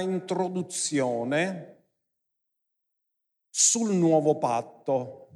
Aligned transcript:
introduzione 0.00 1.72
sul 3.50 3.92
nuovo 3.94 4.38
patto. 4.38 5.28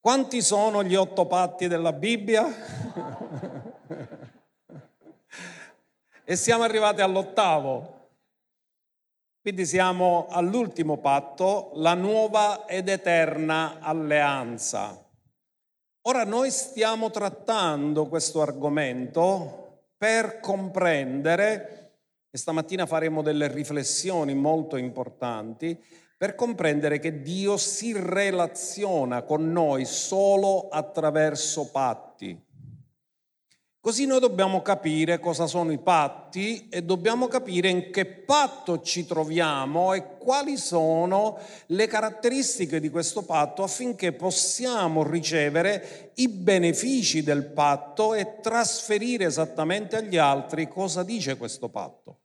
Quanti 0.00 0.40
sono 0.42 0.82
gli 0.82 0.94
otto 0.94 1.26
patti 1.26 1.68
della 1.68 1.92
Bibbia? 1.92 2.46
e 6.24 6.36
siamo 6.36 6.62
arrivati 6.62 7.00
all'ottavo. 7.00 7.96
Quindi 9.40 9.66
siamo 9.66 10.26
all'ultimo 10.30 10.98
patto, 10.98 11.70
la 11.74 11.94
nuova 11.94 12.66
ed 12.66 12.88
eterna 12.88 13.78
alleanza. 13.80 15.04
Ora 16.02 16.24
noi 16.24 16.50
stiamo 16.50 17.10
trattando 17.10 18.06
questo 18.06 18.40
argomento 18.40 19.90
per 19.98 20.40
comprendere, 20.40 21.77
e 22.30 22.38
stamattina 22.38 22.86
faremo 22.86 23.22
delle 23.22 23.48
riflessioni 23.48 24.34
molto 24.34 24.76
importanti, 24.76 25.78
per 26.16 26.34
comprendere 26.34 26.98
che 26.98 27.22
Dio 27.22 27.56
si 27.56 27.92
relaziona 27.96 29.22
con 29.22 29.52
noi 29.52 29.84
solo 29.84 30.68
attraverso 30.68 31.70
patti. 31.70 32.46
Così 33.80 34.06
noi 34.06 34.18
dobbiamo 34.18 34.60
capire 34.60 35.20
cosa 35.20 35.46
sono 35.46 35.70
i 35.70 35.78
patti 35.78 36.68
e 36.68 36.82
dobbiamo 36.82 37.28
capire 37.28 37.68
in 37.68 37.90
che 37.92 38.04
patto 38.04 38.82
ci 38.82 39.06
troviamo 39.06 39.94
e 39.94 40.18
quali 40.18 40.56
sono 40.56 41.38
le 41.66 41.86
caratteristiche 41.86 42.80
di 42.80 42.90
questo 42.90 43.22
patto 43.22 43.62
affinché 43.62 44.12
possiamo 44.12 45.04
ricevere 45.04 46.10
i 46.16 46.28
benefici 46.28 47.22
del 47.22 47.46
patto 47.52 48.14
e 48.14 48.40
trasferire 48.40 49.24
esattamente 49.24 49.94
agli 49.94 50.16
altri 50.16 50.68
cosa 50.68 51.04
dice 51.04 51.36
questo 51.36 51.68
patto. 51.68 52.17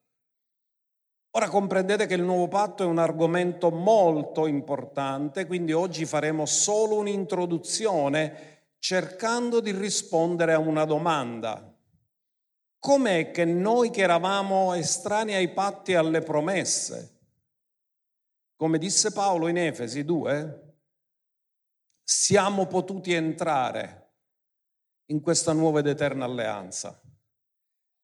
Ora 1.36 1.50
comprendete 1.50 2.06
che 2.06 2.14
il 2.14 2.22
nuovo 2.22 2.48
patto 2.48 2.84
è 2.84 2.86
un 2.86 3.00
argomento 3.00 3.72
molto 3.72 4.46
importante, 4.46 5.48
quindi 5.48 5.74
oggi 5.74 6.06
faremo 6.06 6.46
solo 6.46 6.98
un'introduzione 6.98 8.76
cercando 8.78 9.60
di 9.60 9.72
rispondere 9.72 10.54
a 10.54 10.60
una 10.60 10.86
domanda. 10.86 11.76
Com'è 12.78 13.32
che 13.32 13.46
noi 13.46 13.90
che 13.90 14.02
eravamo 14.02 14.76
estranei 14.76 15.34
ai 15.34 15.52
patti 15.54 15.94
e 15.94 15.96
alle 15.96 16.22
promesse, 16.22 17.20
come 18.56 18.78
disse 18.78 19.12
Paolo 19.12 19.48
in 19.48 19.58
Efesi 19.58 20.04
2, 20.04 20.76
siamo 22.04 22.68
potuti 22.68 23.12
entrare 23.12 24.12
in 25.08 25.20
questa 25.22 25.52
nuova 25.54 25.80
ed 25.80 25.88
eterna 25.88 26.26
alleanza? 26.26 27.02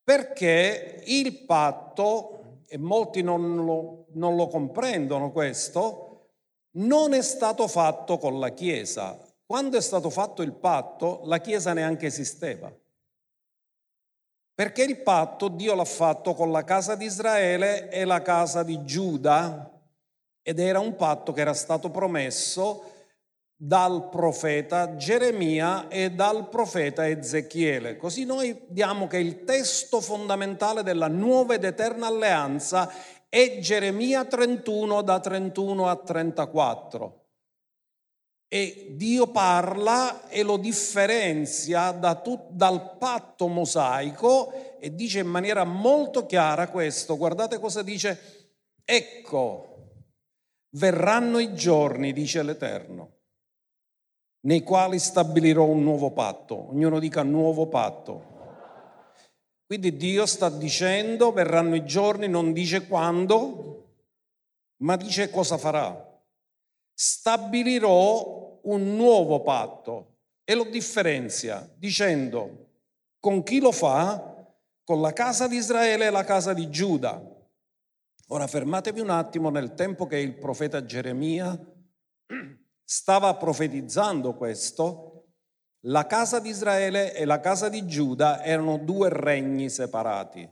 Perché 0.03 1.03
il 1.05 1.45
patto, 1.45 2.38
e 2.71 2.77
molti 2.77 3.23
non 3.23 3.65
lo, 3.65 4.05
non 4.11 4.35
lo 4.35 4.47
comprendono 4.47 5.31
questo, 5.31 6.27
non 6.73 7.13
è 7.13 7.21
stato 7.23 7.67
fatto 7.67 8.19
con 8.19 8.39
la 8.39 8.49
Chiesa, 8.49 9.17
quando 9.43 9.77
è 9.77 9.81
stato 9.81 10.11
fatto 10.11 10.43
il 10.43 10.53
patto, 10.53 11.21
la 11.23 11.39
Chiesa 11.39 11.73
neanche 11.73 12.05
esisteva. 12.05 12.71
Perché 14.53 14.83
il 14.83 15.01
patto 15.01 15.47
Dio 15.47 15.73
l'ha 15.73 15.85
fatto 15.85 16.35
con 16.35 16.51
la 16.51 16.63
casa 16.63 16.93
di 16.93 17.05
Israele 17.05 17.89
e 17.89 18.05
la 18.05 18.21
casa 18.21 18.61
di 18.61 18.85
Giuda. 18.85 19.71
Ed 20.43 20.59
era 20.59 20.79
un 20.79 20.95
patto 20.95 21.31
che 21.31 21.41
era 21.41 21.55
stato 21.55 21.89
promesso 21.89 22.98
dal 23.61 24.07
profeta 24.07 24.95
Geremia 24.95 25.89
e 25.89 26.11
dal 26.11 26.47
profeta 26.47 27.05
Ezechiele. 27.05 27.97
Così 27.97 28.23
noi 28.23 28.57
diamo 28.69 29.05
che 29.05 29.17
il 29.17 29.43
testo 29.43 29.99
fondamentale 29.99 30.81
della 30.81 31.09
nuova 31.09 31.55
ed 31.55 31.65
eterna 31.65 32.07
alleanza 32.07 32.89
è 33.27 33.59
Geremia 33.59 34.23
31 34.23 35.01
da 35.01 35.19
31 35.19 35.89
a 35.89 35.95
34. 35.97 37.25
E 38.47 38.93
Dio 38.95 39.27
parla 39.27 40.29
e 40.29 40.41
lo 40.41 40.55
differenzia 40.55 41.91
da 41.91 42.15
tut, 42.15 42.51
dal 42.51 42.97
patto 42.97 43.47
mosaico 43.47 44.77
e 44.79 44.95
dice 44.95 45.19
in 45.19 45.27
maniera 45.27 45.65
molto 45.65 46.25
chiara 46.25 46.69
questo. 46.69 47.17
Guardate 47.17 47.59
cosa 47.59 47.83
dice. 47.83 48.53
Ecco, 48.85 49.97
verranno 50.77 51.39
i 51.39 51.53
giorni, 51.53 52.13
dice 52.13 52.41
l'Eterno, 52.41 53.18
nei 54.41 54.61
quali 54.61 54.99
stabilirò 54.99 55.65
un 55.65 55.83
nuovo 55.83 56.11
patto. 56.11 56.69
Ognuno 56.69 56.99
dica 56.99 57.23
nuovo 57.23 57.67
patto. 57.67 58.37
Quindi 59.65 59.95
Dio 59.95 60.25
sta 60.25 60.49
dicendo, 60.49 61.31
verranno 61.31 61.75
i 61.75 61.85
giorni, 61.85 62.27
non 62.27 62.53
dice 62.53 62.87
quando, 62.87 63.93
ma 64.77 64.95
dice 64.95 65.29
cosa 65.29 65.57
farà. 65.57 66.07
Stabilirò 66.93 68.59
un 68.63 68.95
nuovo 68.95 69.41
patto 69.41 70.17
e 70.43 70.55
lo 70.55 70.63
differenzia 70.65 71.69
dicendo 71.77 72.67
con 73.19 73.43
chi 73.43 73.59
lo 73.59 73.71
fa? 73.71 74.37
Con 74.83 75.01
la 75.01 75.13
casa 75.13 75.47
di 75.47 75.57
Israele 75.57 76.07
e 76.07 76.09
la 76.09 76.23
casa 76.23 76.53
di 76.53 76.69
Giuda. 76.69 77.21
Ora 78.29 78.47
fermatevi 78.47 78.99
un 78.99 79.09
attimo 79.09 79.49
nel 79.49 79.73
tempo 79.73 80.07
che 80.07 80.17
il 80.17 80.35
profeta 80.35 80.83
Geremia 80.83 81.57
stava 82.91 83.35
profetizzando 83.35 84.33
questo, 84.33 85.25
la 85.81 86.07
casa 86.07 86.39
di 86.39 86.49
Israele 86.49 87.13
e 87.13 87.23
la 87.23 87.39
casa 87.39 87.69
di 87.69 87.85
Giuda 87.85 88.43
erano 88.43 88.79
due 88.79 89.09
regni 89.09 89.69
separati. 89.69 90.51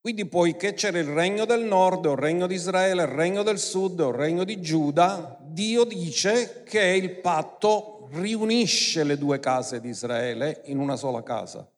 Quindi 0.00 0.26
poiché 0.26 0.74
c'era 0.74 1.00
il 1.00 1.08
regno 1.08 1.44
del 1.44 1.64
nord, 1.64 2.04
il 2.04 2.14
regno 2.14 2.46
di 2.46 2.54
Israele, 2.54 3.02
il 3.02 3.08
regno 3.08 3.42
del 3.42 3.58
sud, 3.58 3.98
il 3.98 4.12
regno 4.12 4.44
di 4.44 4.60
Giuda, 4.60 5.38
Dio 5.40 5.82
dice 5.82 6.62
che 6.62 6.84
il 6.84 7.18
patto 7.18 8.06
riunisce 8.12 9.02
le 9.02 9.18
due 9.18 9.40
case 9.40 9.80
di 9.80 9.88
Israele 9.88 10.62
in 10.66 10.78
una 10.78 10.94
sola 10.94 11.24
casa. 11.24 11.68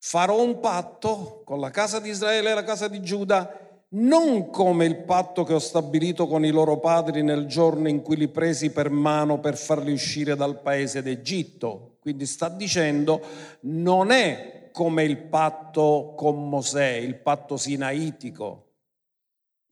Farò 0.00 0.42
un 0.42 0.58
patto 0.58 1.42
con 1.44 1.60
la 1.60 1.70
casa 1.70 2.00
di 2.00 2.08
Israele 2.08 2.50
e 2.50 2.54
la 2.54 2.64
casa 2.64 2.88
di 2.88 3.00
Giuda, 3.00 3.65
non 3.88 4.50
come 4.50 4.84
il 4.84 5.04
patto 5.04 5.44
che 5.44 5.54
ho 5.54 5.58
stabilito 5.58 6.26
con 6.26 6.44
i 6.44 6.50
loro 6.50 6.78
padri 6.78 7.22
nel 7.22 7.46
giorno 7.46 7.88
in 7.88 8.02
cui 8.02 8.16
li 8.16 8.28
presi 8.28 8.70
per 8.70 8.90
mano 8.90 9.38
per 9.38 9.56
farli 9.56 9.92
uscire 9.92 10.34
dal 10.34 10.60
paese 10.60 11.02
d'Egitto. 11.02 11.98
Quindi 12.00 12.26
sta 12.26 12.48
dicendo, 12.48 13.20
non 13.60 14.10
è 14.10 14.70
come 14.72 15.04
il 15.04 15.16
patto 15.16 16.14
con 16.16 16.48
Mosè, 16.48 16.88
il 16.88 17.16
patto 17.16 17.56
sinaitico. 17.56 18.64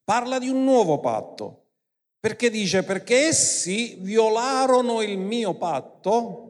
Parla 0.04 0.38
di 0.38 0.48
un 0.48 0.64
nuovo 0.64 1.00
patto, 1.00 1.62
perché 2.18 2.50
dice 2.50 2.82
perché 2.84 3.26
essi 3.26 3.96
violarono 4.00 5.02
il 5.02 5.18
mio 5.18 5.54
patto, 5.54 6.44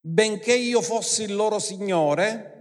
benché 0.00 0.54
io 0.54 0.82
fossi 0.82 1.22
il 1.22 1.34
loro 1.34 1.58
Signore, 1.58 2.51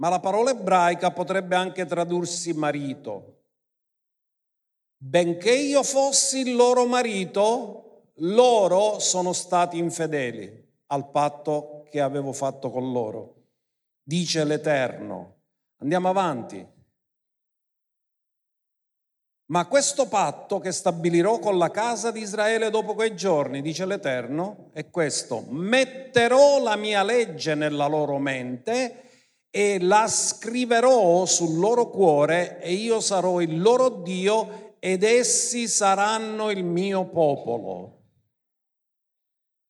ma 0.00 0.08
la 0.08 0.18
parola 0.18 0.50
ebraica 0.50 1.10
potrebbe 1.10 1.54
anche 1.54 1.84
tradursi 1.84 2.52
marito. 2.54 3.36
Benché 4.96 5.52
io 5.52 5.82
fossi 5.82 6.40
il 6.40 6.54
loro 6.54 6.86
marito, 6.86 8.12
loro 8.16 8.98
sono 8.98 9.32
stati 9.32 9.78
infedeli 9.78 10.68
al 10.86 11.10
patto 11.10 11.86
che 11.90 12.00
avevo 12.00 12.32
fatto 12.32 12.70
con 12.70 12.92
loro, 12.92 13.34
dice 14.02 14.44
l'Eterno. 14.44 15.36
Andiamo 15.78 16.08
avanti. 16.08 16.66
Ma 19.46 19.66
questo 19.66 20.08
patto 20.08 20.60
che 20.60 20.72
stabilirò 20.72 21.38
con 21.40 21.58
la 21.58 21.70
casa 21.70 22.10
di 22.10 22.20
Israele 22.20 22.70
dopo 22.70 22.94
quei 22.94 23.14
giorni, 23.14 23.60
dice 23.60 23.84
l'Eterno, 23.84 24.70
è 24.72 24.88
questo. 24.88 25.44
Metterò 25.48 26.62
la 26.62 26.76
mia 26.76 27.02
legge 27.02 27.54
nella 27.54 27.86
loro 27.86 28.18
mente 28.18 29.08
e 29.50 29.80
la 29.80 30.06
scriverò 30.06 31.26
sul 31.26 31.58
loro 31.58 31.90
cuore 31.90 32.60
e 32.60 32.72
io 32.72 33.00
sarò 33.00 33.40
il 33.40 33.60
loro 33.60 33.88
Dio 33.88 34.76
ed 34.78 35.02
essi 35.02 35.66
saranno 35.66 36.50
il 36.50 36.64
mio 36.64 37.08
popolo. 37.08 37.98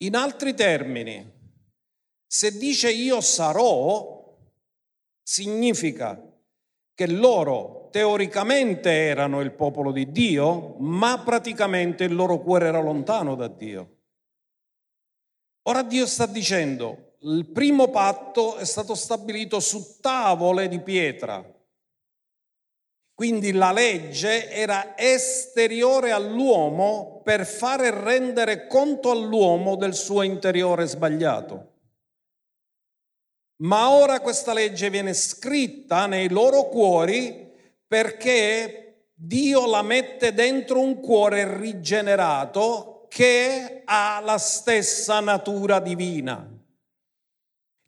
In 0.03 0.17
altri 0.17 0.55
termini, 0.55 1.39
se 2.27 2.57
dice 2.57 2.91
io 2.91 3.21
sarò, 3.21 4.39
significa 5.23 6.23
che 6.95 7.07
loro 7.07 7.89
teoricamente 7.91 8.91
erano 8.91 9.41
il 9.41 9.53
popolo 9.53 9.91
di 9.91 10.11
Dio, 10.13 10.77
ma 10.79 11.23
praticamente 11.23 12.05
il 12.05 12.15
loro 12.15 12.39
cuore 12.39 12.67
era 12.67 12.81
lontano 12.81 13.35
da 13.35 13.49
Dio. 13.49 13.97
Ora 15.63 15.83
Dio 15.83 16.07
sta 16.07 16.27
dicendo, 16.27 17.10
il 17.23 17.47
primo 17.47 17.89
patto 17.89 18.57
è 18.57 18.65
stato 18.65 18.95
stabilito 18.95 19.61
su 19.61 19.99
tavole 20.01 20.69
di 20.69 20.81
pietra, 20.81 21.45
quindi 23.15 23.53
la 23.53 23.73
legge 23.73 24.51
era 24.51 24.97
esteriore 24.97 26.13
all'uomo 26.13 27.21
per 27.23 27.45
fare 27.45 27.91
rendere 27.91 28.67
conto 28.67 29.11
all'uomo 29.11 29.77
del 29.77 29.95
suo 29.95 30.23
interiore 30.23 30.87
sbagliato. 30.87 31.69
ma 33.63 33.91
ora 33.91 34.21
questa 34.21 34.55
legge 34.55 34.89
viene 34.89 35.13
scritta 35.13 36.07
nei 36.07 36.31
loro 36.31 36.69
cuori 36.69 37.53
perché 37.87 39.09
Dio 39.13 39.67
la 39.67 39.83
mette 39.83 40.33
dentro 40.33 40.81
un 40.81 40.99
cuore 40.99 41.59
rigenerato 41.59 43.05
che 43.11 43.83
ha 43.85 44.19
la 44.25 44.39
stessa 44.39 45.21
natura 45.21 45.79
divina. 45.79 46.60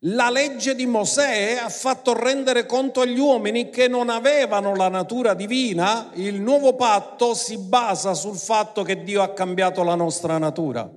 La 0.05 0.31
legge 0.31 0.75
di 0.75 0.85
Mosè 0.85 1.59
ha 1.59 1.69
fatto 1.69 2.13
rendere 2.13 2.67
conto 2.67 3.03
agli 3.03 3.21
uomini 3.21 3.71
che 3.71 3.87
non 3.87 4.09
avevano 4.09 4.75
la 4.75 4.89
natura 4.89 5.33
divina, 5.35 6.11
il 6.15 6.41
nuovo 6.41 6.75
patto 6.75 7.35
si 7.35 7.57
basa 7.57 8.13
sul 8.13 8.37
fatto 8.37 8.83
che 8.83 9.05
Dio 9.05 9.23
ha 9.23 9.33
cambiato 9.33 9.85
la 9.85 9.95
nostra 9.95 10.39
natura. 10.39 10.91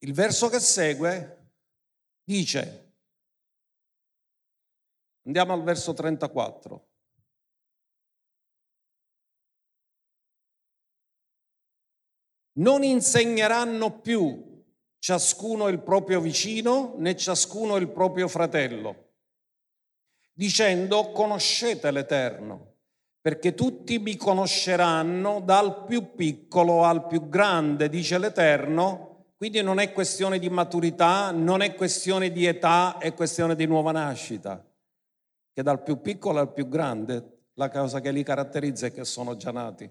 Il 0.00 0.12
verso 0.12 0.50
che 0.50 0.60
segue 0.60 1.52
dice, 2.22 2.92
andiamo 5.24 5.54
al 5.54 5.62
verso 5.62 5.94
34. 5.94 6.88
Non 12.58 12.82
insegneranno 12.82 14.00
più 14.00 14.47
ciascuno 14.98 15.68
il 15.68 15.80
proprio 15.80 16.20
vicino 16.20 16.94
né 16.98 17.16
ciascuno 17.16 17.76
il 17.76 17.88
proprio 17.88 18.28
fratello, 18.28 19.06
dicendo 20.32 21.10
conoscete 21.12 21.90
l'Eterno, 21.90 22.74
perché 23.20 23.54
tutti 23.54 23.98
mi 23.98 24.16
conosceranno 24.16 25.40
dal 25.40 25.84
più 25.84 26.14
piccolo 26.14 26.84
al 26.84 27.06
più 27.06 27.28
grande, 27.28 27.88
dice 27.88 28.18
l'Eterno, 28.18 29.08
quindi 29.36 29.62
non 29.62 29.78
è 29.78 29.92
questione 29.92 30.40
di 30.40 30.50
maturità, 30.50 31.30
non 31.30 31.60
è 31.60 31.74
questione 31.74 32.32
di 32.32 32.44
età, 32.46 32.98
è 32.98 33.14
questione 33.14 33.54
di 33.54 33.66
nuova 33.66 33.92
nascita. 33.92 34.64
Che 35.52 35.62
dal 35.62 35.82
più 35.82 36.00
piccolo 36.00 36.40
al 36.40 36.52
più 36.52 36.68
grande 36.68 37.46
la 37.54 37.70
cosa 37.70 38.00
che 38.00 38.10
li 38.10 38.24
caratterizza 38.24 38.86
è 38.86 38.92
che 38.92 39.04
sono 39.04 39.36
già 39.36 39.52
nati, 39.52 39.88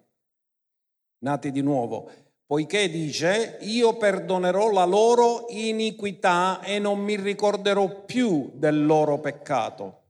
nati 1.19 1.51
di 1.51 1.61
nuovo. 1.61 2.09
Poiché 2.47 2.89
dice, 2.89 3.57
io 3.63 3.97
perdonerò 3.97 4.71
la 4.71 4.85
loro 4.85 5.47
iniquità 5.49 6.61
e 6.61 6.79
non 6.79 6.97
mi 6.99 7.17
ricorderò 7.17 8.05
più 8.05 8.51
del 8.53 8.85
loro 8.85 9.19
peccato. 9.19 10.03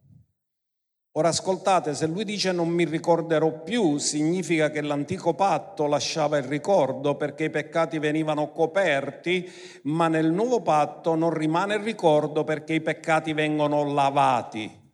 Ora 1.13 1.29
ascoltate, 1.29 1.95
se 1.95 2.05
lui 2.05 2.23
dice 2.23 2.51
non 2.51 2.69
mi 2.69 2.85
ricorderò 2.85 3.63
più, 3.63 3.97
significa 3.97 4.69
che 4.69 4.81
l'antico 4.81 5.33
patto 5.33 5.87
lasciava 5.87 6.37
il 6.37 6.43
ricordo 6.43 7.15
perché 7.15 7.45
i 7.45 7.49
peccati 7.49 7.97
venivano 7.97 8.51
coperti, 8.51 9.51
ma 9.85 10.07
nel 10.07 10.31
nuovo 10.31 10.61
patto 10.61 11.15
non 11.15 11.33
rimane 11.33 11.73
il 11.73 11.81
ricordo 11.81 12.43
perché 12.43 12.75
i 12.75 12.81
peccati 12.81 13.33
vengono 13.33 13.91
lavati. 13.91 14.85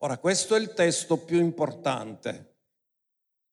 Ora, 0.00 0.18
questo 0.18 0.56
è 0.56 0.60
il 0.60 0.74
testo 0.74 1.16
più 1.24 1.38
importante 1.38 2.56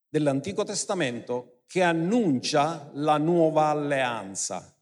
dell'Antico 0.09 0.65
Testamento 0.65 1.54
che 1.67 1.81
annuncia 1.81 2.89
la 2.93 3.17
nuova 3.17 3.67
alleanza. 3.67 4.73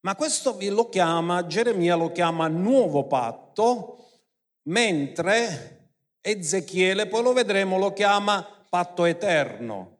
Ma 0.00 0.14
questo 0.14 0.56
lo 0.60 0.88
chiama, 0.88 1.46
Geremia 1.46 1.96
lo 1.96 2.12
chiama 2.12 2.48
nuovo 2.48 3.04
patto 3.06 3.96
mentre 4.68 5.90
Ezechiele, 6.20 7.06
poi 7.06 7.22
lo 7.22 7.32
vedremo, 7.32 7.78
lo 7.78 7.92
chiama 7.92 8.46
patto 8.68 9.04
eterno. 9.04 9.96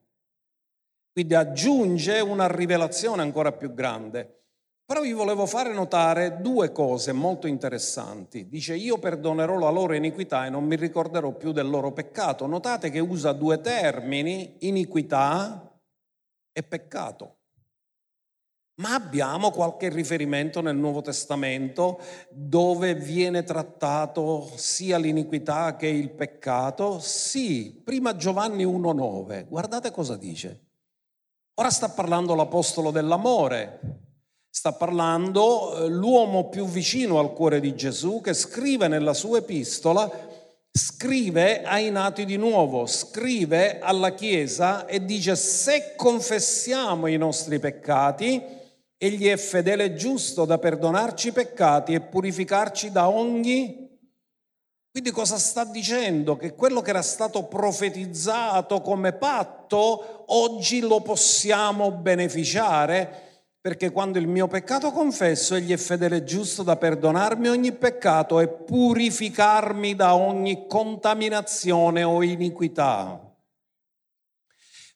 Quindi 1.12 1.34
aggiunge 1.34 2.20
una 2.20 2.46
rivelazione 2.46 3.22
ancora 3.22 3.52
più 3.52 3.74
grande. 3.74 4.34
Però 4.84 5.02
vi 5.02 5.12
volevo 5.12 5.44
fare 5.44 5.74
notare 5.74 6.40
due 6.40 6.72
cose 6.72 7.12
molto 7.12 7.46
interessanti. 7.46 8.48
Dice 8.48 8.74
io 8.74 8.98
perdonerò 8.98 9.58
la 9.58 9.68
loro 9.68 9.94
iniquità 9.94 10.46
e 10.46 10.50
non 10.50 10.64
mi 10.64 10.76
ricorderò 10.76 11.32
più 11.32 11.52
del 11.52 11.68
loro 11.68 11.92
peccato. 11.92 12.46
Notate 12.46 12.88
che 12.88 12.98
usa 12.98 13.32
due 13.32 13.60
termini, 13.60 14.56
iniquità 14.60 15.67
e 16.58 16.62
peccato. 16.64 17.36
Ma 18.80 18.94
abbiamo 18.94 19.50
qualche 19.50 19.88
riferimento 19.88 20.60
nel 20.60 20.76
Nuovo 20.76 21.02
Testamento 21.02 22.00
dove 22.30 22.94
viene 22.94 23.42
trattato 23.42 24.48
sia 24.54 24.98
l'iniquità 24.98 25.74
che 25.76 25.88
il 25.88 26.10
peccato? 26.10 27.00
Sì, 27.00 27.80
prima 27.84 28.14
Giovanni 28.14 28.64
1.9, 28.64 29.48
guardate 29.48 29.90
cosa 29.90 30.16
dice. 30.16 30.66
Ora 31.54 31.70
sta 31.70 31.88
parlando 31.88 32.34
l'Apostolo 32.36 32.92
dell'amore, 32.92 33.80
sta 34.48 34.72
parlando 34.72 35.76
eh, 35.76 35.88
l'uomo 35.88 36.48
più 36.48 36.66
vicino 36.66 37.18
al 37.18 37.32
cuore 37.32 37.58
di 37.58 37.74
Gesù 37.74 38.20
che 38.20 38.32
scrive 38.32 38.86
nella 38.86 39.14
sua 39.14 39.38
epistola, 39.38 40.27
scrive 40.70 41.62
ai 41.62 41.90
nati 41.90 42.24
di 42.24 42.36
nuovo, 42.36 42.86
scrive 42.86 43.78
alla 43.80 44.14
Chiesa 44.14 44.86
e 44.86 45.04
dice 45.04 45.36
se 45.36 45.94
confessiamo 45.96 47.06
i 47.06 47.16
nostri 47.16 47.58
peccati, 47.58 48.42
Egli 49.00 49.26
è 49.28 49.36
fedele 49.36 49.84
e 49.84 49.94
giusto 49.94 50.44
da 50.44 50.58
perdonarci 50.58 51.28
i 51.28 51.32
peccati 51.32 51.94
e 51.94 52.00
purificarci 52.00 52.90
da 52.90 53.08
ogni... 53.08 53.86
Quindi 54.90 55.10
cosa 55.12 55.38
sta 55.38 55.64
dicendo? 55.64 56.36
Che 56.36 56.54
quello 56.54 56.80
che 56.80 56.90
era 56.90 57.02
stato 57.02 57.44
profetizzato 57.44 58.80
come 58.80 59.12
patto, 59.12 60.24
oggi 60.26 60.80
lo 60.80 61.00
possiamo 61.00 61.92
beneficiare 61.92 63.27
perché 63.68 63.90
quando 63.90 64.16
il 64.16 64.26
mio 64.26 64.46
peccato 64.46 64.90
confesso, 64.92 65.54
egli 65.54 65.74
è 65.74 65.76
fedele 65.76 66.16
e 66.16 66.24
giusto 66.24 66.62
da 66.62 66.76
perdonarmi 66.76 67.48
ogni 67.48 67.72
peccato 67.72 68.40
e 68.40 68.48
purificarmi 68.48 69.94
da 69.94 70.14
ogni 70.14 70.66
contaminazione 70.66 72.02
o 72.02 72.22
iniquità. 72.22 73.30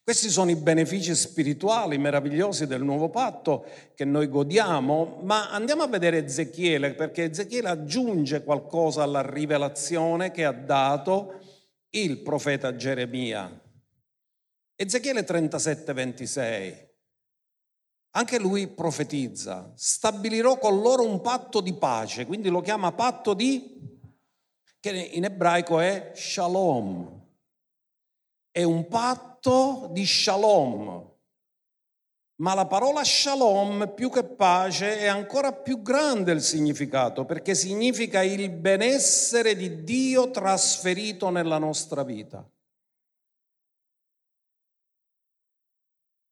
Questi 0.03 0.31
sono 0.31 0.51
i 0.51 0.57
benefici 0.57 1.15
spirituali 1.15 1.99
meravigliosi 1.99 2.67
del 2.67 2.83
nuovo 2.83 3.11
patto 3.11 3.67
che 3.95 4.07
noi 4.07 4.27
godiamo, 4.27 5.19
ma 5.21 5.51
andiamo 5.51 5.83
a 5.83 5.89
vedere 5.89 6.25
Ezechiele 6.25 6.95
perché 6.95 7.25
Ezechiele 7.25 7.69
aggiunge 7.69 8.43
qualcosa 8.43 9.03
alla 9.03 9.21
rivelazione 9.21 10.31
che 10.31 10.47
ha 10.47 10.53
dato 10.53 11.41
il 11.91 12.21
profeta 12.21 12.75
Geremia. 12.75 13.51
Ezechiele 14.77 15.25
37, 15.25 15.93
26. 15.93 16.91
Anche 18.15 18.39
lui 18.39 18.69
profetizza, 18.69 19.73
stabilirò 19.75 20.59
con 20.59 20.83
loro 20.83 21.03
un 21.03 21.23
patto 21.23 21.63
di 21.63 21.73
pace, 21.73 22.27
quindi 22.27 22.51
lo 22.51 22.61
chiama 22.61 22.93
patto 22.93 23.33
di, 23.33 23.81
che 24.81 24.91
in 24.91 25.25
ebraico 25.25 25.81
è 25.81 26.13
shalom. 26.15 27.21
È 28.51 28.63
un 28.63 28.87
patto 28.87 29.89
di 29.93 30.05
shalom. 30.05 31.11
Ma 32.43 32.53
la 32.53 32.67
parola 32.67 33.03
shalom, 33.03 33.93
più 33.95 34.11
che 34.11 34.25
pace, 34.25 34.99
è 34.99 35.07
ancora 35.07 35.53
più 35.53 35.81
grande 35.81 36.33
il 36.33 36.43
significato, 36.43 37.25
perché 37.25 37.55
significa 37.55 38.23
il 38.23 38.51
benessere 38.51 39.57
di 39.57 39.85
Dio 39.85 40.31
trasferito 40.31 41.31
nella 41.31 41.57
nostra 41.57 42.03
vita. 42.03 42.47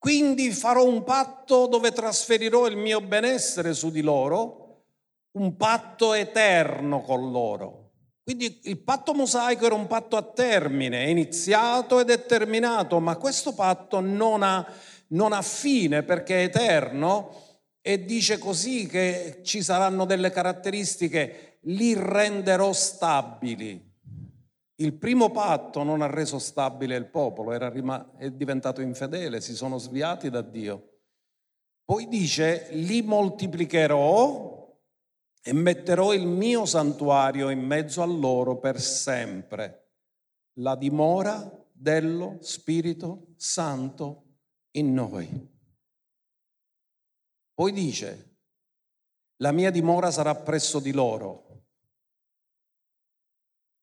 Quindi 0.01 0.49
farò 0.49 0.83
un 0.83 1.03
patto 1.03 1.67
dove 1.67 1.91
trasferirò 1.91 2.65
il 2.65 2.75
mio 2.75 3.01
benessere 3.01 3.75
su 3.75 3.91
di 3.91 4.01
loro, 4.01 4.85
un 5.33 5.55
patto 5.55 6.15
eterno 6.15 7.01
con 7.01 7.29
loro. 7.29 7.91
Quindi 8.23 8.61
il 8.63 8.79
patto 8.79 9.13
mosaico 9.13 9.67
era 9.67 9.75
un 9.75 9.85
patto 9.85 10.17
a 10.17 10.23
termine, 10.23 11.03
è 11.03 11.07
iniziato 11.07 11.99
ed 11.99 12.09
è 12.09 12.25
terminato, 12.25 12.99
ma 12.99 13.15
questo 13.17 13.53
patto 13.53 13.99
non 13.99 14.41
ha, 14.41 14.65
non 15.09 15.33
ha 15.33 15.43
fine 15.43 16.01
perché 16.01 16.39
è 16.39 16.43
eterno 16.45 17.35
e 17.79 18.03
dice 18.03 18.39
così 18.39 18.87
che 18.87 19.41
ci 19.43 19.61
saranno 19.61 20.05
delle 20.05 20.31
caratteristiche, 20.31 21.59
li 21.65 21.93
renderò 21.93 22.73
stabili. 22.73 23.90
Il 24.81 24.93
primo 24.93 25.29
patto 25.29 25.83
non 25.83 26.01
ha 26.01 26.07
reso 26.07 26.39
stabile 26.39 26.95
il 26.95 27.05
popolo, 27.05 27.51
era 27.51 27.69
rim- 27.69 28.17
è 28.17 28.31
diventato 28.31 28.81
infedele, 28.81 29.39
si 29.39 29.53
sono 29.53 29.77
sviati 29.77 30.31
da 30.31 30.41
Dio. 30.41 31.01
Poi 31.85 32.07
dice, 32.07 32.69
li 32.71 33.03
moltiplicherò 33.03 34.75
e 35.43 35.53
metterò 35.53 36.13
il 36.13 36.25
mio 36.25 36.65
santuario 36.65 37.51
in 37.51 37.59
mezzo 37.59 38.01
a 38.01 38.05
loro 38.05 38.57
per 38.57 38.81
sempre, 38.81 39.91
la 40.53 40.75
dimora 40.75 41.47
dello 41.71 42.39
Spirito 42.41 43.33
Santo 43.37 44.37
in 44.71 44.93
noi. 44.95 45.49
Poi 47.53 47.71
dice, 47.71 48.37
la 49.37 49.51
mia 49.51 49.69
dimora 49.69 50.09
sarà 50.09 50.33
presso 50.33 50.79
di 50.79 50.91
loro. 50.91 51.65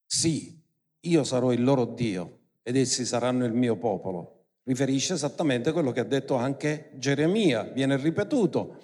Sì, 0.07 0.58
io 1.01 1.25
sarò 1.25 1.53
il 1.53 1.63
loro 1.63 1.85
Dio 1.85 2.39
ed 2.63 2.77
essi 2.77 3.05
saranno 3.05 3.45
il 3.45 3.53
mio 3.53 3.77
popolo. 3.77 4.47
Riferisce 4.65 5.15
esattamente 5.15 5.73
quello 5.73 5.93
che 5.93 6.01
ha 6.01 6.05
detto 6.05 6.35
anche 6.35 6.91
Geremia, 6.95 7.63
viene 7.63 7.97
ripetuto. 7.97 8.83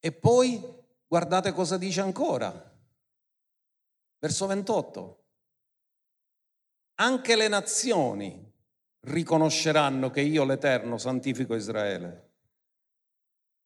E 0.00 0.12
poi 0.12 0.80
Guardate 1.12 1.52
cosa 1.52 1.76
dice 1.76 2.00
ancora. 2.00 2.50
Verso 4.18 4.46
28. 4.46 5.24
Anche 6.94 7.36
le 7.36 7.48
nazioni 7.48 8.50
riconosceranno 9.00 10.08
che 10.08 10.22
io 10.22 10.46
l'Eterno 10.46 10.96
santifico 10.96 11.54
Israele. 11.54 12.30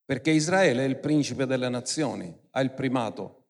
Perché 0.05 0.33
Israele 0.33 0.87
è 0.87 0.89
il 0.89 0.99
principe 0.99 1.47
delle 1.47 1.69
nazioni, 1.69 2.37
ha 2.51 2.61
il 2.61 2.73
primato. 2.73 3.46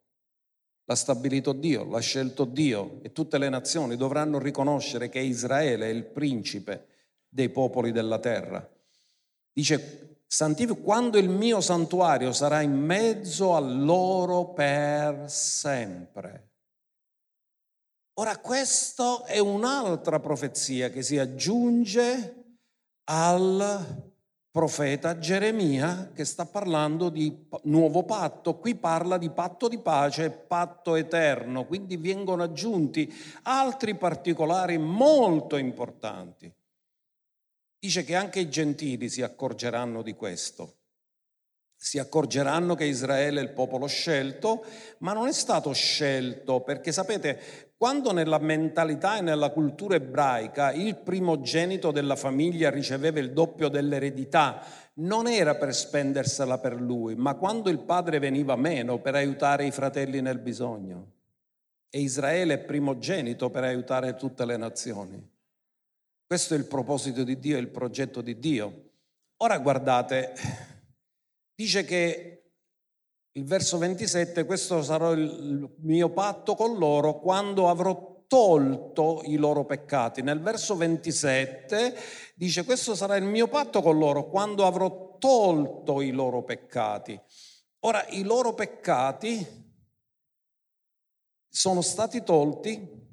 L'ha 0.88 0.94
stabilito 0.94 1.52
Dio, 1.52 1.84
l'ha 1.84 2.00
scelto 2.00 2.44
Dio 2.44 3.00
e 3.02 3.12
tutte 3.12 3.38
le 3.38 3.48
nazioni 3.48 3.96
dovranno 3.96 4.38
riconoscere 4.38 5.08
che 5.08 5.18
Israele 5.18 5.86
è 5.86 5.92
il 5.92 6.04
principe 6.04 6.86
dei 7.28 7.48
popoli 7.48 7.90
della 7.90 8.20
terra. 8.20 8.68
Dice, 9.52 10.20
quando 10.82 11.18
il 11.18 11.28
mio 11.28 11.60
santuario 11.60 12.32
sarà 12.32 12.62
in 12.62 12.72
mezzo 12.72 13.54
a 13.54 13.60
loro 13.60 14.52
per 14.52 15.30
sempre. 15.30 16.50
Ora 18.18 18.38
questa 18.38 19.24
è 19.24 19.38
un'altra 19.38 20.20
profezia 20.20 20.90
che 20.90 21.02
si 21.02 21.18
aggiunge 21.18 22.44
al 23.04 24.14
profeta 24.56 25.18
Geremia 25.18 26.12
che 26.14 26.24
sta 26.24 26.46
parlando 26.46 27.10
di 27.10 27.46
nuovo 27.64 28.04
patto, 28.04 28.56
qui 28.56 28.74
parla 28.74 29.18
di 29.18 29.28
patto 29.28 29.68
di 29.68 29.76
pace 29.76 30.30
patto 30.30 30.94
eterno, 30.94 31.66
quindi 31.66 31.98
vengono 31.98 32.42
aggiunti 32.42 33.14
altri 33.42 33.96
particolari 33.96 34.78
molto 34.78 35.58
importanti. 35.58 36.50
Dice 37.78 38.02
che 38.02 38.14
anche 38.14 38.40
i 38.40 38.48
gentili 38.48 39.10
si 39.10 39.20
accorgeranno 39.20 40.00
di 40.00 40.14
questo. 40.14 40.78
Si 41.76 41.98
accorgeranno 41.98 42.74
che 42.74 42.86
Israele 42.86 43.40
è 43.40 43.42
il 43.42 43.52
popolo 43.52 43.86
scelto, 43.86 44.64
ma 45.00 45.12
non 45.12 45.28
è 45.28 45.32
stato 45.34 45.74
scelto 45.74 46.62
perché 46.62 46.92
sapete, 46.92 47.65
quando 47.78 48.12
nella 48.12 48.38
mentalità 48.38 49.18
e 49.18 49.20
nella 49.20 49.50
cultura 49.50 49.96
ebraica 49.96 50.72
il 50.72 50.96
primogenito 50.96 51.90
della 51.90 52.16
famiglia 52.16 52.70
riceveva 52.70 53.18
il 53.18 53.32
doppio 53.32 53.68
dell'eredità, 53.68 54.64
non 54.94 55.26
era 55.28 55.56
per 55.56 55.74
spendersela 55.74 56.58
per 56.58 56.80
lui, 56.80 57.14
ma 57.16 57.34
quando 57.34 57.68
il 57.68 57.80
padre 57.80 58.18
veniva 58.18 58.56
meno 58.56 58.98
per 58.98 59.14
aiutare 59.14 59.66
i 59.66 59.70
fratelli 59.70 60.22
nel 60.22 60.38
bisogno. 60.38 61.12
E 61.90 62.00
Israele 62.00 62.54
è 62.54 62.58
primogenito 62.58 63.50
per 63.50 63.64
aiutare 63.64 64.14
tutte 64.16 64.46
le 64.46 64.56
nazioni. 64.56 65.34
Questo 66.26 66.54
è 66.54 66.56
il 66.56 66.66
proposito 66.66 67.24
di 67.24 67.38
Dio, 67.38 67.58
il 67.58 67.68
progetto 67.68 68.22
di 68.22 68.38
Dio. 68.38 68.84
Ora 69.38 69.58
guardate, 69.58 70.32
dice 71.54 71.84
che 71.84 72.35
il 73.36 73.44
verso 73.44 73.76
27, 73.76 74.44
questo 74.44 74.82
sarà 74.82 75.10
il 75.10 75.70
mio 75.80 76.08
patto 76.08 76.54
con 76.54 76.78
loro 76.78 77.20
quando 77.20 77.68
avrò 77.68 78.24
tolto 78.26 79.20
i 79.24 79.36
loro 79.36 79.66
peccati. 79.66 80.22
Nel 80.22 80.40
verso 80.40 80.74
27 80.74 81.94
dice 82.34 82.64
questo 82.64 82.94
sarà 82.94 83.16
il 83.16 83.24
mio 83.24 83.46
patto 83.46 83.82
con 83.82 83.98
loro 83.98 84.28
quando 84.28 84.64
avrò 84.64 85.18
tolto 85.18 86.00
i 86.00 86.12
loro 86.12 86.44
peccati. 86.44 87.20
Ora, 87.80 88.06
i 88.08 88.22
loro 88.22 88.54
peccati 88.54 89.64
sono 91.46 91.82
stati 91.82 92.22
tolti, 92.22 93.04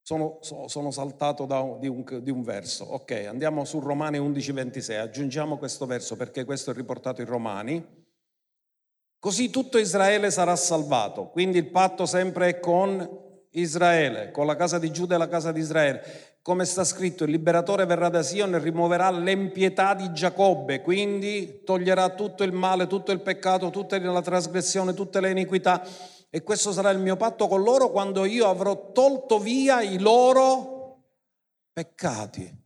sono, 0.00 0.38
sono 0.40 0.90
saltato 0.92 1.44
da, 1.44 1.76
di, 1.80 1.88
un, 1.88 2.04
di 2.22 2.30
un 2.30 2.42
verso. 2.42 2.84
Ok, 2.84 3.26
andiamo 3.28 3.64
su 3.64 3.80
Romani 3.80 4.18
11, 4.18 4.52
26, 4.52 4.96
aggiungiamo 4.96 5.58
questo 5.58 5.86
verso 5.86 6.14
perché 6.14 6.44
questo 6.44 6.70
è 6.70 6.74
riportato 6.74 7.20
in 7.20 7.26
Romani. 7.26 7.99
Così 9.20 9.50
tutto 9.50 9.76
Israele 9.76 10.30
sarà 10.30 10.56
salvato. 10.56 11.28
Quindi 11.28 11.58
il 11.58 11.70
patto 11.70 12.06
sempre 12.06 12.48
è 12.48 12.58
con 12.58 13.06
Israele, 13.50 14.30
con 14.30 14.46
la 14.46 14.56
casa 14.56 14.78
di 14.78 14.90
Giuda 14.90 15.14
e 15.14 15.18
la 15.18 15.28
casa 15.28 15.52
di 15.52 15.60
Israele. 15.60 16.02
Come 16.40 16.64
sta 16.64 16.84
scritto, 16.84 17.24
il 17.24 17.30
liberatore 17.30 17.84
verrà 17.84 18.08
da 18.08 18.22
Sion 18.22 18.54
e 18.54 18.58
rimuoverà 18.58 19.10
l'empietà 19.10 19.92
di 19.92 20.10
Giacobbe, 20.10 20.80
quindi 20.80 21.60
toglierà 21.64 22.08
tutto 22.14 22.44
il 22.44 22.52
male, 22.52 22.86
tutto 22.86 23.12
il 23.12 23.20
peccato, 23.20 23.68
tutta 23.68 23.98
la 23.98 24.22
trasgressione, 24.22 24.94
tutte 24.94 25.20
le 25.20 25.30
iniquità. 25.30 25.86
E 26.30 26.42
questo 26.42 26.72
sarà 26.72 26.88
il 26.88 26.98
mio 26.98 27.16
patto 27.16 27.46
con 27.46 27.62
loro 27.62 27.90
quando 27.90 28.24
io 28.24 28.48
avrò 28.48 28.90
tolto 28.92 29.38
via 29.38 29.82
i 29.82 29.98
loro 29.98 31.02
peccati. 31.74 32.59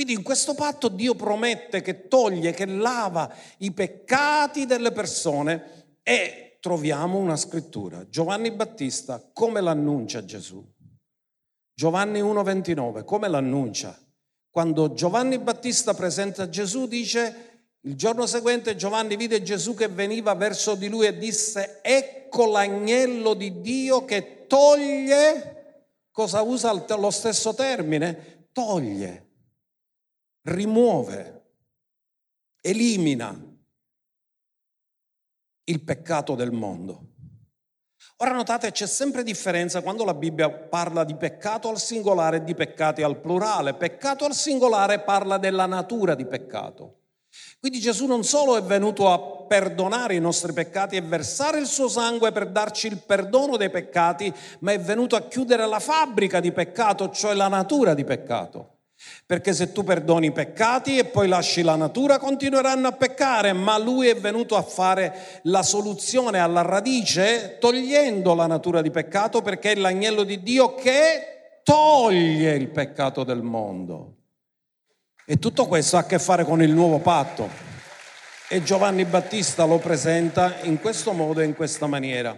Quindi 0.00 0.16
in 0.16 0.24
questo 0.24 0.54
patto 0.54 0.88
Dio 0.88 1.14
promette 1.14 1.82
che 1.82 2.08
toglie, 2.08 2.52
che 2.52 2.64
lava 2.64 3.30
i 3.58 3.70
peccati 3.70 4.64
delle 4.64 4.92
persone 4.92 5.98
e 6.02 6.56
troviamo 6.58 7.18
una 7.18 7.36
scrittura. 7.36 8.08
Giovanni 8.08 8.50
Battista 8.50 9.22
come 9.34 9.60
l'annuncia 9.60 10.24
Gesù? 10.24 10.66
Giovanni 11.74 12.22
1,29, 12.22 13.04
come 13.04 13.28
l'annuncia? 13.28 13.94
Quando 14.48 14.94
Giovanni 14.94 15.38
Battista 15.38 15.92
presenta 15.92 16.48
Gesù 16.48 16.86
dice, 16.86 17.68
il 17.82 17.94
giorno 17.94 18.24
seguente 18.24 18.76
Giovanni 18.76 19.16
vide 19.16 19.42
Gesù 19.42 19.74
che 19.74 19.88
veniva 19.88 20.32
verso 20.32 20.76
di 20.76 20.88
lui 20.88 21.04
e 21.08 21.18
disse, 21.18 21.80
ecco 21.82 22.46
l'agnello 22.46 23.34
di 23.34 23.60
Dio 23.60 24.06
che 24.06 24.46
toglie, 24.46 25.88
cosa 26.10 26.40
usa 26.40 26.72
lo 26.96 27.10
stesso 27.10 27.52
termine? 27.52 28.48
Toglie 28.50 29.28
rimuove, 30.42 31.42
elimina 32.60 33.38
il 35.64 35.82
peccato 35.82 36.34
del 36.34 36.52
mondo. 36.52 37.08
Ora 38.18 38.32
notate, 38.32 38.70
c'è 38.70 38.86
sempre 38.86 39.22
differenza 39.22 39.80
quando 39.82 40.04
la 40.04 40.14
Bibbia 40.14 40.50
parla 40.50 41.04
di 41.04 41.14
peccato 41.14 41.68
al 41.68 41.78
singolare 41.78 42.38
e 42.38 42.44
di 42.44 42.54
peccati 42.54 43.02
al 43.02 43.18
plurale. 43.18 43.74
Peccato 43.74 44.24
al 44.24 44.34
singolare 44.34 45.00
parla 45.00 45.38
della 45.38 45.66
natura 45.66 46.14
di 46.14 46.26
peccato. 46.26 46.96
Quindi 47.60 47.78
Gesù 47.78 48.06
non 48.06 48.24
solo 48.24 48.56
è 48.56 48.62
venuto 48.62 49.10
a 49.10 49.46
perdonare 49.46 50.14
i 50.14 50.20
nostri 50.20 50.52
peccati 50.52 50.96
e 50.96 51.00
versare 51.00 51.60
il 51.60 51.66
suo 51.66 51.88
sangue 51.88 52.32
per 52.32 52.48
darci 52.48 52.88
il 52.88 52.98
perdono 52.98 53.56
dei 53.56 53.70
peccati, 53.70 54.32
ma 54.60 54.72
è 54.72 54.80
venuto 54.80 55.16
a 55.16 55.22
chiudere 55.22 55.66
la 55.66 55.78
fabbrica 55.78 56.40
di 56.40 56.52
peccato, 56.52 57.10
cioè 57.10 57.34
la 57.34 57.48
natura 57.48 57.94
di 57.94 58.04
peccato. 58.04 58.79
Perché 59.24 59.52
se 59.52 59.72
tu 59.72 59.84
perdoni 59.84 60.26
i 60.26 60.32
peccati 60.32 60.98
e 60.98 61.04
poi 61.04 61.26
lasci 61.26 61.62
la 61.62 61.76
natura, 61.76 62.18
continueranno 62.18 62.88
a 62.88 62.92
peccare, 62.92 63.52
ma 63.52 63.78
lui 63.78 64.08
è 64.08 64.16
venuto 64.16 64.56
a 64.56 64.62
fare 64.62 65.40
la 65.44 65.62
soluzione 65.62 66.38
alla 66.38 66.62
radice 66.62 67.56
togliendo 67.58 68.34
la 68.34 68.46
natura 68.46 68.82
di 68.82 68.90
peccato 68.90 69.40
perché 69.40 69.72
è 69.72 69.74
l'agnello 69.76 70.22
di 70.22 70.42
Dio 70.42 70.74
che 70.74 71.60
toglie 71.62 72.54
il 72.54 72.68
peccato 72.68 73.24
del 73.24 73.42
mondo. 73.42 74.16
E 75.24 75.38
tutto 75.38 75.66
questo 75.66 75.96
ha 75.96 76.00
a 76.00 76.06
che 76.06 76.18
fare 76.18 76.44
con 76.44 76.60
il 76.60 76.72
nuovo 76.72 76.98
patto. 76.98 77.48
E 78.48 78.62
Giovanni 78.64 79.04
Battista 79.04 79.64
lo 79.64 79.78
presenta 79.78 80.56
in 80.62 80.80
questo 80.80 81.12
modo 81.12 81.40
e 81.40 81.44
in 81.44 81.54
questa 81.54 81.86
maniera. 81.86 82.36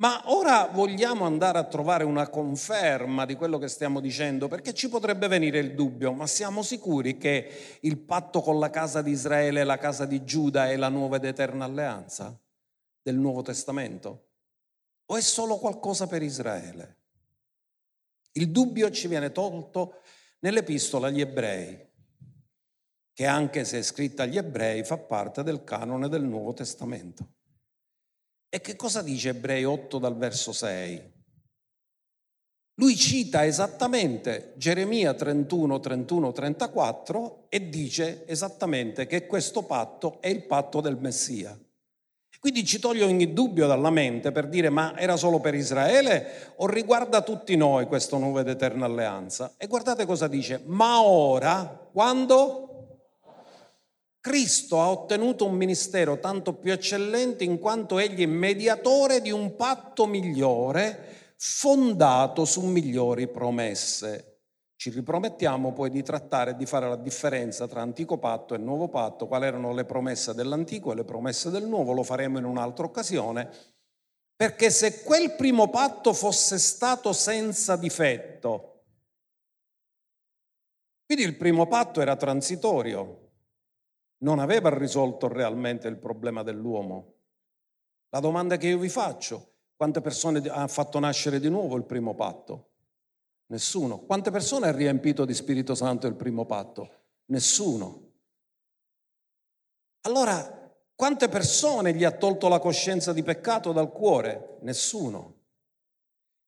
Ma 0.00 0.22
ora 0.26 0.66
vogliamo 0.66 1.24
andare 1.24 1.58
a 1.58 1.64
trovare 1.64 2.04
una 2.04 2.28
conferma 2.28 3.26
di 3.26 3.34
quello 3.34 3.58
che 3.58 3.66
stiamo 3.66 3.98
dicendo, 3.98 4.46
perché 4.46 4.72
ci 4.72 4.88
potrebbe 4.88 5.26
venire 5.26 5.58
il 5.58 5.74
dubbio, 5.74 6.12
ma 6.12 6.28
siamo 6.28 6.62
sicuri 6.62 7.18
che 7.18 7.78
il 7.80 7.98
patto 7.98 8.40
con 8.40 8.60
la 8.60 8.70
casa 8.70 9.02
di 9.02 9.10
Israele 9.10 9.60
e 9.60 9.64
la 9.64 9.76
casa 9.78 10.04
di 10.04 10.22
Giuda 10.22 10.70
è 10.70 10.76
la 10.76 10.88
nuova 10.88 11.16
ed 11.16 11.24
eterna 11.24 11.64
alleanza 11.64 12.38
del 13.02 13.16
Nuovo 13.16 13.42
Testamento? 13.42 14.26
O 15.06 15.16
è 15.16 15.20
solo 15.20 15.58
qualcosa 15.58 16.06
per 16.06 16.22
Israele? 16.22 16.96
Il 18.32 18.52
dubbio 18.52 18.92
ci 18.92 19.08
viene 19.08 19.32
tolto 19.32 20.02
nell'epistola 20.40 21.08
agli 21.08 21.20
ebrei, 21.20 21.76
che 23.12 23.26
anche 23.26 23.64
se 23.64 23.78
è 23.78 23.82
scritta 23.82 24.22
agli 24.22 24.36
ebrei 24.36 24.84
fa 24.84 24.96
parte 24.96 25.42
del 25.42 25.64
canone 25.64 26.08
del 26.08 26.22
Nuovo 26.22 26.52
Testamento. 26.52 27.37
E 28.50 28.60
che 28.62 28.76
cosa 28.76 29.02
dice 29.02 29.30
Ebrei 29.30 29.64
8 29.64 29.98
dal 29.98 30.16
verso 30.16 30.52
6? 30.52 31.16
Lui 32.80 32.96
cita 32.96 33.44
esattamente 33.44 34.54
Geremia 34.56 35.12
31, 35.12 35.80
31, 35.80 36.32
34 36.32 37.46
e 37.48 37.68
dice 37.68 38.24
esattamente 38.26 39.06
che 39.06 39.26
questo 39.26 39.64
patto 39.64 40.18
è 40.20 40.28
il 40.28 40.44
patto 40.44 40.80
del 40.80 40.96
Messia. 40.96 41.58
Quindi 42.40 42.64
ci 42.64 42.78
toglie 42.78 43.02
ogni 43.02 43.32
dubbio 43.32 43.66
dalla 43.66 43.90
mente 43.90 44.30
per 44.30 44.46
dire 44.46 44.70
ma 44.70 44.96
era 44.96 45.16
solo 45.16 45.40
per 45.40 45.54
Israele 45.54 46.52
o 46.56 46.68
riguarda 46.68 47.22
tutti 47.22 47.56
noi 47.56 47.86
questa 47.86 48.16
nuova 48.16 48.40
ed 48.40 48.48
eterna 48.48 48.86
alleanza? 48.86 49.54
E 49.58 49.66
guardate 49.66 50.06
cosa 50.06 50.28
dice, 50.28 50.62
ma 50.66 51.02
ora, 51.02 51.88
quando? 51.92 52.67
Cristo 54.20 54.80
ha 54.80 54.90
ottenuto 54.90 55.46
un 55.46 55.54
ministero 55.54 56.18
tanto 56.18 56.54
più 56.54 56.72
eccellente 56.72 57.44
in 57.44 57.58
quanto 57.58 57.98
egli 57.98 58.22
è 58.22 58.26
mediatore 58.26 59.20
di 59.20 59.30
un 59.30 59.54
patto 59.54 60.06
migliore 60.06 61.34
fondato 61.36 62.44
su 62.44 62.62
migliori 62.62 63.28
promesse. 63.28 64.24
ci 64.78 64.90
ripromettiamo 64.90 65.72
poi 65.72 65.90
di 65.90 66.04
trattare 66.04 66.54
di 66.54 66.64
fare 66.64 66.88
la 66.88 66.96
differenza 66.96 67.66
tra 67.66 67.82
antico 67.82 68.18
patto 68.18 68.54
e 68.54 68.58
nuovo 68.58 68.88
patto, 68.88 69.26
quali 69.26 69.46
erano 69.46 69.72
le 69.72 69.84
promesse 69.84 70.34
dell'antico 70.34 70.92
e 70.92 70.94
le 70.94 71.04
promesse 71.04 71.50
del 71.50 71.66
nuovo, 71.66 71.92
lo 71.92 72.04
faremo 72.04 72.38
in 72.38 72.44
un'altra 72.44 72.84
occasione, 72.84 73.50
perché 74.36 74.70
se 74.70 75.02
quel 75.02 75.34
primo 75.34 75.68
patto 75.68 76.12
fosse 76.12 76.58
stato 76.58 77.12
senza 77.12 77.74
difetto, 77.74 78.84
quindi 81.06 81.24
il 81.24 81.36
primo 81.36 81.66
patto 81.66 82.00
era 82.00 82.14
transitorio, 82.14 83.27
non 84.18 84.38
aveva 84.38 84.76
risolto 84.76 85.28
realmente 85.28 85.88
il 85.88 85.96
problema 85.96 86.42
dell'uomo. 86.42 87.14
La 88.10 88.20
domanda 88.20 88.56
che 88.56 88.68
io 88.68 88.78
vi 88.78 88.88
faccio, 88.88 89.52
quante 89.76 90.00
persone 90.00 90.40
ha 90.48 90.66
fatto 90.66 90.98
nascere 90.98 91.38
di 91.38 91.48
nuovo 91.48 91.76
il 91.76 91.84
primo 91.84 92.14
patto? 92.14 92.70
Nessuno. 93.46 94.00
Quante 94.00 94.30
persone 94.30 94.68
ha 94.68 94.72
riempito 94.72 95.24
di 95.24 95.34
Spirito 95.34 95.74
Santo 95.74 96.06
il 96.06 96.14
primo 96.14 96.44
patto? 96.44 96.90
Nessuno. 97.26 98.06
Allora, 100.02 100.56
quante 100.94 101.28
persone 101.28 101.94
gli 101.94 102.04
ha 102.04 102.10
tolto 102.10 102.48
la 102.48 102.58
coscienza 102.58 103.12
di 103.12 103.22
peccato 103.22 103.72
dal 103.72 103.92
cuore? 103.92 104.58
Nessuno. 104.62 105.36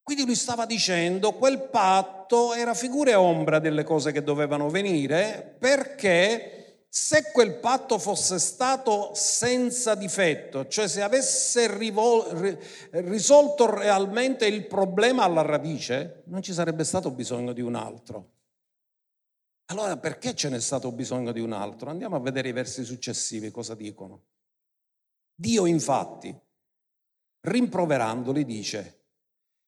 Quindi 0.03 0.25
lui 0.25 0.35
stava 0.35 0.67
dicendo 0.67 1.35
quel 1.35 1.69
patto 1.69 2.53
era 2.53 2.75
figura 2.75 3.12
e 3.12 3.15
ombra 3.15 3.61
delle 3.61 3.85
cose 3.85 4.11
che 4.11 4.25
dovevano 4.25 4.69
venire 4.69 5.57
perché 5.59 6.60
se 6.92 7.30
quel 7.30 7.61
patto 7.61 8.00
fosse 8.00 8.40
stato 8.40 9.14
senza 9.14 9.94
difetto, 9.94 10.66
cioè 10.66 10.88
se 10.88 11.02
avesse 11.02 11.73
rivol- 11.78 12.59
risolto 12.90 13.73
realmente 13.73 14.47
il 14.47 14.66
problema 14.66 15.23
alla 15.23 15.42
radice, 15.42 16.25
non 16.26 16.42
ci 16.42 16.52
sarebbe 16.52 16.82
stato 16.82 17.12
bisogno 17.12 17.52
di 17.52 17.61
un 17.61 17.76
altro. 17.76 18.32
Allora 19.66 19.97
perché 19.99 20.35
ce 20.35 20.49
n'è 20.49 20.59
stato 20.59 20.90
bisogno 20.90 21.30
di 21.30 21.38
un 21.38 21.52
altro? 21.52 21.90
Andiamo 21.90 22.16
a 22.16 22.20
vedere 22.20 22.49
i 22.49 22.52
versi 22.52 22.82
successivi 22.82 23.52
cosa 23.52 23.76
dicono. 23.76 24.25
Dio 25.32 25.66
infatti, 25.66 26.37
rimproverandoli, 27.42 28.44
dice, 28.44 29.04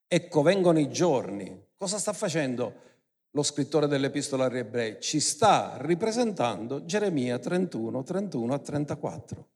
ecco 0.09 0.43
vengono 0.43 0.81
i 0.81 0.91
giorni. 0.91 1.69
Cosa 1.77 1.99
sta 1.99 2.13
facendo? 2.13 2.91
Lo 3.35 3.43
scrittore 3.43 3.87
dell'Epistola 3.87 4.45
agli 4.45 4.59
Ebrei, 4.59 4.99
ci 5.01 5.19
sta 5.19 5.77
ripresentando 5.79 6.85
Geremia 6.85 7.39
31, 7.39 8.03
31 8.03 8.55
a 8.55 8.59
34. 8.59 9.47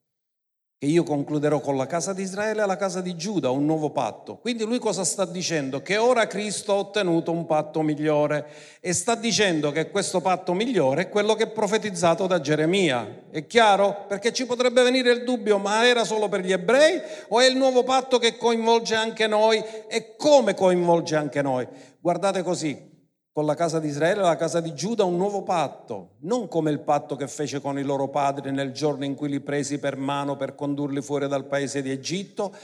E 0.78 0.88
io 0.88 1.04
concluderò 1.04 1.60
con 1.60 1.76
la 1.76 1.86
casa 1.86 2.12
di 2.12 2.20
Israele 2.22 2.62
e 2.62 2.66
la 2.66 2.76
casa 2.76 3.00
di 3.00 3.16
Giuda 3.16 3.48
un 3.48 3.64
nuovo 3.64 3.90
patto. 3.90 4.36
Quindi 4.36 4.64
lui 4.64 4.78
cosa 4.78 5.04
sta 5.04 5.24
dicendo? 5.24 5.80
Che 5.80 5.96
ora 5.96 6.26
Cristo 6.26 6.72
ha 6.72 6.76
ottenuto 6.76 7.32
un 7.32 7.46
patto 7.46 7.80
migliore 7.80 8.46
e 8.80 8.92
sta 8.92 9.14
dicendo 9.14 9.72
che 9.72 9.90
questo 9.90 10.20
patto 10.20 10.52
migliore 10.52 11.02
è 11.02 11.08
quello 11.08 11.34
che 11.34 11.44
è 11.44 11.50
profetizzato 11.50 12.26
da 12.26 12.40
Geremia. 12.40 13.24
È 13.30 13.46
chiaro? 13.46 14.04
Perché 14.06 14.34
ci 14.34 14.44
potrebbe 14.44 14.82
venire 14.82 15.12
il 15.12 15.24
dubbio, 15.24 15.56
ma 15.56 15.86
era 15.86 16.04
solo 16.04 16.28
per 16.28 16.40
gli 16.40 16.52
ebrei 16.52 17.00
o 17.28 17.40
è 17.40 17.46
il 17.46 17.56
nuovo 17.56 17.82
patto 17.82 18.18
che 18.18 18.36
coinvolge 18.36 18.94
anche 18.94 19.26
noi 19.26 19.62
e 19.88 20.14
come 20.16 20.54
coinvolge 20.54 21.16
anche 21.16 21.40
noi? 21.40 21.66
Guardate 21.98 22.42
così, 22.42 22.95
con 23.36 23.44
la 23.44 23.54
casa 23.54 23.80
di 23.80 23.88
Israele 23.88 24.20
e 24.20 24.22
la 24.22 24.36
casa 24.36 24.62
di 24.62 24.72
Giuda 24.72 25.04
un 25.04 25.18
nuovo 25.18 25.42
patto, 25.42 26.14
non 26.20 26.48
come 26.48 26.70
il 26.70 26.80
patto 26.80 27.16
che 27.16 27.28
fece 27.28 27.60
con 27.60 27.78
i 27.78 27.82
loro 27.82 28.08
padri 28.08 28.50
nel 28.50 28.72
giorno 28.72 29.04
in 29.04 29.14
cui 29.14 29.28
li 29.28 29.40
presi 29.40 29.78
per 29.78 29.98
mano 29.98 30.38
per 30.38 30.54
condurli 30.54 31.02
fuori 31.02 31.28
dal 31.28 31.44
paese 31.44 31.82
di 31.82 31.90
Egitto, 31.90 32.56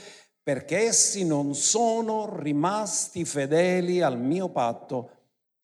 perché 0.43 0.79
essi 0.79 1.27
non 1.27 1.55
sono 1.55 2.39
rimasti 2.39 3.27
fedeli 3.27 4.01
al 4.01 4.19
mio 4.19 4.49
patto 4.49 5.11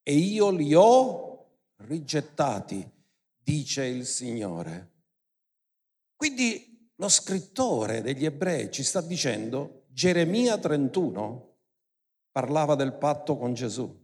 e 0.02 0.12
io 0.12 0.50
li 0.50 0.74
ho 0.74 1.52
rigettati, 1.86 2.86
dice 3.42 3.86
il 3.86 4.04
Signore. 4.04 4.90
Quindi 6.16 6.90
lo 6.96 7.08
scrittore 7.08 8.02
degli 8.02 8.26
ebrei 8.26 8.70
ci 8.70 8.82
sta 8.82 9.00
dicendo, 9.00 9.84
Geremia 9.88 10.58
31 10.58 11.56
parlava 12.30 12.74
del 12.74 12.92
patto 12.92 13.38
con 13.38 13.54
Gesù 13.54 13.97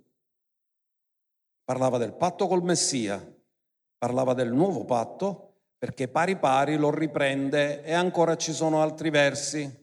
parlava 1.64 1.96
del 1.96 2.12
patto 2.12 2.46
col 2.46 2.62
Messia, 2.62 3.24
parlava 3.96 4.34
del 4.34 4.52
nuovo 4.52 4.84
patto, 4.84 5.54
perché 5.78 6.08
pari 6.08 6.36
pari 6.36 6.76
lo 6.76 6.90
riprende 6.90 7.82
e 7.82 7.92
ancora 7.92 8.36
ci 8.36 8.52
sono 8.52 8.82
altri 8.82 9.10
versi. 9.10 9.82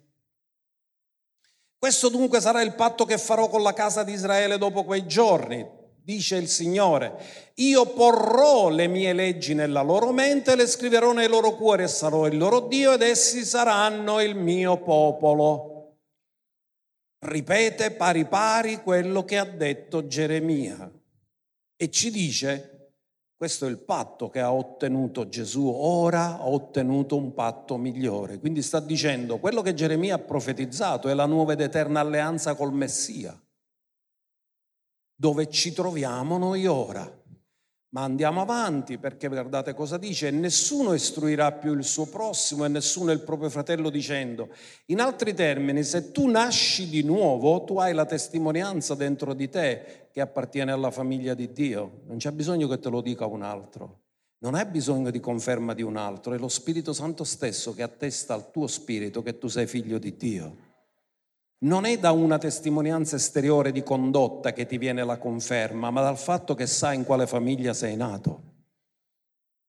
Questo 1.77 2.09
dunque 2.09 2.39
sarà 2.39 2.61
il 2.61 2.75
patto 2.75 3.05
che 3.05 3.17
farò 3.17 3.47
con 3.49 3.63
la 3.63 3.73
casa 3.73 4.03
di 4.03 4.13
Israele 4.13 4.59
dopo 4.59 4.83
quei 4.83 5.07
giorni, 5.07 5.67
dice 6.03 6.35
il 6.37 6.47
Signore. 6.47 7.51
Io 7.55 7.87
porrò 7.87 8.69
le 8.69 8.87
mie 8.87 9.13
leggi 9.13 9.55
nella 9.55 9.81
loro 9.81 10.11
mente, 10.11 10.55
le 10.55 10.67
scriverò 10.67 11.11
nei 11.13 11.27
loro 11.27 11.55
cuori 11.55 11.83
e 11.83 11.87
sarò 11.87 12.27
il 12.27 12.37
loro 12.37 12.61
Dio 12.61 12.93
ed 12.93 13.01
essi 13.01 13.43
saranno 13.43 14.21
il 14.21 14.35
mio 14.35 14.77
popolo. 14.77 15.95
Ripete 17.25 17.91
pari 17.91 18.25
pari 18.25 18.81
quello 18.83 19.25
che 19.25 19.37
ha 19.37 19.45
detto 19.45 20.05
Geremia 20.05 21.00
e 21.81 21.89
ci 21.89 22.11
dice, 22.11 22.91
questo 23.35 23.65
è 23.65 23.69
il 23.71 23.79
patto 23.79 24.29
che 24.29 24.39
ha 24.39 24.53
ottenuto 24.53 25.27
Gesù, 25.27 25.65
ora 25.65 26.37
ha 26.37 26.47
ottenuto 26.47 27.17
un 27.17 27.33
patto 27.33 27.75
migliore. 27.77 28.37
Quindi 28.37 28.61
sta 28.61 28.79
dicendo, 28.79 29.39
quello 29.39 29.63
che 29.63 29.73
Geremia 29.73 30.13
ha 30.13 30.19
profetizzato 30.19 31.09
è 31.09 31.15
la 31.15 31.25
nuova 31.25 31.53
ed 31.53 31.61
eterna 31.61 31.99
alleanza 31.99 32.53
col 32.53 32.71
Messia, 32.71 33.35
dove 35.15 35.49
ci 35.49 35.73
troviamo 35.73 36.37
noi 36.37 36.67
ora. 36.67 37.20
Ma 37.93 38.03
andiamo 38.03 38.39
avanti 38.39 38.97
perché 38.97 39.27
guardate 39.27 39.73
cosa 39.73 39.97
dice, 39.97 40.31
nessuno 40.31 40.93
istruirà 40.93 41.51
più 41.51 41.73
il 41.73 41.83
suo 41.83 42.05
prossimo 42.05 42.63
e 42.63 42.69
nessuno 42.69 43.11
il 43.11 43.19
proprio 43.19 43.49
fratello 43.49 43.89
dicendo, 43.89 44.47
in 44.85 45.01
altri 45.01 45.33
termini, 45.33 45.83
se 45.83 46.13
tu 46.13 46.27
nasci 46.27 46.87
di 46.87 47.03
nuovo, 47.03 47.65
tu 47.65 47.79
hai 47.79 47.93
la 47.93 48.05
testimonianza 48.05 48.95
dentro 48.95 49.33
di 49.33 49.49
te 49.49 50.07
che 50.09 50.21
appartiene 50.21 50.71
alla 50.71 50.89
famiglia 50.89 51.33
di 51.33 51.51
Dio, 51.51 52.03
non 52.05 52.15
c'è 52.15 52.31
bisogno 52.31 52.69
che 52.69 52.79
te 52.79 52.89
lo 52.89 53.01
dica 53.01 53.25
un 53.25 53.41
altro, 53.41 54.03
non 54.37 54.55
hai 54.55 54.65
bisogno 54.67 55.11
di 55.11 55.19
conferma 55.19 55.73
di 55.73 55.81
un 55.81 55.97
altro, 55.97 56.33
è 56.33 56.37
lo 56.37 56.47
Spirito 56.47 56.93
Santo 56.93 57.25
stesso 57.25 57.73
che 57.73 57.83
attesta 57.83 58.33
al 58.33 58.51
tuo 58.51 58.67
spirito 58.67 59.21
che 59.21 59.37
tu 59.37 59.49
sei 59.49 59.67
figlio 59.67 59.97
di 59.97 60.15
Dio. 60.15 60.70
Non 61.63 61.85
è 61.85 61.99
da 61.99 62.11
una 62.11 62.39
testimonianza 62.39 63.17
esteriore 63.17 63.71
di 63.71 63.83
condotta 63.83 64.51
che 64.51 64.65
ti 64.65 64.79
viene 64.79 65.05
la 65.05 65.19
conferma, 65.19 65.91
ma 65.91 66.01
dal 66.01 66.17
fatto 66.17 66.55
che 66.55 66.65
sai 66.65 66.95
in 66.95 67.03
quale 67.03 67.27
famiglia 67.27 67.73
sei 67.73 67.95
nato. 67.95 68.49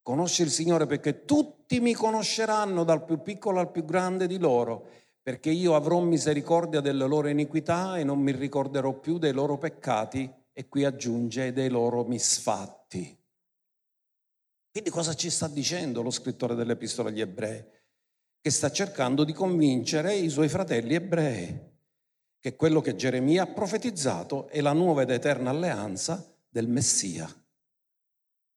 Conosci 0.00 0.40
il 0.40 0.50
Signore 0.50 0.86
perché 0.86 1.26
tutti 1.26 1.80
mi 1.80 1.92
conosceranno, 1.92 2.84
dal 2.84 3.04
più 3.04 3.20
piccolo 3.20 3.60
al 3.60 3.70
più 3.70 3.84
grande 3.84 4.26
di 4.26 4.38
loro, 4.38 4.88
perché 5.22 5.50
io 5.50 5.74
avrò 5.74 6.00
misericordia 6.00 6.80
delle 6.80 7.06
loro 7.06 7.28
iniquità 7.28 7.98
e 7.98 8.04
non 8.04 8.20
mi 8.20 8.32
ricorderò 8.32 8.98
più 8.98 9.18
dei 9.18 9.32
loro 9.32 9.58
peccati, 9.58 10.32
e 10.54 10.68
qui 10.68 10.84
aggiunge 10.84 11.52
dei 11.52 11.68
loro 11.68 12.04
misfatti. 12.04 13.18
Quindi 14.70 14.88
cosa 14.88 15.12
ci 15.12 15.28
sta 15.28 15.46
dicendo 15.46 16.00
lo 16.00 16.10
scrittore 16.10 16.54
dell'Epistola 16.54 17.10
agli 17.10 17.20
Ebrei? 17.20 17.62
Che 18.40 18.50
sta 18.50 18.70
cercando 18.70 19.24
di 19.24 19.34
convincere 19.34 20.14
i 20.14 20.30
suoi 20.30 20.48
fratelli 20.48 20.94
ebrei 20.94 21.70
che 22.42 22.56
quello 22.56 22.80
che 22.80 22.96
Geremia 22.96 23.44
ha 23.44 23.46
profetizzato 23.46 24.48
è 24.48 24.60
la 24.60 24.72
nuova 24.72 25.02
ed 25.02 25.10
eterna 25.10 25.50
alleanza 25.50 26.28
del 26.48 26.66
Messia. 26.66 27.32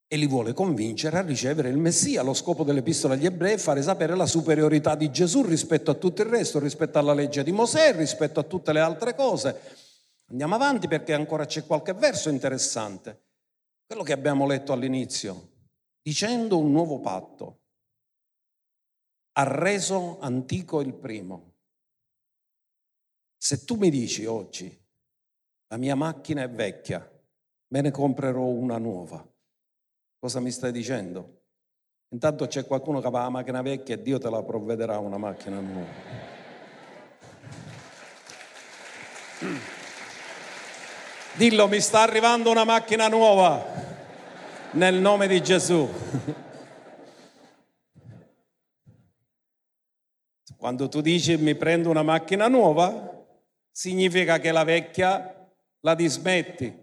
E 0.07 0.17
li 0.17 0.25
vuole 0.25 0.53
convincere 0.53 1.19
a 1.19 1.21
ricevere 1.21 1.69
il 1.69 1.77
Messia. 1.77 2.23
Lo 2.23 2.33
scopo 2.33 2.63
dell'epistola 2.63 3.13
agli 3.13 3.27
ebrei 3.27 3.53
è 3.53 3.57
fare 3.57 3.83
sapere 3.83 4.15
la 4.15 4.25
superiorità 4.25 4.95
di 4.95 5.11
Gesù 5.11 5.43
rispetto 5.43 5.91
a 5.91 5.93
tutto 5.93 6.23
il 6.23 6.29
resto, 6.29 6.57
rispetto 6.57 6.97
alla 6.97 7.13
legge 7.13 7.43
di 7.43 7.51
Mosè, 7.51 7.95
rispetto 7.95 8.39
a 8.39 8.43
tutte 8.43 8.73
le 8.73 8.79
altre 8.79 9.13
cose. 9.13 9.61
Andiamo 10.31 10.55
avanti 10.55 10.87
perché 10.87 11.13
ancora 11.13 11.45
c'è 11.45 11.63
qualche 11.63 11.93
verso 11.93 12.29
interessante. 12.29 13.25
Quello 13.85 14.01
che 14.01 14.13
abbiamo 14.13 14.47
letto 14.47 14.73
all'inizio, 14.73 15.49
dicendo 16.01 16.57
un 16.57 16.71
nuovo 16.71 17.01
patto, 17.01 17.59
ha 19.33 19.43
reso 19.43 20.17
antico 20.21 20.81
il 20.81 20.95
primo. 20.95 21.54
Se 23.45 23.63
tu 23.63 23.75
mi 23.75 23.91
dici 23.91 24.25
oggi, 24.25 24.75
la 25.67 25.77
mia 25.77 25.93
macchina 25.93 26.41
è 26.41 26.49
vecchia, 26.49 27.07
me 27.67 27.81
ne 27.81 27.91
comprerò 27.91 28.41
una 28.41 28.79
nuova, 28.79 29.23
cosa 30.17 30.39
mi 30.39 30.49
stai 30.49 30.71
dicendo? 30.71 31.43
Intanto 32.09 32.47
c'è 32.47 32.65
qualcuno 32.65 32.99
che 33.01 33.05
ha 33.05 33.11
la 33.11 33.29
macchina 33.29 33.61
vecchia 33.61 33.93
e 33.93 34.01
Dio 34.01 34.17
te 34.17 34.31
la 34.31 34.41
provvederà 34.41 34.97
una 34.97 35.19
macchina 35.19 35.59
nuova. 35.59 35.91
Dillo, 41.37 41.67
mi 41.67 41.81
sta 41.81 42.01
arrivando 42.01 42.49
una 42.49 42.63
macchina 42.63 43.07
nuova 43.07 43.63
nel 44.71 44.95
nome 44.95 45.27
di 45.27 45.43
Gesù. 45.43 45.87
Quando 50.57 50.89
tu 50.89 51.01
dici 51.01 51.37
mi 51.37 51.53
prendo 51.53 51.91
una 51.91 52.01
macchina 52.01 52.47
nuova, 52.47 53.13
significa 53.75 54.39
che 54.39 54.53
la 54.53 54.63
vecchia 54.63 55.49
la 55.81 55.95
dismetti. 55.95 56.73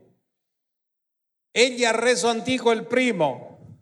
Egli 1.51 1.85
ha 1.87 1.91
reso 1.91 2.29
antico 2.29 2.71
il 2.71 2.85
primo. 2.85 3.79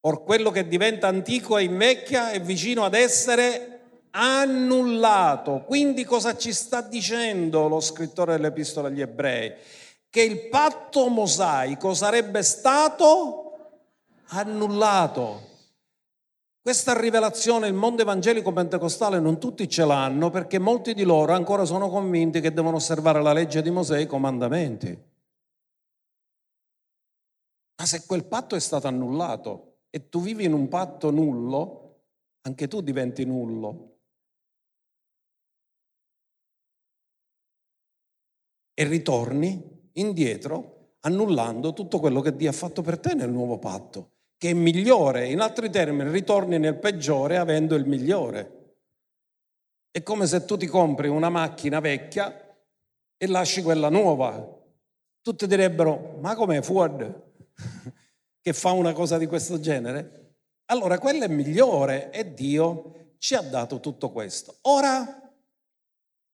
Or 0.00 0.24
quello 0.24 0.50
che 0.50 0.66
diventa 0.66 1.06
antico 1.06 1.56
e 1.56 1.62
invecchia 1.62 2.32
è 2.32 2.40
vicino 2.40 2.84
ad 2.84 2.94
essere 2.94 4.08
annullato. 4.10 5.62
Quindi 5.62 6.04
cosa 6.04 6.36
ci 6.36 6.52
sta 6.52 6.80
dicendo 6.80 7.68
lo 7.68 7.78
scrittore 7.78 8.32
dell'Epistola 8.32 8.88
agli 8.88 9.00
Ebrei? 9.00 9.54
Che 10.10 10.20
il 10.20 10.48
patto 10.48 11.06
mosaico 11.06 11.94
sarebbe 11.94 12.42
stato 12.42 13.52
annullato. 14.26 15.52
Questa 16.64 16.98
rivelazione 16.98 17.68
il 17.68 17.74
mondo 17.74 18.00
evangelico 18.00 18.50
pentecostale 18.50 19.20
non 19.20 19.38
tutti 19.38 19.68
ce 19.68 19.84
l'hanno 19.84 20.30
perché 20.30 20.58
molti 20.58 20.94
di 20.94 21.02
loro 21.02 21.34
ancora 21.34 21.66
sono 21.66 21.90
convinti 21.90 22.40
che 22.40 22.54
devono 22.54 22.76
osservare 22.76 23.20
la 23.20 23.34
legge 23.34 23.60
di 23.60 23.68
Mosè 23.68 23.98
e 23.98 24.00
i 24.00 24.06
comandamenti. 24.06 24.88
Ma 27.76 27.84
se 27.84 28.06
quel 28.06 28.24
patto 28.24 28.56
è 28.56 28.60
stato 28.60 28.86
annullato 28.86 29.80
e 29.90 30.08
tu 30.08 30.22
vivi 30.22 30.46
in 30.46 30.54
un 30.54 30.68
patto 30.68 31.10
nullo, 31.10 32.04
anche 32.40 32.66
tu 32.66 32.80
diventi 32.80 33.26
nullo. 33.26 33.98
E 38.72 38.84
ritorni 38.84 39.90
indietro 39.92 40.94
annullando 41.00 41.74
tutto 41.74 42.00
quello 42.00 42.22
che 42.22 42.34
Dio 42.34 42.48
ha 42.48 42.54
fatto 42.54 42.80
per 42.80 42.98
te 42.98 43.12
nel 43.12 43.30
nuovo 43.30 43.58
patto, 43.58 44.13
che 44.36 44.50
è 44.50 44.52
migliore. 44.52 45.28
In 45.28 45.40
altri 45.40 45.70
termini, 45.70 46.10
ritorni 46.10 46.58
nel 46.58 46.78
peggiore 46.78 47.38
avendo 47.38 47.74
il 47.74 47.86
migliore. 47.86 48.76
È 49.90 50.02
come 50.02 50.26
se 50.26 50.44
tu 50.44 50.56
ti 50.56 50.66
compri 50.66 51.08
una 51.08 51.28
macchina 51.28 51.80
vecchia 51.80 52.56
e 53.16 53.26
lasci 53.26 53.62
quella 53.62 53.88
nuova. 53.88 54.62
Tutti 55.20 55.46
direbbero, 55.46 56.18
ma 56.20 56.34
com'è 56.34 56.60
Ford? 56.62 57.22
che 58.40 58.52
fa 58.52 58.72
una 58.72 58.92
cosa 58.92 59.18
di 59.18 59.26
questo 59.26 59.60
genere? 59.60 60.36
Allora 60.66 60.98
quella 60.98 61.26
è 61.26 61.28
migliore 61.28 62.10
e 62.10 62.34
Dio 62.34 63.12
ci 63.18 63.34
ha 63.34 63.40
dato 63.40 63.80
tutto 63.80 64.10
questo. 64.10 64.58
Ora 64.62 65.20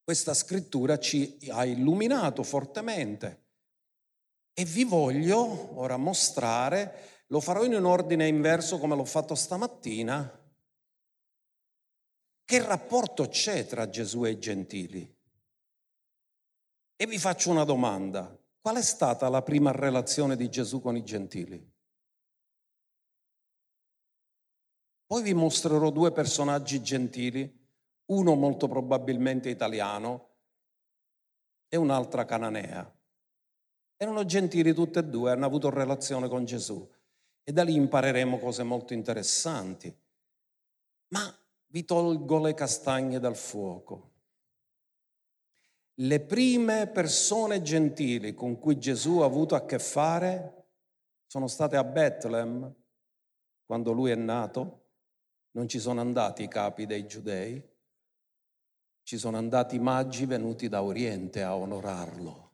questa 0.02 0.34
scrittura 0.34 0.98
ci 0.98 1.38
ha 1.50 1.64
illuminato 1.64 2.42
fortemente 2.42 3.44
e 4.52 4.64
vi 4.64 4.84
voglio 4.84 5.78
ora 5.78 5.96
mostrare, 5.96 7.19
lo 7.30 7.40
farò 7.40 7.64
in 7.64 7.74
un 7.74 7.84
ordine 7.84 8.26
inverso 8.26 8.78
come 8.78 8.96
l'ho 8.96 9.04
fatto 9.04 9.34
stamattina, 9.34 10.38
che 12.44 12.66
rapporto 12.66 13.28
c'è 13.28 13.66
tra 13.66 13.88
Gesù 13.88 14.24
e 14.24 14.30
i 14.30 14.38
gentili? 14.38 15.16
E 16.96 17.06
vi 17.06 17.18
faccio 17.18 17.50
una 17.50 17.64
domanda. 17.64 18.36
Qual 18.60 18.76
è 18.76 18.82
stata 18.82 19.28
la 19.28 19.42
prima 19.42 19.70
relazione 19.70 20.36
di 20.36 20.50
Gesù 20.50 20.80
con 20.80 20.96
i 20.96 21.04
gentili? 21.04 21.72
Poi 25.06 25.22
vi 25.22 25.32
mostrerò 25.32 25.90
due 25.90 26.10
personaggi 26.10 26.82
gentili, 26.82 27.58
uno 28.06 28.34
molto 28.34 28.66
probabilmente 28.66 29.48
italiano 29.48 30.28
e 31.68 31.76
un'altra 31.76 32.24
cananea. 32.24 32.92
Erano 33.96 34.24
gentili 34.24 34.74
tutte 34.74 34.98
e 34.98 35.04
due, 35.04 35.30
hanno 35.30 35.46
avuto 35.46 35.70
relazione 35.70 36.28
con 36.28 36.44
Gesù 36.44 36.98
e 37.42 37.52
da 37.52 37.62
lì 37.62 37.74
impareremo 37.74 38.38
cose 38.38 38.62
molto 38.62 38.92
interessanti. 38.92 39.94
Ma 41.08 41.36
vi 41.66 41.84
tolgo 41.84 42.38
le 42.38 42.54
castagne 42.54 43.18
dal 43.18 43.36
fuoco. 43.36 44.08
Le 45.94 46.20
prime 46.20 46.86
persone 46.86 47.62
gentili 47.62 48.34
con 48.34 48.58
cui 48.58 48.78
Gesù 48.78 49.18
ha 49.18 49.26
avuto 49.26 49.54
a 49.54 49.64
che 49.64 49.78
fare 49.78 50.68
sono 51.26 51.46
state 51.46 51.76
a 51.76 51.84
Bethlehem, 51.84 52.74
quando 53.64 53.92
lui 53.92 54.10
è 54.10 54.16
nato. 54.16 54.78
Non 55.52 55.68
ci 55.68 55.78
sono 55.78 56.00
andati 56.00 56.44
i 56.44 56.48
capi 56.48 56.86
dei 56.86 57.06
giudei, 57.06 57.62
ci 59.02 59.18
sono 59.18 59.36
andati 59.36 59.76
i 59.76 59.80
magi 59.80 60.24
venuti 60.26 60.68
da 60.68 60.82
Oriente 60.82 61.42
a 61.42 61.56
onorarlo. 61.56 62.49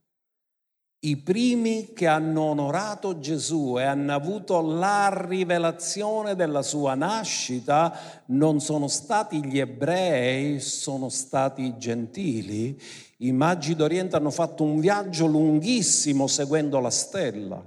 I 1.07 1.19
primi 1.19 1.92
che 1.92 2.09
hanno 2.09 2.42
onorato 2.42 3.21
Gesù 3.21 3.79
e 3.79 3.85
hanno 3.85 4.12
avuto 4.12 4.61
la 4.61 5.09
rivelazione 5.29 6.35
della 6.35 6.62
sua 6.62 6.97
nascita 6.97 8.25
non 8.27 8.59
sono 8.59 8.88
stati 8.88 9.47
gli 9.47 9.61
ebrei, 9.61 10.59
sono 10.59 11.09
stati 11.09 11.62
i 11.62 11.79
gentili. 11.79 12.77
I 13.19 13.31
magi 13.31 13.77
d'Oriente 13.77 14.16
hanno 14.16 14.33
fatto 14.33 14.64
un 14.64 14.81
viaggio 14.81 15.27
lunghissimo 15.27 16.27
seguendo 16.27 16.81
la 16.81 16.90
stella. 16.90 17.64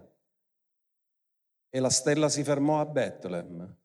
E 1.70 1.80
la 1.80 1.90
stella 1.90 2.28
si 2.28 2.44
fermò 2.44 2.82
a 2.82 2.86
Betlem. 2.86 3.78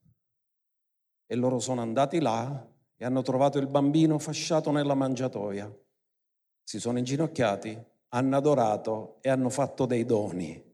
E 1.26 1.36
loro 1.36 1.60
sono 1.60 1.80
andati 1.80 2.18
là 2.18 2.66
e 2.96 3.04
hanno 3.04 3.22
trovato 3.22 3.58
il 3.58 3.68
bambino 3.68 4.18
fasciato 4.18 4.72
nella 4.72 4.94
mangiatoia. 4.94 5.72
Si 6.64 6.80
sono 6.80 6.98
inginocchiati, 6.98 7.92
hanno 8.14 8.36
adorato 8.36 9.18
e 9.20 9.28
hanno 9.28 9.50
fatto 9.50 9.86
dei 9.86 10.04
doni. 10.04 10.72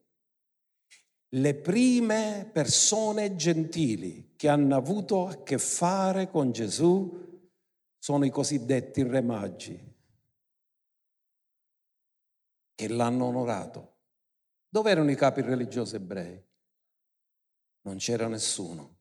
Le 1.33 1.55
prime 1.55 2.48
persone 2.53 3.35
gentili 3.35 4.35
che 4.37 4.48
hanno 4.48 4.76
avuto 4.76 5.26
a 5.26 5.42
che 5.42 5.59
fare 5.59 6.29
con 6.29 6.53
Gesù 6.53 7.29
sono 7.98 8.24
i 8.24 8.31
cosiddetti 8.31 9.03
re 9.03 9.22
magi 9.22 9.94
e 12.74 12.88
l'hanno 12.88 13.26
onorato. 13.26 13.98
Dove 14.68 14.90
erano 14.90 15.11
i 15.11 15.16
capi 15.16 15.40
religiosi 15.40 15.96
ebrei? 15.96 16.42
Non 17.83 17.96
c'era 17.96 18.29
nessuno. 18.29 18.98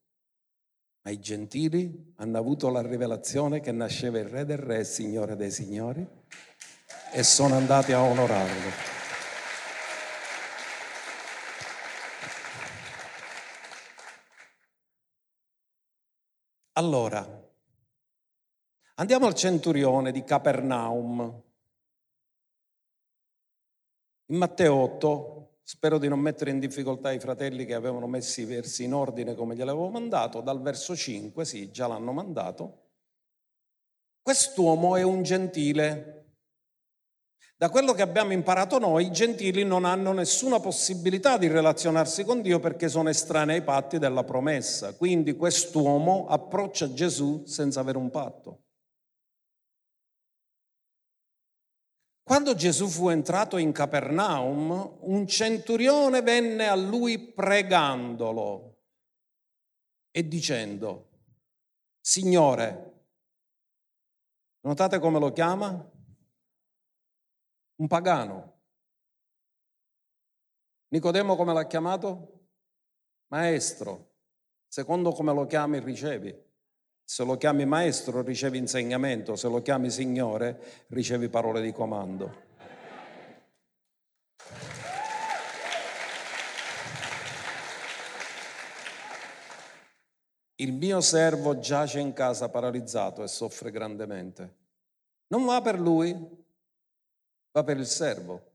Ma 1.01 1.11
i 1.11 1.19
gentili 1.19 2.13
hanno 2.17 2.37
avuto 2.37 2.69
la 2.69 2.81
rivelazione 2.81 3.59
che 3.59 3.71
nasceva 3.71 4.19
il 4.19 4.25
re 4.25 4.45
del 4.45 4.57
re, 4.57 4.79
il 4.79 4.85
signore 4.85 5.35
dei 5.35 5.51
signori, 5.51 6.07
e 7.11 7.23
sono 7.23 7.55
andati 7.55 7.91
a 7.91 8.01
onorarlo. 8.01 8.97
Allora, 16.73 17.27
andiamo 18.95 19.25
al 19.25 19.33
centurione 19.33 20.11
di 20.11 20.23
Capernaum. 20.23 21.41
In 24.27 24.37
Matteo 24.37 24.75
8, 24.75 25.57
spero 25.63 25.97
di 25.97 26.07
non 26.07 26.19
mettere 26.19 26.51
in 26.51 26.59
difficoltà 26.59 27.11
i 27.11 27.19
fratelli 27.19 27.65
che 27.65 27.73
avevano 27.73 28.07
messo 28.07 28.39
i 28.39 28.45
versi 28.45 28.85
in 28.85 28.93
ordine 28.93 29.35
come 29.35 29.55
gliel'avevo 29.55 29.89
mandato, 29.89 30.39
dal 30.39 30.61
verso 30.61 30.95
5, 30.95 31.43
sì, 31.43 31.69
già 31.69 31.87
l'hanno 31.87 32.13
mandato. 32.13 32.87
Quest'uomo 34.21 34.95
è 34.95 35.01
un 35.01 35.23
gentile. 35.23 36.18
Da 37.59 37.69
quello 37.69 37.91
che 37.91 38.01
abbiamo 38.01 38.31
imparato 38.31 38.79
noi, 38.79 39.07
i 39.07 39.11
gentili 39.11 39.65
non 39.65 39.83
hanno 39.83 40.13
nessuna 40.13 40.61
possibilità 40.61 41.37
di 41.37 41.49
relazionarsi 41.49 42.23
con 42.23 42.41
Dio 42.41 42.59
perché 42.59 42.87
sono 42.87 43.09
estranei 43.09 43.57
ai 43.57 43.63
patti 43.63 43.97
della 43.97 44.23
promessa. 44.23 44.95
Quindi 44.95 45.35
quest'uomo 45.35 46.27
approccia 46.29 46.93
Gesù 46.93 47.43
senza 47.45 47.81
avere 47.81 47.97
un 47.97 48.09
patto. 48.11 48.63
Quando 52.23 52.55
Gesù 52.55 52.87
fu 52.87 53.09
entrato 53.09 53.57
in 53.57 53.73
Capernaum, 53.73 54.99
un 55.01 55.27
centurione 55.27 56.21
venne 56.21 56.65
a 56.65 56.75
lui 56.75 57.19
pregandolo 57.19 58.83
e 60.11 60.25
dicendo, 60.25 61.09
Signore, 61.99 63.07
notate 64.61 64.99
come 64.99 65.19
lo 65.19 65.33
chiama? 65.33 65.88
Un 67.79 67.87
pagano. 67.87 68.57
Nicodemo 70.89 71.37
come 71.37 71.53
l'ha 71.53 71.65
chiamato? 71.65 72.47
Maestro. 73.27 74.15
Secondo 74.67 75.11
come 75.11 75.33
lo 75.33 75.45
chiami 75.45 75.79
ricevi. 75.79 76.47
Se 77.05 77.23
lo 77.23 77.37
chiami 77.37 77.65
maestro 77.65 78.21
ricevi 78.21 78.57
insegnamento, 78.57 79.35
se 79.35 79.47
lo 79.47 79.61
chiami 79.61 79.89
Signore 79.89 80.85
ricevi 80.89 81.29
parole 81.29 81.61
di 81.61 81.71
comando. 81.71 82.47
Il 90.55 90.73
mio 90.73 90.99
servo 90.99 91.59
giace 91.59 91.99
in 91.99 92.11
casa 92.11 92.49
paralizzato 92.49 93.23
e 93.23 93.27
soffre 93.29 93.71
grandemente. 93.71 94.57
Non 95.27 95.45
va 95.45 95.61
per 95.61 95.79
lui, 95.79 96.38
va 97.51 97.63
per 97.63 97.77
il 97.77 97.85
servo. 97.85 98.47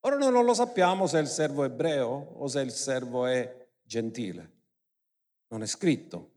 Ora 0.00 0.16
noi 0.16 0.32
non 0.32 0.44
lo 0.44 0.54
sappiamo 0.54 1.06
se 1.06 1.18
il 1.18 1.28
servo 1.28 1.62
è 1.62 1.66
ebreo 1.66 2.08
o 2.08 2.46
se 2.48 2.60
il 2.60 2.72
servo 2.72 3.26
è 3.26 3.68
gentile. 3.82 4.50
Non 5.48 5.62
è 5.62 5.66
scritto. 5.66 6.30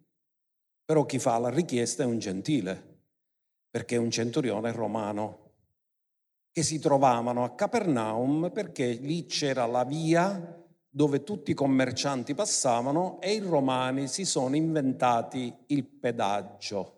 Però 0.85 1.05
chi 1.05 1.17
fa 1.17 1.37
la 1.39 1.49
richiesta 1.49 2.03
è 2.03 2.05
un 2.05 2.19
gentile, 2.19 2.99
perché 3.69 3.95
è 3.95 3.99
un 3.99 4.11
centurione 4.11 4.71
romano, 4.71 5.45
che 6.51 6.63
si 6.63 6.79
trovavano 6.79 7.43
a 7.43 7.55
Capernaum 7.55 8.51
perché 8.51 8.91
lì 8.93 9.25
c'era 9.25 9.65
la 9.65 9.83
via 9.83 10.63
dove 10.87 11.23
tutti 11.23 11.51
i 11.51 11.55
commercianti 11.55 12.33
passavano 12.33 13.19
e 13.19 13.33
i 13.33 13.39
romani 13.39 14.07
si 14.07 14.23
sono 14.23 14.55
inventati 14.55 15.53
il 15.67 15.83
pedaggio, 15.83 16.94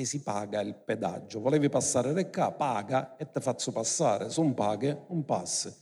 che 0.00 0.06
si 0.06 0.22
paga 0.22 0.60
il 0.60 0.74
pedaggio. 0.74 1.40
Volevi 1.40 1.68
passare 1.68 2.30
qua, 2.30 2.52
paga 2.52 3.16
e 3.16 3.30
ti 3.30 3.40
faccio 3.40 3.70
passare. 3.70 4.30
Sono 4.30 4.54
paghe, 4.54 5.04
un 5.08 5.24
passo. 5.24 5.74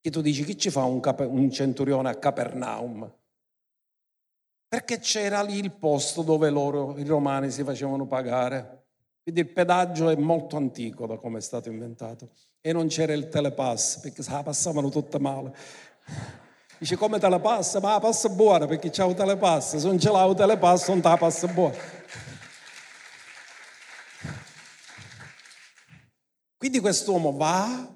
Che 0.00 0.10
tu 0.10 0.20
dici, 0.20 0.44
chi 0.44 0.56
ci 0.56 0.70
fa 0.70 0.84
un, 0.84 1.00
cap- 1.00 1.26
un 1.28 1.50
centurione 1.50 2.08
a 2.08 2.14
Capernaum? 2.14 3.10
Perché 4.66 4.98
c'era 4.98 5.42
lì 5.42 5.58
il 5.58 5.70
posto 5.72 6.22
dove 6.22 6.48
loro, 6.48 6.96
i 6.96 7.04
romani, 7.04 7.50
si 7.50 7.62
facevano 7.62 8.06
pagare. 8.06 8.86
Quindi 9.22 9.42
il 9.42 9.52
pedaggio 9.52 10.08
è 10.08 10.16
molto 10.16 10.56
antico 10.56 11.06
da 11.06 11.16
come 11.18 11.38
è 11.38 11.42
stato 11.42 11.68
inventato. 11.68 12.30
E 12.60 12.72
non 12.72 12.88
c'era 12.88 13.12
il 13.12 13.28
telepass, 13.28 14.00
perché 14.00 14.22
se 14.22 14.32
la 14.32 14.42
passavano 14.42 14.88
tutte 14.88 15.18
male. 15.18 15.54
Dice 16.78 16.96
come 16.96 17.20
te 17.20 17.28
la 17.28 17.38
passa? 17.38 17.80
Ma 17.80 17.92
la 17.92 18.00
passa 18.00 18.28
buona 18.30 18.66
perché 18.66 18.90
c'è 18.90 19.04
un 19.04 19.14
telepass. 19.14 19.76
Se 19.76 19.86
non 19.86 20.00
ce 20.00 20.10
l'ha 20.10 20.24
un 20.24 20.34
telepass 20.34 20.88
non 20.88 21.00
te 21.00 21.08
la 21.08 21.16
passa 21.16 21.46
buona. 21.46 21.76
Quindi 26.62 26.78
quest'uomo 26.78 27.32
va, 27.32 27.92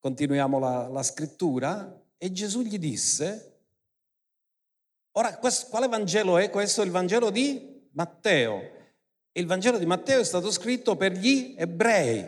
continuiamo 0.00 0.58
la, 0.58 0.88
la 0.88 1.02
scrittura, 1.02 2.02
e 2.16 2.32
Gesù 2.32 2.62
gli 2.62 2.78
disse, 2.78 3.58
ora 5.18 5.36
questo, 5.36 5.66
quale 5.68 5.86
Vangelo 5.86 6.38
è? 6.38 6.48
Questo 6.48 6.80
il 6.80 6.90
Vangelo 6.90 7.28
di 7.28 7.90
Matteo. 7.92 8.62
Il 9.32 9.44
Vangelo 9.44 9.76
di 9.76 9.84
Matteo 9.84 10.20
è 10.20 10.24
stato 10.24 10.50
scritto 10.50 10.96
per 10.96 11.12
gli 11.12 11.54
ebrei. 11.58 12.26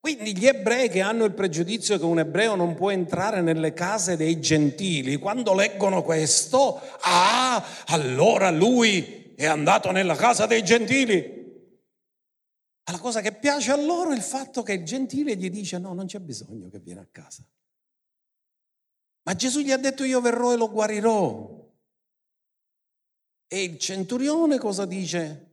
Quindi 0.00 0.36
gli 0.36 0.48
ebrei 0.48 0.88
che 0.88 1.00
hanno 1.00 1.22
il 1.22 1.34
pregiudizio 1.34 1.96
che 1.96 2.04
un 2.04 2.18
ebreo 2.18 2.56
non 2.56 2.74
può 2.74 2.90
entrare 2.90 3.40
nelle 3.40 3.72
case 3.72 4.16
dei 4.16 4.40
gentili, 4.40 5.14
quando 5.14 5.54
leggono 5.54 6.02
questo, 6.02 6.80
ah, 7.02 7.64
allora 7.86 8.50
lui 8.50 9.32
è 9.36 9.46
andato 9.46 9.92
nella 9.92 10.16
casa 10.16 10.46
dei 10.46 10.64
gentili. 10.64 11.41
La 12.90 12.98
cosa 12.98 13.20
che 13.20 13.32
piace 13.32 13.70
a 13.70 13.76
loro 13.76 14.10
è 14.10 14.16
il 14.16 14.22
fatto 14.22 14.62
che 14.62 14.72
il 14.72 14.84
gentile 14.84 15.36
gli 15.36 15.48
dice 15.50 15.78
no, 15.78 15.94
non 15.94 16.06
c'è 16.06 16.18
bisogno 16.18 16.68
che 16.68 16.80
viene 16.80 17.00
a 17.00 17.06
casa. 17.06 17.44
Ma 19.24 19.34
Gesù 19.34 19.60
gli 19.60 19.70
ha 19.70 19.76
detto 19.76 20.02
io 20.02 20.20
verrò 20.20 20.52
e 20.52 20.56
lo 20.56 20.70
guarirò. 20.70 21.60
E 23.46 23.62
il 23.62 23.78
centurione 23.78 24.58
cosa 24.58 24.84
dice? 24.84 25.50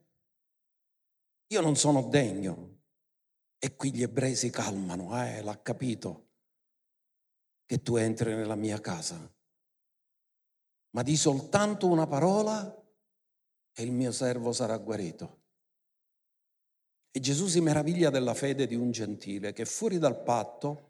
Io 1.48 1.62
non 1.62 1.76
sono 1.76 2.04
degno 2.04 2.78
e 3.60 3.76
qui 3.76 3.94
gli 3.94 4.02
ebrei 4.02 4.36
si 4.36 4.50
calmano, 4.50 5.22
eh, 5.24 5.42
l'ha 5.42 5.62
capito 5.62 6.28
che 7.66 7.82
tu 7.82 7.98
entri 7.98 8.34
nella 8.34 8.56
mia 8.56 8.80
casa. 8.80 9.32
Ma 10.92 11.04
di 11.04 11.16
soltanto 11.16 11.88
una 11.88 12.08
parola 12.08 12.76
e 13.74 13.84
il 13.84 13.92
mio 13.92 14.12
servo 14.12 14.52
sarà 14.54 14.78
guarito. 14.78 15.39
E 17.12 17.20
Gesù 17.20 17.48
si 17.48 17.60
meraviglia 17.60 18.10
della 18.10 18.34
fede 18.34 18.68
di 18.68 18.76
un 18.76 18.92
gentile 18.92 19.52
che 19.52 19.66
fuori 19.66 19.98
dal 19.98 20.22
patto, 20.22 20.88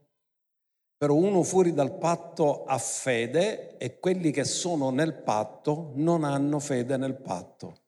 però 0.98 1.16
uno 1.16 1.44
fuori 1.44 1.74
dal 1.74 1.98
patto 1.98 2.66
ha 2.66 2.78
fede 2.78 3.78
e 3.78 4.00
quelli 4.00 4.32
che 4.32 4.44
sono 4.44 4.90
nel 4.90 5.14
patto 5.14 5.92
non 5.96 6.26
hanno 6.26 6.60
fede 6.60 6.98
nel 6.98 7.16
patto. 7.16 7.84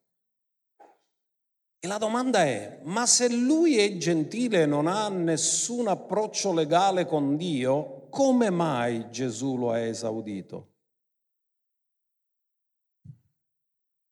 E 1.83 1.87
la 1.87 1.97
domanda 1.97 2.43
è, 2.45 2.79
ma 2.83 3.05
se 3.07 3.27
lui 3.27 3.79
è 3.79 3.97
gentile 3.97 4.61
e 4.61 4.65
non 4.65 4.85
ha 4.87 5.09
nessun 5.09 5.87
approccio 5.87 6.53
legale 6.53 7.05
con 7.05 7.35
Dio, 7.35 8.07
come 8.09 8.49
mai 8.49 9.09
Gesù 9.09 9.57
lo 9.57 9.71
ha 9.71 9.79
esaudito? 9.79 10.69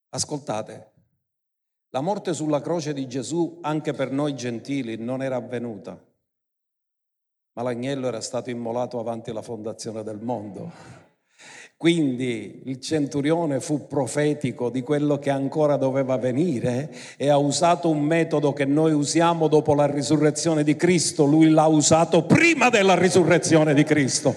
Ascoltate, 0.09 0.88
la 1.91 2.01
morte 2.01 2.33
sulla 2.33 2.61
croce 2.61 2.93
di 2.93 3.07
Gesù 3.07 3.59
anche 3.61 3.93
per 3.93 4.11
noi 4.11 4.35
gentili 4.35 4.97
non 4.97 5.23
era 5.23 5.37
avvenuta, 5.37 5.99
ma 7.53 7.61
l'agnello 7.63 8.07
era 8.07 8.21
stato 8.21 8.49
immolato 8.49 8.99
avanti 8.99 9.31
la 9.33 9.41
fondazione 9.41 10.03
del 10.03 10.19
mondo. 10.21 10.97
Quindi 11.75 12.63
il 12.65 12.81
centurione 12.81 13.61
fu 13.61 13.87
profetico 13.87 14.69
di 14.69 14.81
quello 14.81 15.17
che 15.17 15.29
ancora 15.29 15.77
doveva 15.77 16.17
venire 16.17 16.93
e 17.15 17.29
ha 17.29 17.37
usato 17.37 17.89
un 17.89 18.01
metodo 18.01 18.51
che 18.51 18.65
noi 18.65 18.91
usiamo 18.91 19.47
dopo 19.47 19.73
la 19.73 19.85
risurrezione 19.85 20.65
di 20.65 20.75
Cristo. 20.75 21.23
Lui 21.23 21.49
l'ha 21.49 21.67
usato 21.67 22.25
prima 22.25 22.69
della 22.69 22.95
risurrezione 22.95 23.73
di 23.73 23.85
Cristo. 23.85 24.35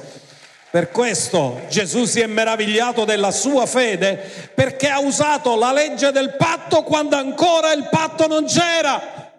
Per 0.72 0.90
questo 0.90 1.66
Gesù 1.68 2.06
si 2.06 2.20
è 2.20 2.26
meravigliato 2.26 3.04
della 3.04 3.30
sua 3.30 3.66
fede 3.66 4.16
perché 4.54 4.88
ha 4.88 5.00
usato 5.00 5.54
la 5.54 5.70
legge 5.70 6.12
del 6.12 6.34
patto 6.34 6.82
quando 6.82 7.14
ancora 7.14 7.74
il 7.74 7.88
patto 7.90 8.26
non 8.26 8.46
c'era. 8.46 9.34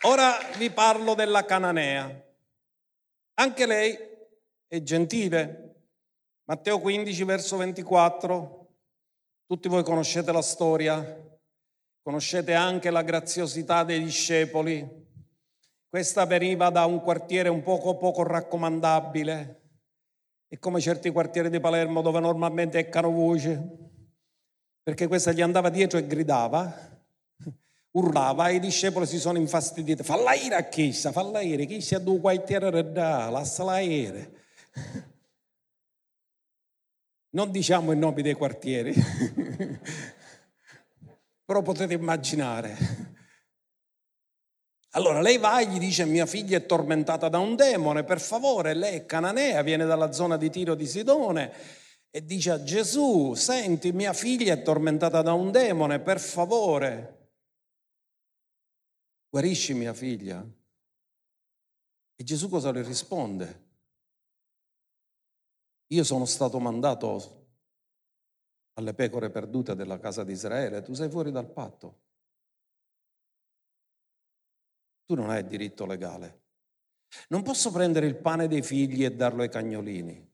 Ora 0.00 0.36
vi 0.56 0.70
parlo 0.70 1.14
della 1.14 1.44
Cananea. 1.44 2.12
Anche 3.34 3.66
lei 3.66 3.96
è 4.66 4.82
gentile. 4.82 5.74
Matteo 6.46 6.80
15, 6.80 7.22
verso 7.22 7.56
24. 7.58 8.66
Tutti 9.46 9.68
voi 9.68 9.84
conoscete 9.84 10.32
la 10.32 10.42
storia, 10.42 11.29
conoscete 12.02 12.54
anche 12.54 12.90
la 12.90 13.02
graziosità 13.02 13.84
dei 13.84 14.02
discepoli. 14.02 14.88
Questa 15.88 16.24
veniva 16.24 16.70
da 16.70 16.84
un 16.86 17.00
quartiere 17.00 17.48
un 17.48 17.62
poco 17.62 17.96
poco 17.96 18.22
raccomandabile, 18.22 19.60
e 20.52 20.58
come 20.58 20.80
certi 20.80 21.10
quartieri 21.10 21.48
di 21.48 21.60
Palermo 21.60 22.02
dove 22.02 22.18
normalmente 22.18 22.78
eccano 22.78 23.12
voce, 23.12 23.62
perché 24.82 25.06
questa 25.06 25.30
gli 25.30 25.42
andava 25.42 25.68
dietro 25.68 25.96
e 25.96 26.06
gridava, 26.08 26.74
urlava 27.92 28.48
e 28.48 28.56
i 28.56 28.58
discepoli 28.60 29.06
si 29.06 29.20
sono 29.20 29.38
infastiditi. 29.38 30.02
Falla 30.02 30.34
ire 30.34 30.56
a 30.56 30.68
chissà, 30.68 31.12
falla 31.12 31.40
ire, 31.40 31.66
chissà 31.66 32.00
due 32.00 32.18
quartiere 32.18 32.90
da, 32.90 33.30
lasciala 33.30 33.78
ire. 33.78 34.38
Non 37.32 37.52
diciamo 37.52 37.92
i 37.92 37.96
nomi 37.96 38.22
dei 38.22 38.34
quartieri, 38.34 38.92
però 41.50 41.62
potete 41.62 41.94
immaginare. 41.94 42.76
Allora 44.90 45.20
lei 45.20 45.36
va 45.36 45.60
e 45.60 45.66
gli 45.66 45.80
dice 45.80 46.04
mia 46.04 46.24
figlia 46.24 46.58
è 46.58 46.64
tormentata 46.64 47.28
da 47.28 47.40
un 47.40 47.56
demone, 47.56 48.04
per 48.04 48.20
favore, 48.20 48.72
lei 48.72 48.98
è 48.98 49.04
cananea, 49.04 49.60
viene 49.62 49.84
dalla 49.84 50.12
zona 50.12 50.36
di 50.36 50.48
Tiro 50.48 50.76
di 50.76 50.86
Sidone 50.86 51.52
e 52.08 52.24
dice 52.24 52.52
a 52.52 52.62
Gesù, 52.62 53.34
senti 53.34 53.90
mia 53.90 54.12
figlia 54.12 54.52
è 54.52 54.62
tormentata 54.62 55.22
da 55.22 55.32
un 55.32 55.50
demone, 55.50 55.98
per 55.98 56.20
favore, 56.20 57.32
guarisci 59.28 59.74
mia 59.74 59.92
figlia? 59.92 60.40
E 62.14 62.22
Gesù 62.22 62.48
cosa 62.48 62.70
le 62.70 62.82
risponde? 62.82 63.68
Io 65.88 66.04
sono 66.04 66.26
stato 66.26 66.60
mandato 66.60 67.39
alle 68.74 68.94
pecore 68.94 69.30
perdute 69.30 69.74
della 69.74 69.98
casa 69.98 70.24
di 70.24 70.32
Israele, 70.32 70.82
tu 70.82 70.94
sei 70.94 71.10
fuori 71.10 71.30
dal 71.30 71.50
patto. 71.50 72.00
Tu 75.04 75.14
non 75.14 75.30
hai 75.30 75.46
diritto 75.46 75.86
legale. 75.86 76.42
Non 77.28 77.42
posso 77.42 77.72
prendere 77.72 78.06
il 78.06 78.16
pane 78.16 78.46
dei 78.46 78.62
figli 78.62 79.04
e 79.04 79.14
darlo 79.14 79.42
ai 79.42 79.48
cagnolini. 79.48 80.28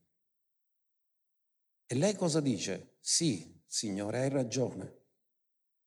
E 1.87 1.95
lei 1.95 2.15
cosa 2.15 2.41
dice? 2.41 2.97
Sì, 3.01 3.63
Signore, 3.65 4.21
hai 4.21 4.29
ragione, 4.29 5.05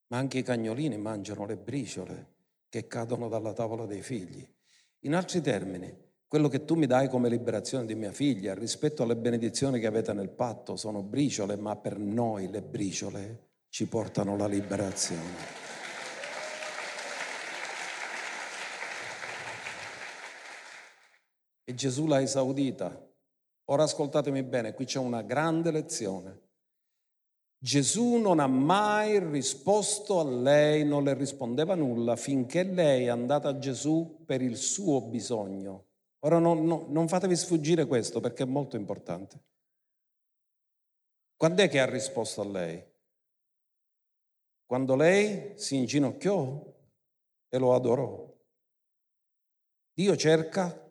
ma 0.08 0.18
anche 0.18 0.38
i 0.38 0.42
cagnolini 0.42 0.96
mangiano 0.96 1.46
le 1.46 1.56
briciole 1.56 2.34
che 2.68 2.86
cadono 2.86 3.28
dalla 3.28 3.52
tavola 3.52 3.86
dei 3.86 4.02
figli. 4.02 4.46
In 5.00 5.14
altri 5.14 5.40
termini, 5.40 6.09
quello 6.30 6.46
che 6.46 6.64
tu 6.64 6.76
mi 6.76 6.86
dai 6.86 7.08
come 7.08 7.28
liberazione 7.28 7.86
di 7.86 7.96
mia 7.96 8.12
figlia 8.12 8.54
rispetto 8.54 9.02
alle 9.02 9.16
benedizioni 9.16 9.80
che 9.80 9.88
avete 9.88 10.12
nel 10.12 10.28
patto 10.28 10.76
sono 10.76 11.02
briciole, 11.02 11.56
ma 11.56 11.74
per 11.74 11.98
noi 11.98 12.48
le 12.48 12.62
briciole 12.62 13.48
ci 13.68 13.88
portano 13.88 14.36
la 14.36 14.46
liberazione. 14.46 15.34
E 21.64 21.74
Gesù 21.74 22.06
l'ha 22.06 22.20
esaudita. 22.20 23.12
Ora 23.64 23.82
ascoltatemi 23.82 24.44
bene, 24.44 24.72
qui 24.72 24.84
c'è 24.84 25.00
una 25.00 25.22
grande 25.22 25.72
lezione. 25.72 26.42
Gesù 27.58 28.18
non 28.18 28.38
ha 28.38 28.46
mai 28.46 29.18
risposto 29.18 30.20
a 30.20 30.30
lei, 30.30 30.84
non 30.84 31.02
le 31.02 31.14
rispondeva 31.14 31.74
nulla 31.74 32.14
finché 32.14 32.62
lei 32.62 33.06
è 33.06 33.08
andata 33.08 33.48
a 33.48 33.58
Gesù 33.58 34.22
per 34.24 34.42
il 34.42 34.56
suo 34.56 35.00
bisogno. 35.00 35.86
Ora 36.20 36.38
non, 36.38 36.64
non, 36.66 36.90
non 36.90 37.08
fatevi 37.08 37.36
sfuggire 37.36 37.86
questo 37.86 38.20
perché 38.20 38.42
è 38.42 38.46
molto 38.46 38.76
importante. 38.76 39.42
Quando 41.36 41.62
è 41.62 41.68
che 41.68 41.80
ha 41.80 41.88
risposto 41.88 42.42
a 42.42 42.46
lei? 42.46 42.84
Quando 44.66 44.94
lei 44.94 45.58
si 45.58 45.76
inginocchiò 45.76 46.78
e 47.48 47.58
lo 47.58 47.74
adorò. 47.74 48.30
Dio 49.92 50.16
cerca 50.16 50.88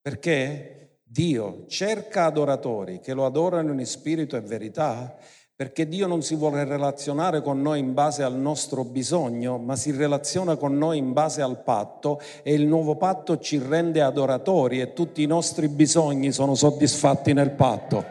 perché 0.00 1.00
Dio 1.02 1.66
cerca 1.66 2.24
adoratori 2.24 3.00
che 3.00 3.12
lo 3.12 3.24
adorano 3.24 3.72
in 3.72 3.86
spirito 3.86 4.36
e 4.36 4.40
verità, 4.40 5.18
perché 5.58 5.88
Dio 5.88 6.06
non 6.06 6.22
si 6.22 6.36
vuole 6.36 6.62
relazionare 6.62 7.42
con 7.42 7.60
noi 7.60 7.80
in 7.80 7.92
base 7.92 8.22
al 8.22 8.36
nostro 8.36 8.84
bisogno, 8.84 9.58
ma 9.58 9.74
si 9.74 9.90
relaziona 9.90 10.54
con 10.54 10.78
noi 10.78 10.98
in 10.98 11.12
base 11.12 11.42
al 11.42 11.64
patto 11.64 12.20
e 12.44 12.54
il 12.54 12.64
nuovo 12.64 12.94
patto 12.94 13.40
ci 13.40 13.58
rende 13.58 14.00
adoratori 14.00 14.80
e 14.80 14.92
tutti 14.92 15.20
i 15.20 15.26
nostri 15.26 15.66
bisogni 15.66 16.30
sono 16.30 16.54
soddisfatti 16.54 17.32
nel 17.32 17.50
patto. 17.50 18.04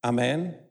Amen. 0.00 0.68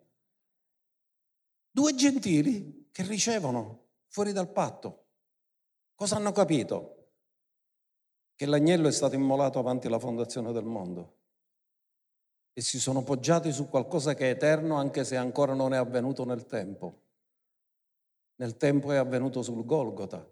Due 1.71 1.95
gentili 1.95 2.89
che 2.91 3.02
ricevono 3.02 3.88
fuori 4.10 4.32
dal 4.32 4.52
patto. 4.52 5.06
Cosa 5.95 6.17
hanno 6.17 6.32
capito? 6.32 7.04
Che 8.36 8.45
l'agnello 8.45 8.88
è 8.88 8.91
stato 8.91 9.15
immolato 9.15 9.60
avanti 9.60 9.88
la 9.89 10.00
fondazione 10.00 10.52
del 10.52 10.65
mondo 10.65 11.24
e 12.58 12.62
si 12.62 12.80
sono 12.80 13.04
poggiati 13.04 13.52
su 13.52 13.67
qualcosa 13.67 14.13
che 14.13 14.28
è 14.28 14.30
eterno 14.30 14.78
anche 14.78 15.04
se 15.04 15.17
ancora 15.17 15.54
non 15.54 15.74
è 15.74 15.78
avvenuto 15.78 16.24
nel 16.24 16.45
tempo. 16.45 17.02
Nel 18.36 18.56
tempo 18.56 18.93
è 18.93 18.95
avvenuto 18.95 19.41
sul 19.41 19.65
Golgota, 19.65 20.26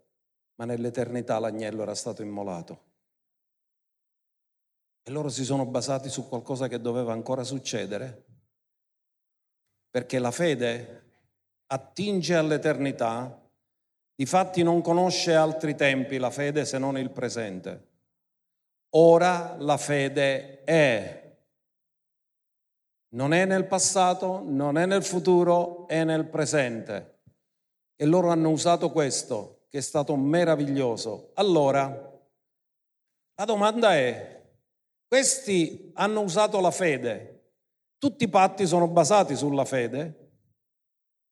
ma 0.55 0.63
nell'eternità 0.63 1.37
l'agnello 1.39 1.81
era 1.81 1.95
stato 1.95 2.21
immolato. 2.21 2.91
E 5.03 5.11
loro 5.11 5.27
si 5.27 5.43
sono 5.43 5.65
basati 5.65 6.07
su 6.07 6.29
qualcosa 6.29 6.69
che 6.69 6.79
doveva 6.79 7.11
ancora 7.11 7.43
succedere, 7.43 8.25
perché 9.89 10.17
la 10.17 10.31
fede 10.31 11.03
attinge 11.67 12.35
all'eternità, 12.35 13.37
difatti 14.15 14.63
non 14.63 14.81
conosce 14.81 15.35
altri 15.35 15.75
tempi 15.75 16.17
la 16.17 16.29
fede 16.29 16.63
se 16.63 16.77
non 16.77 16.97
il 16.97 17.11
presente. 17.11 17.91
Ora 18.95 19.55
la 19.59 19.77
fede 19.77 20.63
è. 20.63 21.21
Non 23.13 23.33
è 23.33 23.45
nel 23.45 23.65
passato, 23.65 24.41
non 24.43 24.77
è 24.77 24.85
nel 24.85 25.03
futuro, 25.03 25.87
è 25.87 26.03
nel 26.03 26.25
presente. 26.27 27.21
E 27.95 28.05
loro 28.05 28.29
hanno 28.29 28.49
usato 28.49 28.91
questo, 28.91 29.65
che 29.69 29.79
è 29.79 29.81
stato 29.81 30.15
meraviglioso. 30.15 31.31
Allora, 31.35 31.87
la 33.35 33.45
domanda 33.45 33.95
è, 33.95 34.41
questi 35.07 35.91
hanno 35.95 36.21
usato 36.21 36.59
la 36.59 36.71
fede, 36.71 37.33
tutti 37.97 38.25
i 38.25 38.29
patti 38.29 38.67
sono 38.67 38.87
basati 38.87 39.35
sulla 39.35 39.65
fede 39.65 40.31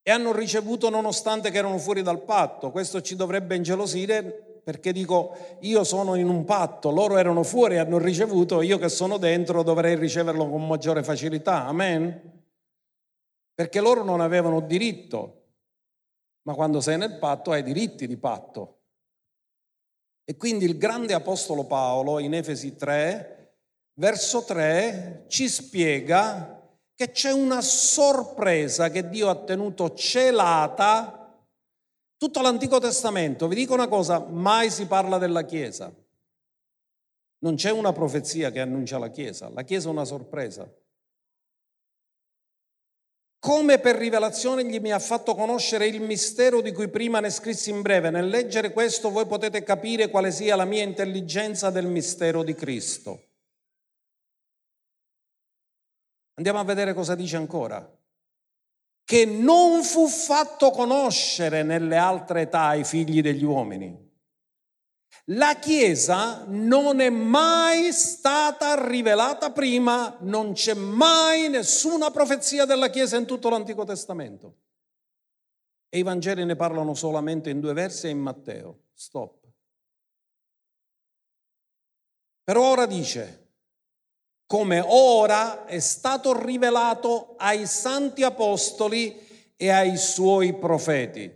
e 0.03 0.09
hanno 0.11 0.31
ricevuto 0.31 0.89
nonostante 0.89 1.51
che 1.51 1.57
erano 1.57 1.77
fuori 1.77 2.01
dal 2.01 2.23
patto. 2.23 2.71
Questo 2.71 3.01
ci 3.01 3.15
dovrebbe 3.15 3.55
ingelosire 3.55 4.50
perché 4.63 4.91
dico 4.91 5.35
io 5.61 5.83
sono 5.83 6.15
in 6.15 6.29
un 6.29 6.43
patto, 6.45 6.91
loro 6.91 7.17
erano 7.17 7.43
fuori 7.43 7.75
e 7.75 7.77
hanno 7.79 7.97
ricevuto, 7.97 8.61
io 8.61 8.77
che 8.77 8.89
sono 8.89 9.17
dentro 9.17 9.63
dovrei 9.63 9.95
riceverlo 9.95 10.49
con 10.49 10.67
maggiore 10.67 11.03
facilità, 11.03 11.65
amen? 11.65 12.43
Perché 13.53 13.79
loro 13.79 14.03
non 14.03 14.21
avevano 14.21 14.61
diritto, 14.61 15.43
ma 16.43 16.53
quando 16.53 16.81
sei 16.81 16.97
nel 16.97 17.17
patto 17.17 17.51
hai 17.51 17.63
diritti 17.63 18.07
di 18.07 18.17
patto. 18.17 18.77
E 20.23 20.37
quindi 20.37 20.65
il 20.65 20.77
grande 20.77 21.13
apostolo 21.13 21.65
Paolo 21.65 22.19
in 22.19 22.33
Efesi 22.33 22.75
3, 22.75 23.55
verso 23.95 24.43
3, 24.43 25.25
ci 25.27 25.49
spiega 25.49 26.59
che 26.95 27.11
c'è 27.11 27.31
una 27.31 27.61
sorpresa 27.61 28.89
che 28.89 29.09
Dio 29.09 29.29
ha 29.29 29.35
tenuto 29.35 29.93
celata 29.93 31.20
tutto 32.21 32.41
l'Antico 32.41 32.79
Testamento, 32.79 33.47
vi 33.47 33.55
dico 33.55 33.73
una 33.73 33.87
cosa, 33.87 34.19
mai 34.19 34.69
si 34.69 34.85
parla 34.85 35.17
della 35.17 35.43
Chiesa. 35.43 35.91
Non 37.39 37.55
c'è 37.55 37.71
una 37.71 37.93
profezia 37.93 38.51
che 38.51 38.59
annuncia 38.59 38.99
la 38.99 39.09
Chiesa, 39.09 39.49
la 39.49 39.63
Chiesa 39.63 39.87
è 39.87 39.91
una 39.91 40.05
sorpresa. 40.05 40.71
Come 43.39 43.79
per 43.79 43.95
rivelazione 43.95 44.63
gli 44.63 44.79
mi 44.79 44.91
ha 44.91 44.99
fatto 44.99 45.33
conoscere 45.33 45.87
il 45.87 45.99
mistero 45.99 46.61
di 46.61 46.71
cui 46.73 46.89
prima 46.89 47.19
ne 47.21 47.31
scrissi 47.31 47.71
in 47.71 47.81
breve. 47.81 48.11
Nel 48.11 48.27
leggere 48.27 48.71
questo 48.71 49.09
voi 49.09 49.25
potete 49.25 49.63
capire 49.63 50.11
quale 50.11 50.29
sia 50.29 50.55
la 50.55 50.65
mia 50.65 50.83
intelligenza 50.83 51.71
del 51.71 51.87
mistero 51.87 52.43
di 52.43 52.53
Cristo. 52.53 53.29
Andiamo 56.35 56.59
a 56.59 56.63
vedere 56.63 56.93
cosa 56.93 57.15
dice 57.15 57.37
ancora 57.37 57.99
che 59.11 59.25
non 59.25 59.83
fu 59.83 60.07
fatto 60.07 60.71
conoscere 60.71 61.63
nelle 61.63 61.97
altre 61.97 62.43
età 62.43 62.67
ai 62.67 62.85
figli 62.85 63.21
degli 63.21 63.43
uomini. 63.43 64.09
La 65.25 65.55
Chiesa 65.55 66.45
non 66.47 67.01
è 67.01 67.09
mai 67.09 67.91
stata 67.91 68.87
rivelata 68.87 69.51
prima, 69.51 70.15
non 70.21 70.53
c'è 70.53 70.75
mai 70.75 71.49
nessuna 71.49 72.09
profezia 72.09 72.63
della 72.63 72.89
Chiesa 72.89 73.17
in 73.17 73.25
tutto 73.25 73.49
l'Antico 73.49 73.83
Testamento. 73.83 74.59
E 75.89 75.97
i 75.97 76.03
Vangeli 76.03 76.45
ne 76.45 76.55
parlano 76.55 76.93
solamente 76.93 77.49
in 77.49 77.59
due 77.59 77.73
versi 77.73 78.07
e 78.07 78.11
in 78.11 78.19
Matteo. 78.19 78.83
Stop. 78.93 79.45
Però 82.45 82.63
ora 82.71 82.85
dice, 82.85 83.40
come 84.51 84.83
ora 84.85 85.63
è 85.63 85.79
stato 85.79 86.37
rivelato 86.37 87.35
ai 87.37 87.65
santi 87.65 88.21
apostoli 88.21 89.17
e 89.55 89.69
ai 89.69 89.95
suoi 89.95 90.51
profeti. 90.55 91.31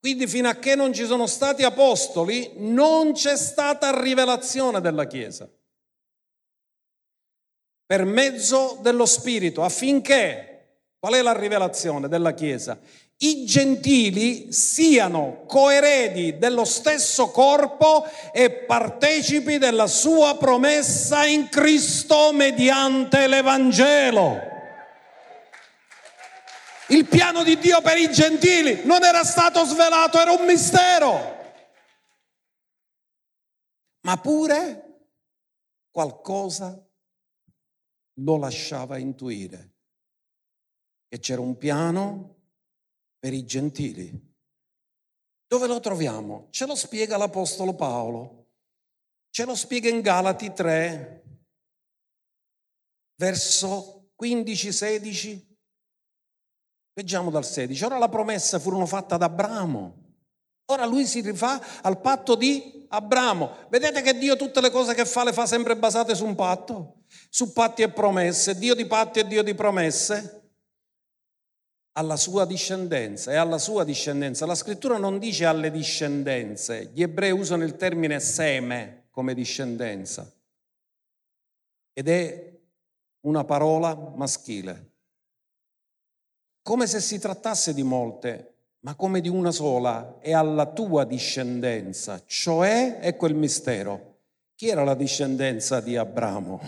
Quindi 0.00 0.26
fino 0.26 0.48
a 0.48 0.56
che 0.56 0.74
non 0.74 0.92
ci 0.92 1.06
sono 1.06 1.28
stati 1.28 1.62
apostoli 1.62 2.54
non 2.56 3.12
c'è 3.12 3.36
stata 3.36 4.02
rivelazione 4.02 4.80
della 4.80 5.06
Chiesa. 5.06 5.48
Per 7.86 8.04
mezzo 8.04 8.76
dello 8.82 9.06
Spirito, 9.06 9.62
affinché, 9.62 10.80
qual 10.98 11.14
è 11.14 11.22
la 11.22 11.38
rivelazione 11.38 12.08
della 12.08 12.34
Chiesa? 12.34 12.76
I 13.20 13.44
gentili 13.44 14.52
siano 14.52 15.44
coeredi 15.44 16.38
dello 16.38 16.64
stesso 16.64 17.30
corpo 17.30 18.04
e 18.32 18.50
partecipi 18.50 19.58
della 19.58 19.88
sua 19.88 20.36
promessa 20.36 21.26
in 21.26 21.48
Cristo 21.48 22.32
mediante 22.32 23.26
l'Evangelo. 23.26 24.40
Il 26.90 27.06
piano 27.06 27.42
di 27.42 27.58
Dio 27.58 27.82
per 27.82 27.98
i 27.98 28.10
gentili 28.10 28.84
non 28.84 29.02
era 29.02 29.24
stato 29.24 29.64
svelato, 29.64 30.20
era 30.20 30.32
un 30.32 30.46
mistero. 30.46 31.36
Ma 34.02 34.16
pure 34.16 34.84
qualcosa 35.90 36.80
lo 38.20 38.36
lasciava 38.38 38.96
intuire, 38.96 39.74
che 41.08 41.18
c'era 41.18 41.40
un 41.40 41.58
piano 41.58 42.37
per 43.18 43.32
i 43.32 43.44
gentili. 43.44 44.26
Dove 45.46 45.66
lo 45.66 45.80
troviamo? 45.80 46.48
Ce 46.50 46.66
lo 46.66 46.74
spiega 46.74 47.16
l'Apostolo 47.16 47.74
Paolo. 47.74 48.46
Ce 49.30 49.44
lo 49.44 49.54
spiega 49.54 49.88
in 49.88 50.00
Galati 50.00 50.52
3, 50.52 51.24
verso 53.16 54.10
15-16. 54.20 55.46
Leggiamo 56.94 57.30
dal 57.30 57.44
16. 57.44 57.84
Ora 57.84 57.98
la 57.98 58.08
promessa 58.08 58.58
furono 58.58 58.86
fatte 58.86 59.14
ad 59.14 59.22
Abramo. 59.22 60.06
Ora 60.66 60.84
lui 60.84 61.06
si 61.06 61.20
rifà 61.20 61.80
al 61.82 62.00
patto 62.00 62.34
di 62.34 62.86
Abramo. 62.88 63.68
Vedete 63.70 64.02
che 64.02 64.18
Dio 64.18 64.36
tutte 64.36 64.60
le 64.60 64.70
cose 64.70 64.94
che 64.94 65.04
fa 65.04 65.24
le 65.24 65.32
fa 65.32 65.46
sempre 65.46 65.76
basate 65.76 66.14
su 66.14 66.26
un 66.26 66.34
patto, 66.34 67.04
su 67.30 67.52
patti 67.52 67.82
e 67.82 67.90
promesse. 67.90 68.58
Dio 68.58 68.74
di 68.74 68.86
patti 68.86 69.20
e 69.20 69.26
Dio 69.26 69.42
di 69.42 69.54
promesse 69.54 70.47
alla 71.98 72.16
sua 72.16 72.44
discendenza 72.44 73.32
e 73.32 73.34
alla 73.34 73.58
sua 73.58 73.82
discendenza. 73.82 74.46
La 74.46 74.54
scrittura 74.54 74.98
non 74.98 75.18
dice 75.18 75.44
alle 75.44 75.72
discendenze, 75.72 76.90
gli 76.94 77.02
ebrei 77.02 77.32
usano 77.32 77.64
il 77.64 77.74
termine 77.74 78.20
seme 78.20 79.08
come 79.10 79.34
discendenza 79.34 80.32
ed 81.92 82.08
è 82.08 82.56
una 83.22 83.42
parola 83.42 84.12
maschile, 84.14 84.92
come 86.62 86.86
se 86.86 87.00
si 87.00 87.18
trattasse 87.18 87.74
di 87.74 87.82
molte, 87.82 88.54
ma 88.80 88.94
come 88.94 89.20
di 89.20 89.28
una 89.28 89.50
sola, 89.50 90.18
e 90.20 90.32
alla 90.32 90.66
tua 90.66 91.04
discendenza, 91.04 92.22
cioè, 92.24 92.98
ecco 93.00 93.26
il 93.26 93.34
mistero, 93.34 94.18
chi 94.54 94.68
era 94.68 94.84
la 94.84 94.94
discendenza 94.94 95.80
di 95.80 95.96
Abramo? 95.96 96.60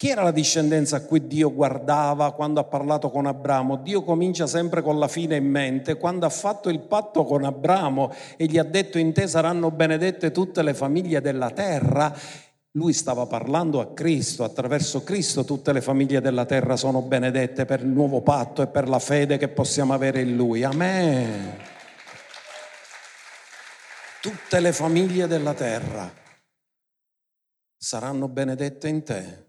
Chi 0.00 0.08
era 0.08 0.22
la 0.22 0.30
discendenza 0.30 0.96
a 0.96 1.00
cui 1.02 1.26
Dio 1.26 1.52
guardava 1.52 2.32
quando 2.32 2.58
ha 2.58 2.64
parlato 2.64 3.10
con 3.10 3.26
Abramo? 3.26 3.76
Dio 3.76 4.02
comincia 4.02 4.46
sempre 4.46 4.80
con 4.80 4.98
la 4.98 5.08
fine 5.08 5.36
in 5.36 5.44
mente. 5.44 5.98
Quando 5.98 6.24
ha 6.24 6.30
fatto 6.30 6.70
il 6.70 6.80
patto 6.80 7.22
con 7.24 7.44
Abramo 7.44 8.10
e 8.38 8.46
gli 8.46 8.56
ha 8.56 8.64
detto 8.64 8.96
in 8.96 9.12
te 9.12 9.26
saranno 9.26 9.70
benedette 9.70 10.30
tutte 10.30 10.62
le 10.62 10.72
famiglie 10.72 11.20
della 11.20 11.50
terra, 11.50 12.16
Lui 12.70 12.94
stava 12.94 13.26
parlando 13.26 13.78
a 13.78 13.92
Cristo, 13.92 14.42
attraverso 14.42 15.04
Cristo 15.04 15.44
tutte 15.44 15.70
le 15.70 15.82
famiglie 15.82 16.22
della 16.22 16.46
terra 16.46 16.76
sono 16.76 17.02
benedette 17.02 17.66
per 17.66 17.80
il 17.80 17.88
nuovo 17.88 18.22
patto 18.22 18.62
e 18.62 18.68
per 18.68 18.88
la 18.88 19.00
fede 19.00 19.36
che 19.36 19.48
possiamo 19.48 19.92
avere 19.92 20.22
in 20.22 20.34
Lui. 20.34 20.64
Amen. 20.64 21.58
Tutte 24.22 24.60
le 24.60 24.72
famiglie 24.72 25.26
della 25.26 25.52
terra 25.52 26.10
saranno 27.76 28.28
benedette 28.28 28.88
in 28.88 29.02
te. 29.02 29.48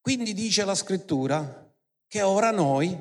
Quindi 0.00 0.32
dice 0.32 0.64
la 0.64 0.74
scrittura 0.74 1.70
che 2.06 2.22
ora 2.22 2.50
noi, 2.50 2.98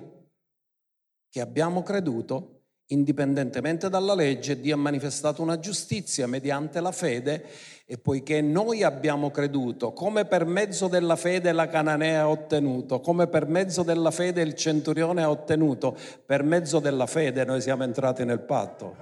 che 1.30 1.42
abbiamo 1.42 1.82
creduto, 1.82 2.60
indipendentemente 2.88 3.90
dalla 3.90 4.14
legge, 4.14 4.60
Dio 4.60 4.76
ha 4.76 4.78
manifestato 4.78 5.42
una 5.42 5.60
giustizia 5.60 6.28
mediante 6.28 6.80
la 6.82 6.92
fede 6.92 7.46
e 7.86 7.98
poiché 7.98 8.42
noi 8.42 8.84
abbiamo 8.84 9.32
creduto, 9.32 9.94
come 9.94 10.26
per 10.26 10.46
mezzo 10.46 10.88
della 10.88 11.16
fede 11.16 11.52
la 11.52 11.68
Cananea 11.68 12.22
ha 12.22 12.30
ottenuto, 12.30 13.00
come 13.00 13.28
per 13.28 13.48
mezzo 13.48 13.84
della 13.84 14.12
fede 14.12 14.42
il 14.42 14.56
centurione 14.56 15.24
ha 15.24 15.30
ottenuto, 15.30 15.98
per 16.26 16.44
mezzo 16.44 16.80
della 16.80 17.08
fede 17.08 17.46
noi 17.46 17.62
siamo 17.62 17.84
entrati 17.84 18.26
nel 18.26 18.42
patto. 18.42 18.96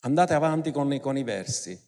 Andate 0.00 0.34
avanti 0.34 0.70
con 0.70 0.92
i, 0.92 1.00
con 1.00 1.16
i 1.16 1.22
versi. 1.24 1.87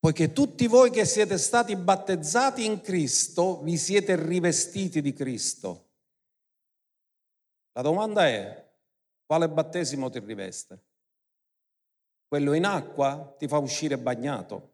Poiché 0.00 0.32
tutti 0.32 0.66
voi 0.66 0.90
che 0.90 1.04
siete 1.04 1.36
stati 1.36 1.76
battezzati 1.76 2.64
in 2.64 2.80
Cristo, 2.80 3.60
vi 3.60 3.76
siete 3.76 4.16
rivestiti 4.16 5.02
di 5.02 5.12
Cristo. 5.12 5.88
La 7.72 7.82
domanda 7.82 8.26
è, 8.26 8.66
quale 9.26 9.50
battesimo 9.50 10.08
ti 10.08 10.18
riveste? 10.20 10.84
Quello 12.26 12.54
in 12.54 12.64
acqua 12.64 13.34
ti 13.38 13.46
fa 13.46 13.58
uscire 13.58 13.98
bagnato, 13.98 14.72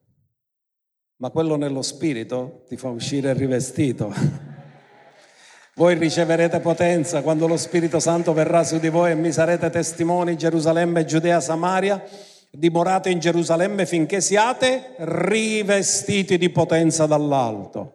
ma 1.16 1.30
quello 1.30 1.56
nello 1.56 1.82
spirito 1.82 2.64
ti 2.68 2.76
fa 2.76 2.90
uscire 2.90 3.32
rivestito. 3.32 4.12
Voi 5.74 5.98
riceverete 5.98 6.60
potenza 6.60 7.20
quando 7.20 7.48
lo 7.48 7.58
Spirito 7.58 7.98
Santo 7.98 8.32
verrà 8.32 8.64
su 8.64 8.78
di 8.78 8.88
voi 8.88 9.10
e 9.10 9.14
mi 9.14 9.30
sarete 9.30 9.68
testimoni 9.68 10.34
Gerusalemme, 10.34 11.04
Giudea, 11.04 11.38
Samaria. 11.38 12.02
Dimorate 12.50 13.10
in 13.10 13.18
Gerusalemme 13.18 13.86
finché 13.86 14.20
siate 14.20 14.94
rivestiti 14.98 16.38
di 16.38 16.50
potenza 16.50 17.06
dall'alto. 17.06 17.92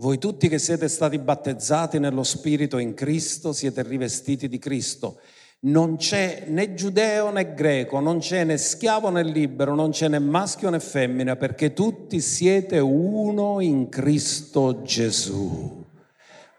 Voi 0.00 0.18
tutti 0.18 0.48
che 0.48 0.58
siete 0.58 0.88
stati 0.88 1.18
battezzati 1.18 1.98
nello 1.98 2.22
Spirito 2.22 2.78
in 2.78 2.94
Cristo 2.94 3.52
siete 3.52 3.82
rivestiti 3.82 4.48
di 4.48 4.58
Cristo. 4.58 5.20
Non 5.62 5.96
c'è 5.96 6.44
né 6.46 6.72
giudeo 6.72 7.30
né 7.30 7.52
greco, 7.54 8.00
non 8.00 8.18
c'è 8.18 8.44
né 8.44 8.56
schiavo 8.56 9.10
né 9.10 9.22
libero, 9.22 9.74
non 9.74 9.90
c'è 9.90 10.08
né 10.08 10.18
maschio 10.18 10.70
né 10.70 10.80
femmina, 10.80 11.36
perché 11.36 11.74
tutti 11.74 12.18
siete 12.20 12.78
uno 12.78 13.60
in 13.60 13.90
Cristo 13.90 14.80
Gesù. 14.80 15.79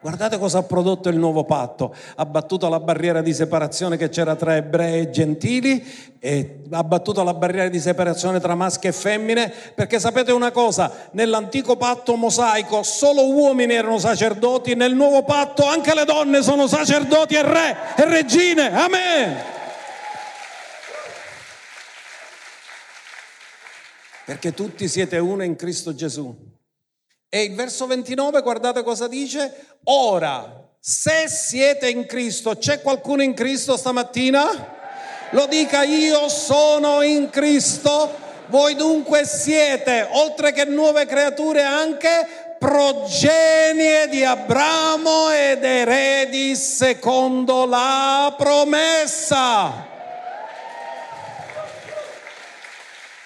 Guardate 0.01 0.39
cosa 0.39 0.57
ha 0.57 0.63
prodotto 0.63 1.09
il 1.09 1.17
nuovo 1.17 1.43
patto. 1.43 1.93
Ha 2.15 2.25
battuto 2.25 2.67
la 2.69 2.79
barriera 2.79 3.21
di 3.21 3.35
separazione 3.35 3.97
che 3.97 4.09
c'era 4.09 4.35
tra 4.35 4.55
ebrei 4.55 5.01
e 5.01 5.09
gentili 5.11 5.85
e 6.17 6.63
ha 6.71 6.83
battuto 6.83 7.21
la 7.21 7.35
barriera 7.35 7.69
di 7.69 7.79
separazione 7.79 8.39
tra 8.39 8.55
maschi 8.55 8.87
e 8.87 8.93
femmine 8.93 9.53
perché 9.75 9.99
sapete 9.99 10.31
una 10.31 10.49
cosa, 10.49 11.09
nell'antico 11.11 11.77
patto 11.77 12.15
mosaico 12.15 12.81
solo 12.81 13.29
uomini 13.31 13.75
erano 13.75 13.99
sacerdoti, 13.99 14.73
nel 14.73 14.95
nuovo 14.95 15.21
patto 15.23 15.67
anche 15.67 15.93
le 15.93 16.05
donne 16.05 16.41
sono 16.41 16.65
sacerdoti 16.65 17.35
e 17.35 17.43
re 17.43 17.77
e 17.95 18.05
regine. 18.05 18.73
Amen. 18.73 19.37
Perché 24.25 24.51
tutti 24.51 24.87
siete 24.87 25.19
uno 25.19 25.43
in 25.43 25.55
Cristo 25.55 25.93
Gesù. 25.93 26.50
E 27.33 27.43
il 27.43 27.55
verso 27.55 27.87
29, 27.87 28.41
guardate 28.41 28.83
cosa 28.83 29.07
dice. 29.07 29.77
Ora, 29.85 30.67
se 30.77 31.29
siete 31.29 31.89
in 31.89 32.05
Cristo, 32.05 32.57
c'è 32.57 32.81
qualcuno 32.81 33.23
in 33.23 33.33
Cristo 33.33 33.77
stamattina? 33.77 34.49
Lo 35.29 35.45
dica 35.45 35.83
io 35.83 36.27
sono 36.27 37.01
in 37.01 37.29
Cristo. 37.29 38.13
Voi 38.47 38.75
dunque 38.75 39.25
siete, 39.25 40.05
oltre 40.11 40.51
che 40.51 40.65
nuove 40.65 41.05
creature, 41.05 41.61
anche 41.61 42.55
progenie 42.59 44.09
di 44.09 44.25
Abramo 44.25 45.29
ed 45.29 45.63
eredi 45.63 46.53
secondo 46.57 47.65
la 47.65 48.35
promessa. 48.37 49.87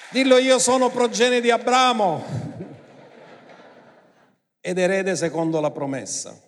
Dillo 0.10 0.38
io 0.38 0.60
sono 0.60 0.91
progenie 0.91 1.41
di 1.41 1.49
Abramo 1.49 2.45
ed 4.66 4.80
erede 4.80 5.16
secondo 5.16 5.59
la 5.59 5.70
promessa. 5.70 6.41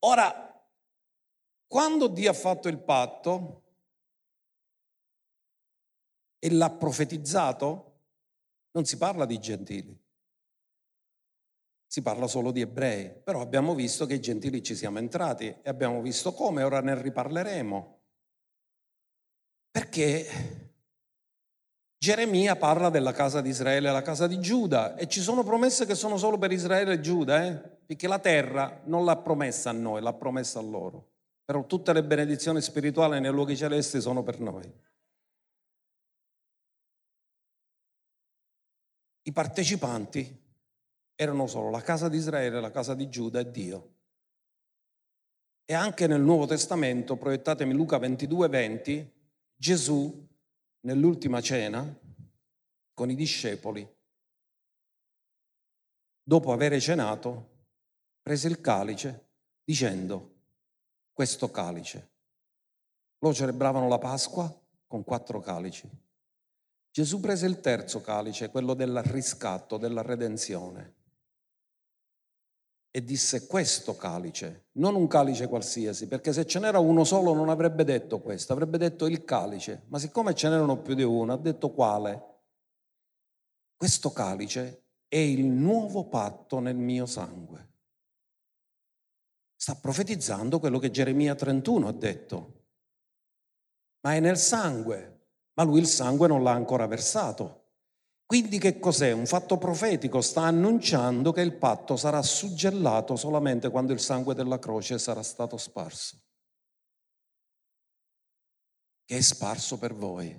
Ora, 0.00 0.68
quando 1.68 2.08
Dio 2.08 2.30
ha 2.30 2.34
fatto 2.34 2.66
il 2.66 2.80
patto 2.80 3.62
e 6.40 6.50
l'ha 6.50 6.70
profetizzato, 6.70 8.00
non 8.72 8.84
si 8.84 8.98
parla 8.98 9.24
di 9.24 9.38
gentili, 9.38 9.96
si 11.86 12.02
parla 12.02 12.26
solo 12.26 12.50
di 12.50 12.62
ebrei, 12.62 13.12
però 13.22 13.40
abbiamo 13.40 13.72
visto 13.76 14.04
che 14.04 14.14
i 14.14 14.20
gentili 14.20 14.64
ci 14.64 14.74
siamo 14.74 14.98
entrati 14.98 15.46
e 15.46 15.70
abbiamo 15.70 16.00
visto 16.00 16.32
come, 16.32 16.64
ora 16.64 16.80
ne 16.80 17.00
riparleremo. 17.00 18.00
Perché 19.70 20.71
Geremia 22.02 22.56
parla 22.56 22.90
della 22.90 23.12
casa 23.12 23.40
di 23.40 23.50
Israele 23.50 23.88
e 23.88 23.92
la 23.92 24.02
casa 24.02 24.26
di 24.26 24.40
Giuda 24.40 24.96
e 24.96 25.06
ci 25.06 25.20
sono 25.20 25.44
promesse 25.44 25.86
che 25.86 25.94
sono 25.94 26.16
solo 26.16 26.36
per 26.36 26.50
Israele 26.50 26.94
e 26.94 27.00
Giuda, 27.00 27.46
eh? 27.46 27.52
perché 27.54 28.08
la 28.08 28.18
terra 28.18 28.80
non 28.86 29.04
l'ha 29.04 29.18
promessa 29.18 29.70
a 29.70 29.72
noi, 29.72 30.02
l'ha 30.02 30.12
promessa 30.12 30.58
a 30.58 30.62
loro. 30.62 31.10
Però 31.44 31.64
tutte 31.64 31.92
le 31.92 32.02
benedizioni 32.02 32.60
spirituali 32.60 33.20
nei 33.20 33.30
luoghi 33.30 33.56
celesti 33.56 34.00
sono 34.00 34.24
per 34.24 34.40
noi. 34.40 34.64
I 39.22 39.32
partecipanti 39.32 40.42
erano 41.14 41.46
solo 41.46 41.70
la 41.70 41.82
casa 41.82 42.08
di 42.08 42.16
Israele, 42.16 42.60
la 42.60 42.72
casa 42.72 42.94
di 42.94 43.08
Giuda 43.08 43.38
e 43.38 43.48
Dio. 43.48 43.94
E 45.64 45.72
anche 45.72 46.08
nel 46.08 46.20
Nuovo 46.20 46.46
Testamento, 46.46 47.14
proiettatemi 47.14 47.72
Luca 47.72 47.98
22, 47.98 48.48
20, 48.48 49.12
Gesù 49.54 50.30
nell'ultima 50.82 51.40
cena 51.40 51.84
con 52.94 53.10
i 53.10 53.14
discepoli, 53.14 53.86
dopo 56.22 56.52
aver 56.52 56.80
cenato, 56.80 57.48
prese 58.22 58.48
il 58.48 58.60
calice 58.60 59.28
dicendo, 59.64 60.30
questo 61.12 61.50
calice. 61.50 62.10
Loro 63.18 63.34
celebravano 63.34 63.88
la 63.88 63.98
Pasqua 63.98 64.52
con 64.86 65.04
quattro 65.04 65.40
calici. 65.40 65.88
Gesù 66.90 67.20
prese 67.20 67.46
il 67.46 67.60
terzo 67.60 68.00
calice, 68.00 68.50
quello 68.50 68.74
del 68.74 69.02
riscatto, 69.02 69.78
della 69.78 70.02
redenzione 70.02 71.00
e 72.94 73.02
disse 73.02 73.46
questo 73.46 73.96
calice, 73.96 74.66
non 74.72 74.94
un 74.94 75.06
calice 75.06 75.48
qualsiasi, 75.48 76.06
perché 76.06 76.30
se 76.34 76.44
ce 76.44 76.58
n'era 76.58 76.78
uno 76.78 77.04
solo 77.04 77.32
non 77.32 77.48
avrebbe 77.48 77.84
detto 77.84 78.20
questo, 78.20 78.52
avrebbe 78.52 78.76
detto 78.76 79.06
il 79.06 79.24
calice, 79.24 79.84
ma 79.88 79.98
siccome 79.98 80.34
ce 80.34 80.50
n'erano 80.50 80.82
più 80.82 80.94
di 80.94 81.02
uno, 81.02 81.32
ha 81.32 81.38
detto 81.38 81.70
quale? 81.70 82.22
Questo 83.74 84.12
calice 84.12 84.84
è 85.08 85.16
il 85.16 85.46
nuovo 85.46 86.04
patto 86.08 86.58
nel 86.58 86.76
mio 86.76 87.06
sangue. 87.06 87.70
Sta 89.56 89.74
profetizzando 89.74 90.58
quello 90.58 90.78
che 90.78 90.90
Geremia 90.90 91.34
31 91.34 91.88
ha 91.88 91.92
detto, 91.92 92.64
ma 94.00 94.14
è 94.14 94.20
nel 94.20 94.36
sangue, 94.36 95.20
ma 95.54 95.62
lui 95.62 95.80
il 95.80 95.86
sangue 95.86 96.28
non 96.28 96.42
l'ha 96.42 96.52
ancora 96.52 96.86
versato. 96.86 97.61
Quindi 98.32 98.58
che 98.58 98.78
cos'è? 98.78 99.12
Un 99.12 99.26
fatto 99.26 99.58
profetico, 99.58 100.22
sta 100.22 100.44
annunciando 100.44 101.32
che 101.32 101.42
il 101.42 101.54
patto 101.58 101.98
sarà 101.98 102.22
suggellato 102.22 103.14
solamente 103.14 103.68
quando 103.68 103.92
il 103.92 104.00
sangue 104.00 104.32
della 104.32 104.58
croce 104.58 104.98
sarà 104.98 105.22
stato 105.22 105.58
sparso, 105.58 106.18
che 109.04 109.18
è 109.18 109.20
sparso 109.20 109.76
per 109.76 109.92
voi. 109.92 110.34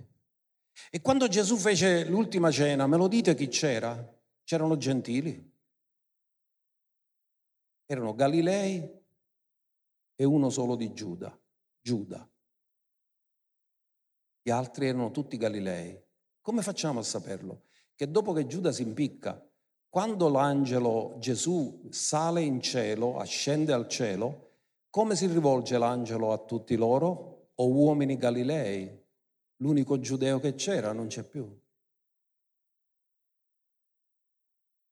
E 0.89 1.01
quando 1.01 1.27
Gesù 1.27 1.55
fece 1.55 2.05
l'ultima 2.05 2.49
cena, 2.49 2.87
me 2.87 2.97
lo 2.97 3.07
dite 3.07 3.35
chi 3.35 3.47
c'era? 3.47 3.95
C'erano 4.43 4.75
gentili, 4.75 5.55
erano 7.85 8.15
Galilei 8.15 9.01
e 10.15 10.23
uno 10.23 10.49
solo 10.49 10.75
di 10.75 10.91
Giuda, 10.93 11.39
Giuda. 11.79 12.27
Gli 14.41 14.49
altri 14.49 14.87
erano 14.87 15.11
tutti 15.11 15.37
Galilei. 15.37 16.03
Come 16.41 16.63
facciamo 16.63 16.99
a 16.99 17.03
saperlo? 17.03 17.65
Che 17.95 18.09
dopo 18.09 18.33
che 18.33 18.45
Giuda 18.45 18.71
si 18.71 18.81
impicca, 18.83 19.41
quando 19.89 20.29
l'angelo 20.29 21.15
Gesù 21.19 21.87
sale 21.89 22.41
in 22.41 22.61
cielo, 22.61 23.17
ascende 23.17 23.73
al 23.73 23.87
cielo, 23.87 24.51
come 24.89 25.15
si 25.15 25.27
rivolge 25.27 25.77
l'angelo 25.77 26.31
a 26.31 26.37
tutti 26.37 26.75
loro? 26.75 27.49
O 27.55 27.69
uomini 27.69 28.17
Galilei? 28.17 29.01
l'unico 29.63 29.97
giudeo 29.99 30.39
che 30.39 30.53
c'era 30.55 30.91
non 30.91 31.07
c'è 31.07 31.23
più. 31.23 31.45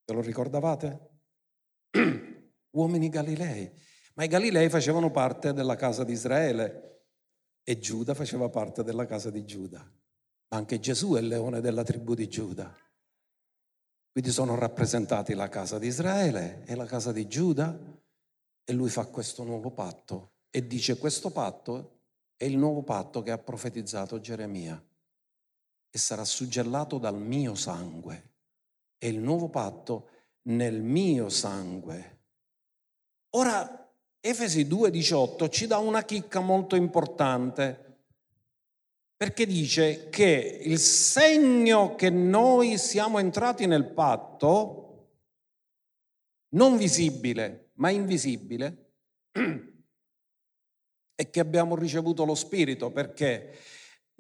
Ve 0.06 0.14
lo 0.14 0.22
ricordavate? 0.22 1.10
Uomini 2.72 3.10
Galilei. 3.10 3.70
Ma 4.14 4.24
i 4.24 4.28
Galilei 4.28 4.70
facevano 4.70 5.12
parte 5.12 5.54
della 5.54 5.76
casa 5.76 6.04
di 6.04 6.14
Israele 6.14 7.06
e 7.64 7.78
Giuda 7.78 8.14
faceva 8.14 8.50
parte 8.50 8.84
della 8.84 9.06
casa 9.06 9.30
di 9.30 9.46
Giuda. 9.46 9.80
Ma 9.80 10.58
anche 10.58 10.80
Gesù 10.80 11.14
è 11.14 11.20
il 11.20 11.28
leone 11.28 11.62
della 11.62 11.84
tribù 11.84 12.14
di 12.14 12.28
Giuda. 12.28 12.74
Quindi 14.12 14.32
sono 14.32 14.56
rappresentati 14.56 15.34
la 15.34 15.48
casa 15.48 15.80
di 15.80 15.88
Israele 15.88 16.64
e 16.66 16.76
la 16.76 16.86
casa 16.86 17.14
di 17.14 17.28
Giuda 17.28 17.78
e 18.64 18.74
lui 18.74 18.90
fa 18.90 19.06
questo 19.06 19.44
nuovo 19.44 19.72
patto 19.72 20.32
e 20.50 20.68
dice 20.68 20.98
questo 20.98 21.32
patto 21.32 22.00
è 22.36 22.44
il 22.44 22.58
nuovo 22.58 22.84
patto 22.84 23.22
che 23.22 23.32
ha 23.32 23.38
profetizzato 23.38 24.20
Geremia 24.20 24.84
e 25.90 25.98
sarà 25.98 26.26
suggellato 26.26 26.98
dal 26.98 27.18
mio 27.18 27.56
sangue. 27.56 28.30
È 28.98 29.06
il 29.06 29.20
nuovo 29.20 29.48
patto 29.48 30.10
nel 30.44 30.82
mio 30.82 31.30
sangue. 31.30 32.20
Ora 33.32 33.82
Efesi 34.20 34.68
2:18 34.68 35.50
ci 35.50 35.68
dà 35.68 35.78
una 35.78 36.04
chicca 36.04 36.42
molto 36.42 36.76
importante 36.76 37.91
perché 39.22 39.46
dice 39.46 40.10
che 40.10 40.62
il 40.64 40.80
segno 40.80 41.94
che 41.94 42.10
noi 42.10 42.80
siamo 42.80 43.20
entrati 43.20 43.68
nel 43.68 43.86
patto, 43.86 45.10
non 46.56 46.76
visibile, 46.76 47.70
ma 47.76 47.92
invisibile, 47.92 48.94
è 51.14 51.30
che 51.30 51.40
abbiamo 51.40 51.76
ricevuto 51.76 52.26
lo 52.26 52.34
Spirito, 52.34 52.90
perché 52.90 53.60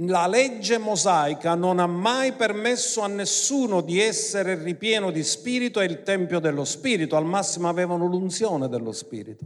la 0.03 0.27
legge 0.27 0.77
mosaica 0.77 1.55
non 1.55 1.79
ha 1.79 1.87
mai 1.87 2.33
permesso 2.33 3.01
a 3.01 3.07
nessuno 3.07 3.81
di 3.81 3.99
essere 3.99 4.53
ripieno 4.61 5.09
di 5.09 5.23
Spirito 5.23 5.79
e 5.79 5.85
il 5.85 6.03
Tempio 6.03 6.39
dello 6.39 6.63
Spirito, 6.63 7.15
al 7.15 7.25
massimo 7.25 7.67
avevano 7.67 8.05
l'unzione 8.05 8.67
dello 8.67 8.91
Spirito, 8.91 9.45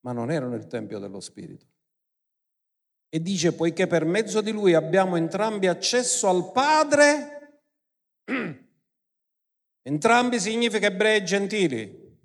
ma 0.00 0.12
non 0.12 0.30
erano 0.30 0.54
il 0.54 0.66
Tempio 0.66 0.98
dello 0.98 1.20
Spirito. 1.20 1.66
E 3.12 3.20
dice, 3.20 3.52
poiché 3.52 3.88
per 3.88 4.04
mezzo 4.04 4.40
di 4.40 4.52
lui 4.52 4.74
abbiamo 4.74 5.16
entrambi 5.16 5.66
accesso 5.66 6.28
al 6.28 6.52
Padre, 6.52 7.62
entrambi 9.82 10.38
significa 10.38 10.86
ebrei 10.86 11.16
e 11.18 11.22
gentili, 11.24 12.18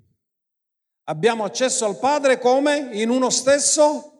abbiamo 1.05 1.43
accesso 1.43 1.85
al 1.85 1.97
Padre 1.97 2.37
come 2.37 2.89
in 2.93 3.09
uno 3.09 3.31
stesso 3.31 4.11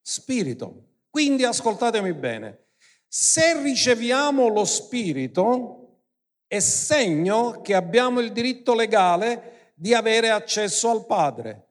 spirito. 0.00 0.84
Quindi 1.10 1.42
ascoltatemi 1.42 2.12
bene, 2.12 2.66
se 3.08 3.60
riceviamo 3.60 4.46
lo 4.48 4.64
spirito 4.64 6.02
è 6.46 6.60
segno 6.60 7.60
che 7.60 7.74
abbiamo 7.74 8.20
il 8.20 8.30
diritto 8.30 8.74
legale 8.74 9.72
di 9.74 9.94
avere 9.94 10.30
accesso 10.30 10.90
al 10.90 11.06
Padre. 11.06 11.67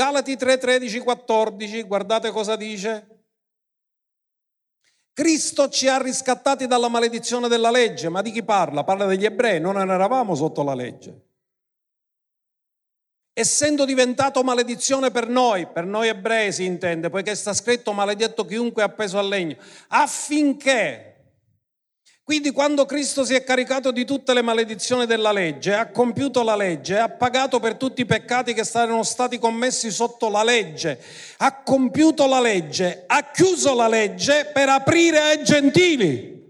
Galati 0.00 0.34
3, 0.34 0.56
13, 0.56 1.00
14, 1.00 1.82
guardate 1.82 2.30
cosa 2.30 2.56
dice. 2.56 3.06
Cristo 5.12 5.68
ci 5.68 5.88
ha 5.88 6.00
riscattati 6.00 6.66
dalla 6.66 6.88
maledizione 6.88 7.48
della 7.48 7.70
legge, 7.70 8.08
ma 8.08 8.22
di 8.22 8.30
chi 8.30 8.42
parla? 8.42 8.82
Parla 8.82 9.04
degli 9.04 9.26
ebrei, 9.26 9.60
non 9.60 9.76
eravamo 9.76 10.34
sotto 10.34 10.62
la 10.62 10.72
legge. 10.72 11.26
Essendo 13.34 13.84
diventato 13.84 14.42
maledizione 14.42 15.10
per 15.10 15.28
noi, 15.28 15.66
per 15.66 15.84
noi 15.84 16.08
ebrei 16.08 16.50
si 16.50 16.64
intende, 16.64 17.10
poiché 17.10 17.34
sta 17.34 17.52
scritto 17.52 17.92
maledetto 17.92 18.46
chiunque 18.46 18.80
è 18.82 18.86
appeso 18.86 19.18
al 19.18 19.28
legno, 19.28 19.58
affinché 19.88 21.09
quindi 22.30 22.52
quando 22.52 22.86
Cristo 22.86 23.24
si 23.24 23.34
è 23.34 23.42
caricato 23.42 23.90
di 23.90 24.04
tutte 24.04 24.34
le 24.34 24.40
maledizioni 24.40 25.04
della 25.04 25.32
legge, 25.32 25.74
ha 25.74 25.90
compiuto 25.90 26.44
la 26.44 26.54
legge, 26.54 26.96
ha 26.96 27.08
pagato 27.08 27.58
per 27.58 27.74
tutti 27.74 28.02
i 28.02 28.06
peccati 28.06 28.54
che 28.54 28.62
erano 28.72 29.02
stati 29.02 29.36
commessi 29.36 29.90
sotto 29.90 30.28
la 30.28 30.44
legge, 30.44 30.96
ha 31.38 31.60
compiuto 31.60 32.28
la 32.28 32.40
legge, 32.40 33.02
ha 33.08 33.32
chiuso 33.32 33.74
la 33.74 33.88
legge 33.88 34.48
per 34.54 34.68
aprire 34.68 35.18
ai 35.18 35.42
gentili. 35.42 36.40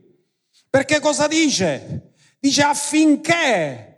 Perché 0.68 1.00
cosa 1.00 1.26
dice? 1.26 2.12
Dice 2.38 2.60
affinché 2.60 3.89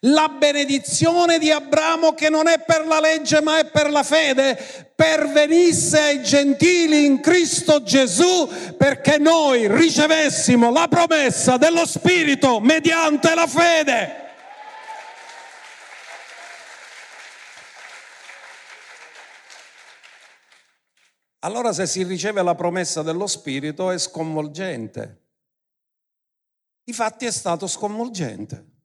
la 0.00 0.28
benedizione 0.28 1.38
di 1.38 1.50
Abramo 1.50 2.14
che 2.14 2.28
non 2.28 2.48
è 2.48 2.60
per 2.60 2.86
la 2.86 3.00
legge 3.00 3.40
ma 3.40 3.58
è 3.58 3.66
per 3.66 3.90
la 3.90 4.02
fede, 4.02 4.92
pervenisse 4.94 6.00
ai 6.00 6.22
gentili 6.22 7.04
in 7.04 7.20
Cristo 7.20 7.82
Gesù 7.82 8.48
perché 8.76 9.18
noi 9.18 9.68
ricevessimo 9.68 10.70
la 10.70 10.88
promessa 10.88 11.56
dello 11.56 11.86
Spirito 11.86 12.60
mediante 12.60 13.34
la 13.34 13.46
fede. 13.46 14.24
Allora 21.40 21.72
se 21.72 21.86
si 21.86 22.02
riceve 22.02 22.42
la 22.42 22.56
promessa 22.56 23.02
dello 23.02 23.28
Spirito 23.28 23.90
è 23.92 23.98
sconvolgente. 23.98 25.22
Difatti 26.82 27.26
è 27.26 27.30
stato 27.30 27.66
sconvolgente. 27.68 28.75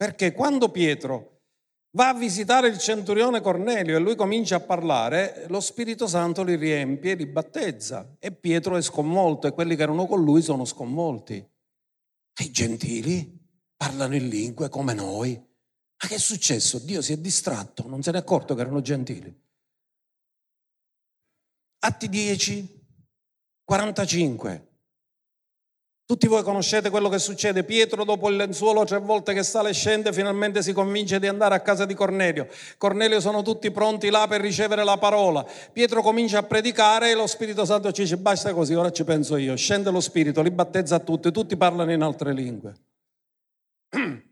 Perché 0.00 0.32
quando 0.32 0.70
Pietro 0.70 1.42
va 1.90 2.08
a 2.08 2.14
visitare 2.14 2.68
il 2.68 2.78
centurione 2.78 3.42
Cornelio 3.42 3.98
e 3.98 4.00
lui 4.00 4.16
comincia 4.16 4.56
a 4.56 4.60
parlare, 4.60 5.44
lo 5.48 5.60
Spirito 5.60 6.06
Santo 6.06 6.42
li 6.42 6.56
riempie, 6.56 7.14
li 7.14 7.26
battezza 7.26 8.16
e 8.18 8.32
Pietro 8.32 8.78
è 8.78 8.80
sconvolto 8.80 9.46
e 9.46 9.52
quelli 9.52 9.76
che 9.76 9.82
erano 9.82 10.06
con 10.06 10.24
lui 10.24 10.40
sono 10.40 10.64
sconvolti. 10.64 11.34
E 11.34 12.44
i 12.44 12.50
gentili 12.50 13.46
parlano 13.76 14.14
in 14.14 14.26
lingue 14.26 14.70
come 14.70 14.94
noi. 14.94 15.34
Ma 15.34 16.08
che 16.08 16.14
è 16.14 16.18
successo? 16.18 16.78
Dio 16.78 17.02
si 17.02 17.12
è 17.12 17.18
distratto, 17.18 17.86
non 17.86 18.02
se 18.02 18.10
ne 18.10 18.16
è 18.16 18.20
accorto 18.22 18.54
che 18.54 18.62
erano 18.62 18.80
gentili. 18.80 19.38
Atti 21.80 22.08
10, 22.08 22.84
45. 23.64 24.69
Tutti 26.10 26.26
voi 26.26 26.42
conoscete 26.42 26.90
quello 26.90 27.08
che 27.08 27.20
succede. 27.20 27.62
Pietro, 27.62 28.02
dopo 28.02 28.28
il 28.30 28.34
lenzuolo 28.34 28.82
tre 28.82 28.98
volte 28.98 29.32
che 29.32 29.44
sale 29.44 29.68
e 29.68 29.72
scende, 29.72 30.12
finalmente 30.12 30.60
si 30.60 30.72
convince 30.72 31.20
di 31.20 31.28
andare 31.28 31.54
a 31.54 31.60
casa 31.60 31.84
di 31.86 31.94
Cornelio. 31.94 32.48
Cornelio 32.78 33.20
sono 33.20 33.42
tutti 33.42 33.70
pronti 33.70 34.10
là 34.10 34.26
per 34.26 34.40
ricevere 34.40 34.82
la 34.82 34.98
parola. 34.98 35.46
Pietro 35.72 36.02
comincia 36.02 36.38
a 36.38 36.42
predicare 36.42 37.12
e 37.12 37.14
lo 37.14 37.28
Spirito 37.28 37.64
Santo 37.64 37.92
ci 37.92 38.02
dice 38.02 38.16
basta 38.16 38.52
così, 38.52 38.74
ora 38.74 38.90
ci 38.90 39.04
penso 39.04 39.36
io. 39.36 39.54
Scende 39.54 39.92
lo 39.92 40.00
Spirito, 40.00 40.42
li 40.42 40.50
battezza 40.50 40.96
a 40.96 40.98
tutti, 40.98 41.30
tutti 41.30 41.56
parlano 41.56 41.92
in 41.92 42.02
altre 42.02 42.32
lingue. 42.32 42.74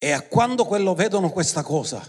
E 0.00 0.12
a 0.12 0.20
quando 0.20 0.66
quello 0.66 0.94
vedono 0.94 1.30
questa 1.30 1.62
cosa, 1.62 2.00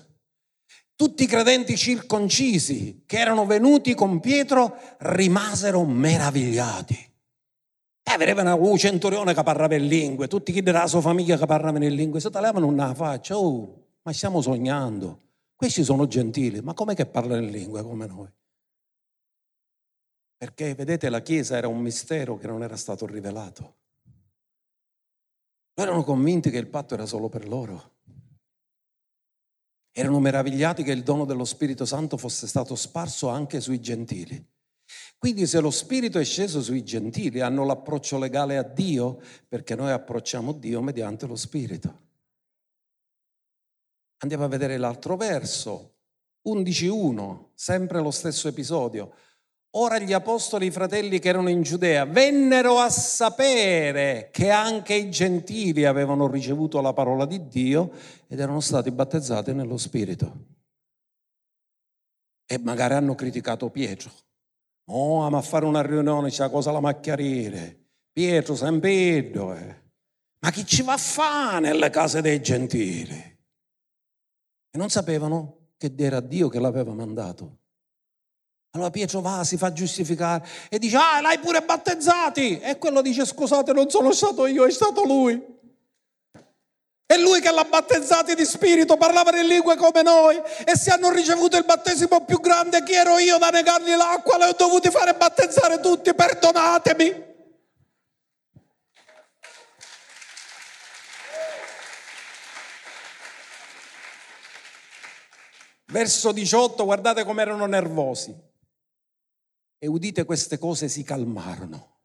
tutti 0.96 1.24
i 1.24 1.28
credenti 1.28 1.78
circoncisi 1.78 3.04
che 3.06 3.20
erano 3.20 3.46
venuti 3.46 3.96
con 3.96 4.20
Pietro 4.20 4.78
rimasero 4.98 5.86
meravigliati. 5.86 7.09
E 8.12 8.18
vedevano 8.18 8.56
un 8.56 8.76
centurione 8.76 9.36
che 9.36 9.44
parlava 9.44 9.76
in 9.76 9.86
lingue, 9.86 10.28
tutti 10.28 10.52
chi 10.52 10.64
della 10.64 10.88
sua 10.88 11.00
famiglia 11.00 11.38
che 11.38 11.46
parlavano 11.46 11.86
in 11.86 11.94
lingue, 11.94 12.20
si 12.20 12.30
tagliavano 12.32 12.66
una 12.66 12.96
faccia, 12.96 13.38
oh, 13.38 13.86
ma 14.02 14.12
stiamo 14.12 14.42
sognando. 14.42 15.22
Questi 15.56 15.84
sono 15.84 16.08
gentili, 16.08 16.60
ma 16.62 16.74
com'è 16.74 16.96
che 16.96 17.06
parlano 17.06 17.44
in 17.44 17.52
lingue 17.52 17.84
come 17.84 18.08
noi? 18.08 18.28
Perché 20.36 20.74
vedete 20.74 21.10
la 21.10 21.22
Chiesa 21.22 21.58
era 21.58 21.68
un 21.68 21.80
mistero 21.80 22.38
che 22.38 22.48
non 22.48 22.64
era 22.64 22.78
stato 22.78 23.06
rivelato. 23.06 23.76
Erano 25.76 26.04
convinti 26.04 26.50
che 26.50 26.58
il 26.58 26.68
patto 26.68 26.96
era 26.96 27.06
solo 27.06 27.30
per 27.30 27.48
loro. 27.48 27.98
Erano 29.92 30.20
meravigliati 30.20 30.82
che 30.82 30.94
il 30.94 31.04
dono 31.04 31.26
dello 31.26 31.46
Spirito 31.46 31.86
Santo 31.86 32.18
fosse 32.18 32.48
stato 32.48 32.74
sparso 32.76 33.30
anche 33.30 33.60
sui 33.60 33.80
gentili. 33.80 34.44
Quindi 35.20 35.48
se 35.48 35.60
lo 35.60 35.70
Spirito 35.70 36.18
è 36.18 36.24
sceso 36.24 36.62
sui 36.62 36.82
gentili, 36.82 37.42
hanno 37.42 37.66
l'approccio 37.66 38.18
legale 38.18 38.56
a 38.56 38.64
Dio, 38.64 39.22
perché 39.50 39.76
noi 39.76 39.92
approcciamo 39.92 40.54
Dio 40.54 40.82
mediante 40.82 41.28
lo 41.28 41.36
Spirito. 41.36 42.08
Andiamo 44.20 44.46
a 44.46 44.48
vedere 44.48 44.78
l'altro 44.78 45.18
verso, 45.18 45.96
11.1, 46.48 47.50
sempre 47.54 48.00
lo 48.00 48.12
stesso 48.12 48.48
episodio. 48.48 49.14
Ora 49.72 50.00
gli 50.00 50.14
apostoli, 50.14 50.68
i 50.68 50.72
fratelli 50.72 51.20
che 51.20 51.28
erano 51.28 51.50
in 51.50 51.64
Giudea, 51.64 52.06
vennero 52.06 52.78
a 52.78 52.90
sapere 52.90 54.30
che 54.32 54.50
anche 54.52 54.94
i 54.94 55.12
gentili 55.12 55.84
avevano 55.84 56.30
ricevuto 56.30 56.80
la 56.80 56.94
parola 56.94 57.26
di 57.26 57.46
Dio 57.50 57.92
ed 58.28 58.40
erano 58.40 58.62
stati 58.62 58.90
battezzati 58.90 59.52
nello 59.52 59.78
Spirito. 59.78 60.46
E 62.46 62.58
magari 62.58 62.94
hanno 62.94 63.16
criticato 63.16 63.70
Pietro 63.70 64.28
Oh, 64.92 65.26
a 65.26 65.42
fare 65.42 65.66
una 65.66 65.82
riunione, 65.82 66.30
c'è 66.30 66.50
cosa 66.50 66.72
la 66.72 66.80
macchiarire. 66.80 67.78
Pietro, 68.12 68.56
San 68.56 68.80
Pedro. 68.80 69.54
Eh. 69.54 69.82
Ma 70.40 70.52
chi 70.52 70.66
ci 70.66 70.82
va 70.82 70.94
a 70.94 70.98
fare 70.98 71.60
nelle 71.60 71.90
case 71.90 72.22
dei 72.22 72.42
gentili? 72.42 73.38
E 74.72 74.78
non 74.78 74.90
sapevano 74.90 75.72
che 75.78 75.94
era 75.98 76.20
Dio 76.20 76.50
che 76.50 76.60
l'aveva 76.60 76.94
mandato. 76.94 77.58
Allora 78.72 78.92
Pietro 78.92 79.22
va, 79.22 79.44
si 79.44 79.58
fa 79.58 79.72
giustificare 79.74 80.48
e 80.70 80.78
dice, 80.78 80.98
ah, 80.98 81.22
l'hai 81.22 81.40
pure 81.40 81.62
battezzati. 81.62 82.60
E 82.60 82.78
quello 82.78 83.02
dice, 83.02 83.26
scusate, 83.26 83.74
non 83.74 83.90
sono 83.90 84.12
stato 84.12 84.46
io, 84.46 84.66
è 84.66 84.72
stato 84.72 85.04
lui. 85.06 85.59
È 87.10 87.18
lui 87.18 87.42
che 87.42 87.50
l'ha 87.50 87.64
battezzati 87.64 88.36
di 88.36 88.46
spirito, 88.46 88.96
parlava 88.96 89.36
in 89.36 89.48
lingue 89.48 89.76
come 89.78 90.04
noi 90.04 90.40
e 90.64 90.78
se 90.78 90.92
hanno 90.92 91.10
ricevuto 91.10 91.58
il 91.58 91.66
battesimo 91.66 92.24
più 92.24 92.40
grande, 92.40 92.84
chi 92.84 92.94
ero 92.94 93.18
io 93.18 93.40
da 93.40 93.50
negargli 93.50 93.96
l'acqua? 93.96 94.38
Le 94.38 94.46
ho 94.46 94.54
dovuti 94.54 94.92
fare 94.92 95.16
battezzare 95.16 95.80
tutti, 95.80 96.14
perdonatemi. 96.14 97.26
Verso 105.86 106.32
18, 106.32 106.86
guardate 106.86 107.24
come 107.24 107.42
erano 107.42 107.66
nervosi. 107.66 108.38
E 109.80 109.88
udite 109.88 110.26
queste 110.26 110.60
cose 110.60 110.88
si 110.88 111.02
calmarono. 111.02 112.02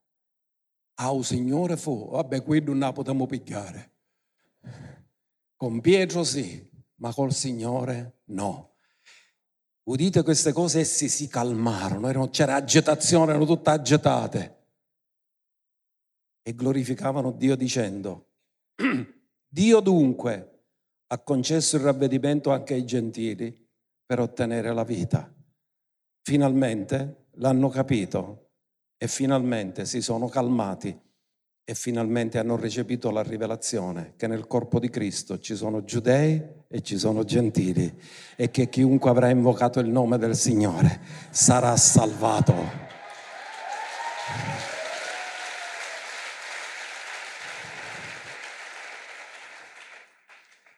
Ah, 0.95 1.13
oh, 1.13 1.21
Signore 1.21 1.77
fu, 1.77 2.09
vabbè, 2.09 2.43
qui 2.43 2.63
non 2.63 2.79
la 2.79 2.93
potremmo 2.93 3.27
pigliare. 3.27 3.93
Con 5.57 5.81
Pietro 5.81 6.25
sì, 6.25 6.71
ma 6.97 7.13
col 7.13 7.33
Signore 7.33 8.21
no. 8.27 8.77
Udite 9.85 10.23
queste 10.23 10.53
cose, 10.53 10.81
essi 10.81 11.09
si 11.09 11.29
calmarono, 11.29 12.09
erano, 12.09 12.31
c'era 12.31 12.55
agitazione, 12.55 13.31
erano 13.31 13.47
tutte 13.47 13.71
agitate. 13.71 14.59
E 16.43 16.55
glorificavano 16.55 17.33
Dio 17.33 17.57
dicendo, 17.57 18.31
Dio 19.47 19.81
dunque 19.81 20.51
ha 21.07 21.19
concesso 21.19 21.77
il 21.77 21.83
ravvedimento 21.83 22.51
anche 22.51 22.75
ai 22.75 22.85
gentili 22.85 23.69
per 24.05 24.21
ottenere 24.21 24.73
la 24.73 24.85
vita. 24.85 25.33
Finalmente 26.23 27.29
l'hanno 27.33 27.69
capito 27.69 28.53
e 28.97 29.07
finalmente 29.07 29.85
si 29.85 30.01
sono 30.01 30.29
calmati 30.29 30.99
e 31.67 31.75
finalmente 31.75 32.39
hanno 32.39 32.57
recepito 32.57 33.11
la 33.11 33.23
rivelazione 33.23 34.13
che 34.17 34.27
nel 34.27 34.47
corpo 34.47 34.79
di 34.79 34.91
Cristo 34.91 35.39
ci 35.39 35.55
sono 35.55 35.83
giudei 35.83 36.43
e 36.69 36.83
ci 36.83 36.99
sono 36.99 37.25
gentili 37.25 37.91
e 38.37 38.51
che 38.51 38.69
chiunque 38.69 39.09
avrà 39.09 39.31
invocato 39.31 39.81
il 39.81 39.89
nome 39.89 40.19
del 40.19 40.37
Signore 40.37 41.01
sarà 41.31 41.75
salvato. 41.77 42.83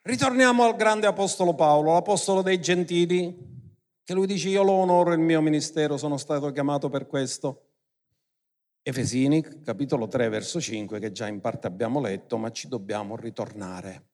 Ritorniamo 0.03 0.63
al 0.63 0.77
grande 0.77 1.09
apostolo 1.09 1.55
Paolo, 1.57 1.95
l'apostolo 1.95 2.43
dei 2.43 2.61
gentili, 2.61 3.37
che 4.05 4.15
lui 4.15 4.29
dice 4.29 4.49
io 4.51 4.63
lo 4.63 4.71
onoro 4.71 5.13
il 5.13 5.19
mio 5.19 5.41
ministero, 5.41 5.97
sono 5.97 6.17
stato 6.17 6.53
chiamato 6.53 6.89
per 6.89 7.09
questo. 7.09 7.66
Efesini, 8.89 9.43
capitolo 9.65 10.07
3, 10.07 10.29
verso 10.29 10.61
5, 10.61 11.01
che 11.01 11.11
già 11.11 11.27
in 11.27 11.41
parte 11.41 11.67
abbiamo 11.67 11.99
letto, 11.99 12.37
ma 12.37 12.53
ci 12.53 12.69
dobbiamo 12.69 13.17
ritornare. 13.17 14.11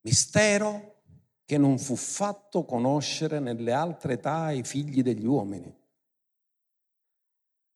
Mistero 0.00 1.02
che 1.44 1.58
non 1.58 1.78
fu 1.78 1.94
fatto 1.94 2.64
conoscere 2.64 3.38
nelle 3.38 3.72
altre 3.72 4.14
età 4.14 4.44
ai 4.44 4.62
figli 4.62 5.02
degli 5.02 5.26
uomini, 5.26 5.76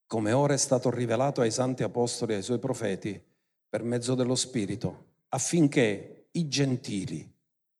come 0.07 0.31
ora 0.31 0.55
è 0.55 0.57
stato 0.57 0.89
rivelato 0.89 1.41
ai 1.41 1.51
santi 1.51 1.83
apostoli 1.83 2.33
e 2.33 2.37
ai 2.37 2.41
suoi 2.41 2.57
profeti 2.57 3.23
per 3.69 3.83
mezzo 3.83 4.15
dello 4.15 4.33
Spirito, 4.33 5.17
affinché 5.29 6.29
i 6.31 6.47
gentili 6.47 7.31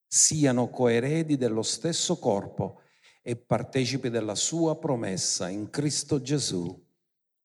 siano 0.06 0.70
coeredi 0.70 1.36
dello 1.36 1.62
stesso 1.62 2.20
corpo 2.20 2.82
e 3.20 3.34
partecipi 3.34 4.10
della 4.10 4.36
sua 4.36 4.78
promessa 4.78 5.48
in 5.48 5.70
Cristo 5.70 6.22
Gesù 6.22 6.84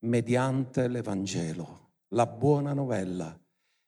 mediante 0.01 0.87
l'Evangelo. 0.87 1.89
La 2.09 2.25
buona 2.25 2.73
novella 2.73 3.37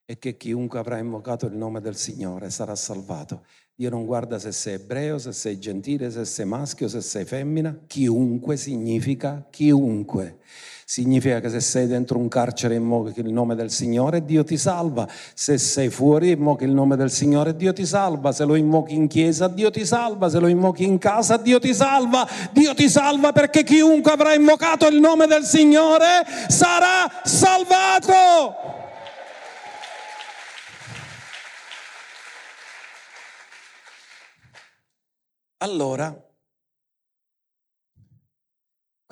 è 0.06 0.18
che 0.18 0.38
chiunque 0.38 0.80
avrà 0.80 0.98
invocato 0.98 1.46
il 1.46 1.56
nome 1.56 1.80
del 1.80 1.96
Signore 1.96 2.50
sarà 2.50 2.76
salvato. 2.76 3.46
Dio 3.76 3.90
non 3.90 4.06
guarda 4.06 4.38
se 4.38 4.52
sei 4.52 4.76
ebreo, 4.76 5.18
se 5.18 5.32
sei 5.32 5.60
gentile, 5.60 6.12
se 6.12 6.26
sei 6.26 6.46
maschio, 6.46 6.88
se 6.88 7.02
sei 7.02 7.26
femmina. 7.26 7.84
Chiunque 7.88 8.58
significa 8.58 9.48
chiunque. 9.50 10.40
Significa 10.86 11.40
che 11.40 11.50
se 11.50 11.60
sei 11.60 11.88
dentro 11.88 12.18
un 12.18 12.28
carcere 12.28 12.76
invochi 12.76 13.20
il 13.20 13.32
nome 13.32 13.56
del 13.56 13.72
Signore, 13.72 14.24
Dio 14.26 14.44
ti 14.44 14.58
salva. 14.58 15.08
Se 15.34 15.58
sei 15.58 15.90
fuori, 15.90 16.32
invochi 16.32 16.66
il 16.66 16.72
nome 16.72 16.96
del 16.96 17.12
Signore, 17.12 17.56
Dio 17.56 17.74
ti 17.74 17.86
salva. 17.86 18.32
Se 18.32 18.44
lo 18.46 18.56
invochi 18.56 18.94
in 18.94 19.08
chiesa, 19.08 19.48
Dio 19.48 19.72
ti 19.72 19.86
salva. 19.86 20.30
Se 20.30 20.40
lo 20.40 20.48
invochi 20.48 20.84
in 20.84 20.98
casa, 20.98 21.38
Dio 21.38 21.60
ti 21.60 21.74
salva. 21.74 22.28
Dio 22.52 22.74
ti 22.74 22.90
salva 22.90 23.32
perché 23.32 23.64
chiunque 23.64 24.12
avrà 24.12 24.34
invocato 24.34 24.88
il 24.88 25.00
nome 25.00 25.28
del 25.28 25.44
Signore 25.44 26.24
sarà 26.48 27.22
salvato. 27.24 28.72
Allora, 35.58 36.14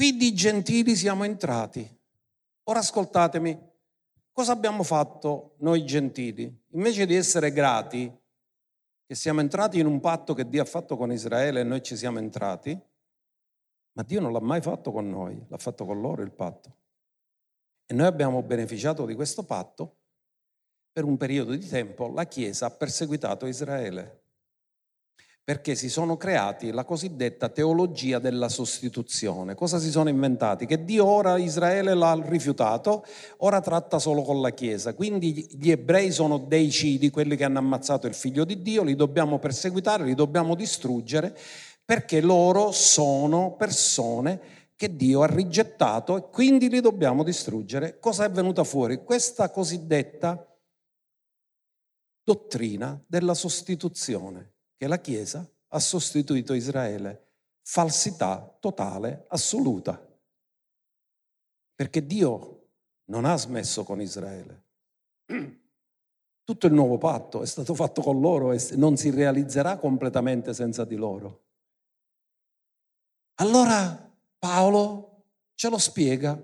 qui 0.02 0.18
di 0.18 0.34
gentili 0.34 0.96
siamo 0.96 1.26
entrati. 1.26 1.88
Ora 2.64 2.80
ascoltatemi, 2.80 3.56
cosa 4.32 4.52
abbiamo 4.52 4.82
fatto 4.82 5.54
noi 5.60 5.86
gentili? 5.86 6.52
Invece 6.70 7.06
di 7.06 7.14
essere 7.14 7.52
grati, 7.52 8.12
che 9.06 9.14
siamo 9.14 9.42
entrati 9.42 9.78
in 9.78 9.86
un 9.86 10.00
patto 10.00 10.34
che 10.34 10.50
Dio 10.50 10.64
ha 10.64 10.66
fatto 10.66 10.98
con 10.98 11.12
Israele 11.12 11.60
e 11.60 11.64
noi 11.64 11.84
ci 11.84 11.96
siamo 11.96 12.18
entrati, 12.18 12.76
ma 13.92 14.02
Dio 14.02 14.20
non 14.20 14.32
l'ha 14.32 14.42
mai 14.42 14.60
fatto 14.60 14.92
con 14.92 15.08
noi, 15.08 15.40
l'ha 15.48 15.60
fatto 15.60 15.86
con 15.86 16.02
loro 16.02 16.24
il 16.24 16.32
patto. 16.32 16.78
E 17.86 17.94
noi 17.94 18.08
abbiamo 18.08 18.42
beneficiato 18.42 19.06
di 19.06 19.14
questo 19.14 19.44
patto. 19.44 19.98
Per 20.92 21.04
un 21.04 21.16
periodo 21.16 21.54
di 21.54 21.68
tempo 21.68 22.12
la 22.12 22.26
Chiesa 22.26 22.66
ha 22.66 22.72
perseguitato 22.72 23.46
Israele 23.46 24.21
perché 25.44 25.74
si 25.74 25.90
sono 25.90 26.18
creati 26.18 26.72
la 26.72 26.86
cosiddetta 26.86 27.50
teologia 27.50 28.20
della 28.20 28.48
sostituzione. 28.48 29.56
Cosa 29.56 29.80
si 29.80 29.90
sono 29.90 30.10
inventati? 30.10 30.68
Che 30.68 30.84
Dio 30.84 31.06
ora 31.06 31.38
Israele 31.38 31.96
l'ha 31.96 32.20
rifiutato, 32.24 33.04
ora 33.38 33.60
tratta 33.60 33.98
solo 33.98 34.22
con 34.22 34.40
la 34.40 34.52
Chiesa. 34.52 34.94
Quindi 34.94 35.48
gli 35.60 35.72
ebrei 35.72 36.12
sono 36.12 36.38
dei 36.38 36.70
cidi, 36.70 37.10
quelli 37.10 37.36
che 37.36 37.44
hanno 37.44 37.58
ammazzato 37.58 38.06
il 38.06 38.14
figlio 38.14 38.46
di 38.46 38.62
Dio, 38.62 38.84
li 38.84 38.96
dobbiamo 38.96 39.40
perseguitare, 39.40 40.04
li 40.04 40.14
dobbiamo 40.14 40.54
distruggere, 40.54 41.36
perché 41.84 42.22
loro 42.22 42.72
sono 42.72 43.56
persone 43.56 44.40
che 44.76 44.96
Dio 44.96 45.24
ha 45.24 45.28
rigettato 45.28 46.18
e 46.18 46.30
quindi 46.30 46.70
li 46.70 46.82
dobbiamo 46.82 47.24
distruggere. 47.24 47.98
Cosa 48.00 48.26
è 48.26 48.30
venuta 48.30 48.64
fuori? 48.64 49.04
Questa 49.04 49.50
cosiddetta 49.50 50.48
dottrina 52.24 53.04
della 53.08 53.34
sostituzione 53.34 54.54
che 54.82 54.88
la 54.88 55.00
Chiesa 55.00 55.48
ha 55.68 55.80
sostituito 55.80 56.56
Israele. 56.56 57.34
Falsità 57.62 58.58
totale, 58.60 59.26
assoluta. 59.28 60.04
Perché 61.76 62.04
Dio 62.04 62.70
non 63.12 63.26
ha 63.26 63.38
smesso 63.38 63.84
con 63.84 64.02
Israele. 64.02 64.64
Tutto 66.44 66.66
il 66.66 66.74
nuovo 66.74 66.98
patto 66.98 67.44
è 67.44 67.46
stato 67.46 67.76
fatto 67.76 68.02
con 68.02 68.20
loro 68.20 68.54
e 68.54 68.70
non 68.72 68.98
si 68.98 69.12
realizzerà 69.12 69.78
completamente 69.78 70.52
senza 70.52 70.84
di 70.84 70.96
loro. 70.96 71.44
Allora 73.36 74.12
Paolo 74.40 75.26
ce 75.54 75.70
lo 75.70 75.78
spiega. 75.78 76.44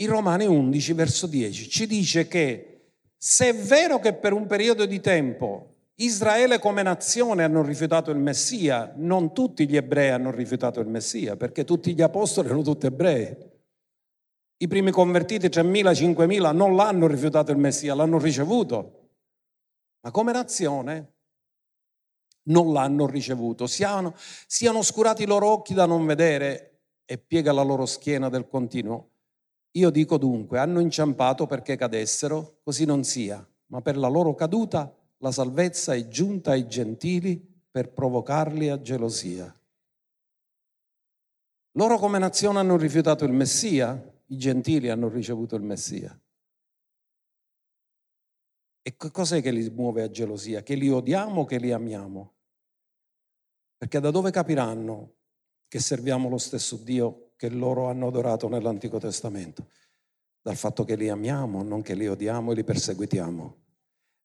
In 0.00 0.08
Romani 0.08 0.44
11, 0.44 0.92
verso 0.92 1.28
10, 1.28 1.68
ci 1.68 1.86
dice 1.86 2.26
che 2.26 2.94
se 3.16 3.50
è 3.50 3.54
vero 3.54 4.00
che 4.00 4.12
per 4.12 4.32
un 4.32 4.46
periodo 4.46 4.86
di 4.86 4.98
tempo 4.98 5.76
Israele 6.00 6.60
come 6.60 6.82
nazione 6.82 7.42
hanno 7.42 7.62
rifiutato 7.62 8.12
il 8.12 8.18
Messia, 8.18 8.92
non 8.96 9.32
tutti 9.32 9.68
gli 9.68 9.76
ebrei 9.76 10.10
hanno 10.10 10.30
rifiutato 10.30 10.78
il 10.78 10.86
Messia, 10.86 11.36
perché 11.36 11.64
tutti 11.64 11.92
gli 11.92 12.02
apostoli 12.02 12.46
erano 12.46 12.62
tutti 12.62 12.86
ebrei. 12.86 13.36
I 14.58 14.68
primi 14.68 14.92
convertiti, 14.92 15.48
3.000, 15.48 15.90
5.000, 15.92 16.54
non 16.54 16.76
l'hanno 16.76 17.08
rifiutato 17.08 17.50
il 17.50 17.58
Messia, 17.58 17.96
l'hanno 17.96 18.18
ricevuto. 18.18 19.10
Ma 20.02 20.12
come 20.12 20.30
nazione 20.30 21.14
non 22.44 22.72
l'hanno 22.72 23.06
ricevuto. 23.06 23.66
Siano, 23.66 24.14
siano 24.46 24.78
oscurati 24.78 25.24
i 25.24 25.26
loro 25.26 25.48
occhi 25.48 25.74
da 25.74 25.86
non 25.86 26.06
vedere 26.06 26.82
e 27.06 27.18
piega 27.18 27.52
la 27.52 27.62
loro 27.62 27.86
schiena 27.86 28.28
del 28.28 28.46
continuo. 28.46 29.10
Io 29.72 29.90
dico 29.90 30.16
dunque, 30.16 30.60
hanno 30.60 30.78
inciampato 30.78 31.46
perché 31.46 31.74
cadessero, 31.74 32.60
così 32.62 32.84
non 32.84 33.02
sia, 33.02 33.44
ma 33.66 33.80
per 33.80 33.96
la 33.96 34.08
loro 34.08 34.34
caduta 34.34 34.92
la 35.18 35.32
salvezza 35.32 35.94
è 35.94 36.08
giunta 36.08 36.52
ai 36.52 36.66
gentili 36.68 37.38
per 37.70 37.92
provocarli 37.92 38.68
a 38.68 38.80
gelosia. 38.80 39.52
Loro 41.72 41.98
come 41.98 42.18
nazione 42.18 42.58
hanno 42.58 42.76
rifiutato 42.76 43.24
il 43.24 43.32
Messia, 43.32 44.20
i 44.26 44.36
gentili 44.36 44.88
hanno 44.88 45.08
ricevuto 45.08 45.56
il 45.56 45.62
Messia. 45.62 46.18
E 48.82 48.96
cos'è 48.96 49.42
che 49.42 49.50
li 49.50 49.68
muove 49.70 50.02
a 50.02 50.10
gelosia? 50.10 50.62
Che 50.62 50.74
li 50.74 50.88
odiamo 50.88 51.42
o 51.42 51.44
che 51.44 51.58
li 51.58 51.72
amiamo? 51.72 52.34
Perché 53.76 54.00
da 54.00 54.10
dove 54.10 54.30
capiranno 54.30 55.16
che 55.68 55.78
serviamo 55.78 56.28
lo 56.28 56.38
stesso 56.38 56.76
Dio 56.76 57.32
che 57.36 57.50
loro 57.50 57.88
hanno 57.88 58.08
adorato 58.08 58.48
nell'Antico 58.48 58.98
Testamento, 58.98 59.68
dal 60.40 60.56
fatto 60.56 60.84
che 60.84 60.96
li 60.96 61.08
amiamo, 61.08 61.62
non 61.62 61.82
che 61.82 61.94
li 61.94 62.08
odiamo 62.08 62.52
e 62.52 62.54
li 62.54 62.64
perseguitiamo. 62.64 63.67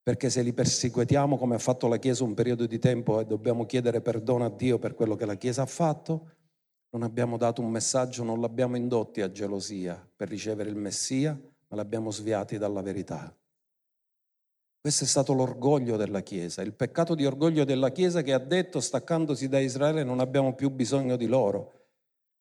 Perché 0.04 0.30
se 0.30 0.42
li 0.42 0.52
perseguitiamo 0.52 1.38
come 1.38 1.56
ha 1.56 1.60
fatto 1.60 1.88
la 1.88 1.96
Chiesa 1.98 2.26
un 2.26 2.34
periodo 2.34 2.66
di 2.66 2.78
tempo 2.78 3.22
e 3.22 3.26
dobbiamo 3.26 3.66
chiedere 3.66 4.02
perdono 4.02 4.44
a 4.44 4.50
Dio 4.50 4.78
per 4.78 4.96
quello 4.96 5.16
che 5.16 5.26
la 5.26 5.36
Chiesa 5.36 5.62
ha 5.62 5.66
fatto, 5.66 6.32
non 6.90 7.04
abbiamo 7.04 7.38
dato 7.38 7.62
un 7.62 7.72
messaggio, 7.72 8.26
non 8.26 8.42
l'abbiamo 8.42 8.76
indotti 8.76 9.22
a 9.22 9.32
gelosia 9.32 10.06
per 10.14 10.28
ricevere 10.28 10.70
il 10.70 10.76
Messia, 10.76 11.32
ma 11.70 11.78
l'abbiamo 11.78 12.12
sviati 12.12 12.58
dalla 12.58 12.82
verità. 12.82 13.34
Questo 14.82 15.06
è 15.06 15.08
stato 15.08 15.32
l'orgoglio 15.32 15.96
della 15.96 16.20
Chiesa, 16.20 16.62
il 16.64 16.74
peccato 16.74 17.16
di 17.16 17.26
orgoglio 17.26 17.64
della 17.64 17.94
Chiesa 17.94 18.22
che 18.22 18.34
ha 18.34 18.40
detto, 18.40 18.82
staccandosi 18.82 19.48
da 19.48 19.60
Israele, 19.60 20.04
non 20.04 20.20
abbiamo 20.20 20.54
più 20.54 20.70
bisogno 20.70 21.16
di 21.16 21.28
loro. 21.28 21.72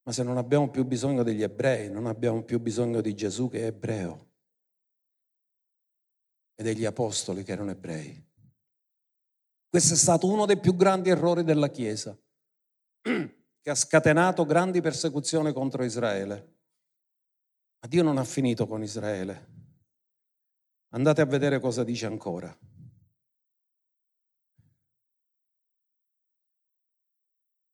Ma 0.03 0.11
se 0.11 0.25
non 0.25 0.37
abbiamo 0.37 0.69
più 0.69 0.85
bisogno 0.85 1.23
degli 1.23 1.45
ebrei, 1.45 1.89
non 1.89 2.07
abbiamo 2.07 2.43
più 2.43 2.59
bisogno 2.59 3.01
di 3.01 3.15
Gesù 3.15 3.49
che 3.49 3.61
è 3.61 3.67
ebreo 3.67 4.32
e 6.63 6.75
degli 6.75 6.85
apostoli 6.85 7.43
che 7.43 7.53
erano 7.53 7.73
ebrei. 7.73 8.31
Questo 9.69 9.95
è 9.95 9.97
stato 9.97 10.29
uno 10.29 10.47
dei 10.47 10.59
più 10.59 10.75
grandi 10.75 11.11
errori 11.11 11.45
della 11.45 11.69
Chiesa, 11.69 12.17
che 13.03 13.71
ha 13.71 13.75
scatenato 13.75 14.47
grandi 14.47 14.81
persecuzioni 14.81 15.53
contro 15.53 15.85
Israele. 15.85 16.57
Ma 17.81 17.89
Dio 17.89 18.03
non 18.03 18.19
ha 18.19 18.25
finito 18.25 18.67
con 18.67 18.83
Israele. 18.83 19.51
Andate 20.91 21.21
a 21.21 21.27
vedere 21.27 21.59
cosa 21.59 21.85
dice 21.85 22.07
ancora. 22.07 22.57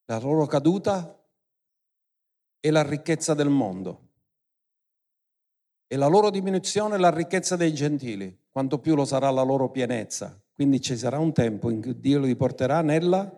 La 0.04 0.18
loro 0.18 0.46
caduta 0.46 1.14
è 2.60 2.70
la 2.70 2.82
ricchezza 2.82 3.34
del 3.34 3.50
mondo 3.50 4.06
e 5.88 5.96
la 5.96 6.06
loro 6.06 6.30
diminuzione 6.30 6.94
è 6.94 6.98
la 6.98 7.10
ricchezza 7.10 7.56
dei 7.56 7.74
gentili, 7.74 8.37
quanto 8.58 8.80
più 8.80 8.96
lo 8.96 9.04
sarà 9.04 9.30
la 9.30 9.42
loro 9.42 9.70
pienezza. 9.70 10.36
Quindi 10.52 10.80
ci 10.80 10.96
sarà 10.96 11.20
un 11.20 11.32
tempo 11.32 11.70
in 11.70 11.80
cui 11.80 12.00
Dio 12.00 12.18
li 12.18 12.34
porterà 12.34 12.82
nella 12.82 13.32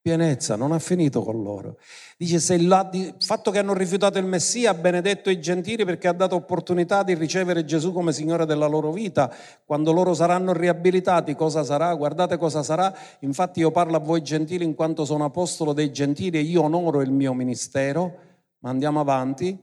pienezza, 0.00 0.56
non 0.56 0.72
ha 0.72 0.78
finito 0.78 1.22
con 1.22 1.42
loro. 1.42 1.76
Dice, 2.16 2.40
se 2.40 2.54
il 2.54 3.14
fatto 3.18 3.50
che 3.50 3.58
hanno 3.58 3.74
rifiutato 3.74 4.16
il 4.16 4.24
Messia 4.24 4.70
ha 4.70 4.74
benedetto 4.74 5.28
i 5.28 5.38
gentili 5.38 5.84
perché 5.84 6.08
ha 6.08 6.14
dato 6.14 6.34
opportunità 6.34 7.02
di 7.02 7.12
ricevere 7.12 7.66
Gesù 7.66 7.92
come 7.92 8.14
Signore 8.14 8.46
della 8.46 8.66
loro 8.66 8.90
vita, 8.90 9.30
quando 9.66 9.92
loro 9.92 10.14
saranno 10.14 10.54
riabilitati, 10.54 11.34
cosa 11.34 11.62
sarà? 11.62 11.94
Guardate 11.94 12.38
cosa 12.38 12.62
sarà. 12.62 12.96
Infatti 13.18 13.60
io 13.60 13.70
parlo 13.70 13.96
a 13.96 14.00
voi 14.00 14.22
gentili 14.22 14.64
in 14.64 14.74
quanto 14.74 15.04
sono 15.04 15.26
apostolo 15.26 15.74
dei 15.74 15.92
gentili 15.92 16.38
e 16.38 16.40
io 16.40 16.62
onoro 16.62 17.02
il 17.02 17.12
mio 17.12 17.34
ministero, 17.34 18.16
ma 18.60 18.70
andiamo 18.70 18.98
avanti 18.98 19.62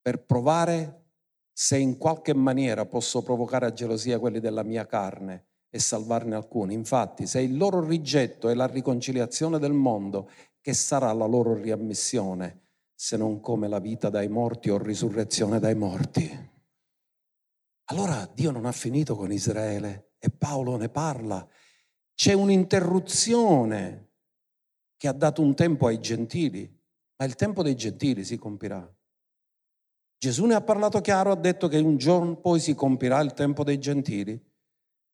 per 0.00 0.24
provare 0.24 1.01
se 1.62 1.78
in 1.78 1.96
qualche 1.96 2.34
maniera 2.34 2.86
posso 2.86 3.22
provocare 3.22 3.66
a 3.66 3.72
gelosia 3.72 4.18
quelli 4.18 4.40
della 4.40 4.64
mia 4.64 4.84
carne 4.84 5.46
e 5.70 5.78
salvarne 5.78 6.34
alcuni. 6.34 6.74
Infatti, 6.74 7.24
se 7.28 7.40
il 7.40 7.56
loro 7.56 7.86
rigetto 7.86 8.48
è 8.48 8.54
la 8.54 8.66
riconciliazione 8.66 9.60
del 9.60 9.72
mondo, 9.72 10.28
che 10.60 10.74
sarà 10.74 11.12
la 11.12 11.24
loro 11.24 11.54
riammissione 11.54 12.62
se 12.96 13.16
non 13.16 13.38
come 13.38 13.68
la 13.68 13.78
vita 13.78 14.10
dai 14.10 14.26
morti 14.26 14.70
o 14.70 14.76
risurrezione 14.76 15.60
dai 15.60 15.76
morti? 15.76 16.50
Allora 17.90 18.28
Dio 18.34 18.50
non 18.50 18.66
ha 18.66 18.72
finito 18.72 19.14
con 19.14 19.30
Israele 19.30 20.14
e 20.18 20.30
Paolo 20.30 20.76
ne 20.76 20.88
parla. 20.88 21.48
C'è 22.12 22.32
un'interruzione 22.32 24.14
che 24.96 25.06
ha 25.06 25.12
dato 25.12 25.40
un 25.40 25.54
tempo 25.54 25.86
ai 25.86 26.00
gentili, 26.00 26.68
ma 27.18 27.24
il 27.24 27.36
tempo 27.36 27.62
dei 27.62 27.76
gentili 27.76 28.24
si 28.24 28.36
compirà. 28.36 28.84
Gesù 30.22 30.44
ne 30.44 30.54
ha 30.54 30.60
parlato 30.60 31.00
chiaro, 31.00 31.32
ha 31.32 31.36
detto 31.36 31.66
che 31.66 31.78
un 31.78 31.96
giorno 31.96 32.36
poi 32.36 32.60
si 32.60 32.76
compirà 32.76 33.18
il 33.18 33.32
tempo 33.32 33.64
dei 33.64 33.80
gentili 33.80 34.40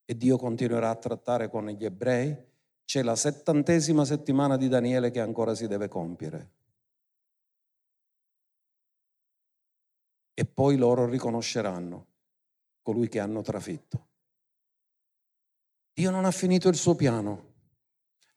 e 0.04 0.16
Dio 0.18 0.36
continuerà 0.36 0.90
a 0.90 0.96
trattare 0.96 1.48
con 1.48 1.66
gli 1.66 1.82
ebrei. 1.82 2.36
C'è 2.84 3.02
la 3.02 3.16
settantesima 3.16 4.04
settimana 4.04 4.58
di 4.58 4.68
Daniele 4.68 5.10
che 5.10 5.20
ancora 5.20 5.54
si 5.54 5.66
deve 5.66 5.88
compiere. 5.88 6.50
E 10.34 10.44
poi 10.44 10.76
loro 10.76 11.06
riconosceranno 11.06 12.06
colui 12.82 13.08
che 13.08 13.18
hanno 13.18 13.40
trafitto. 13.40 14.08
Dio 15.94 16.10
non 16.10 16.26
ha 16.26 16.30
finito 16.32 16.68
il 16.68 16.76
suo 16.76 16.94
piano. 16.94 17.47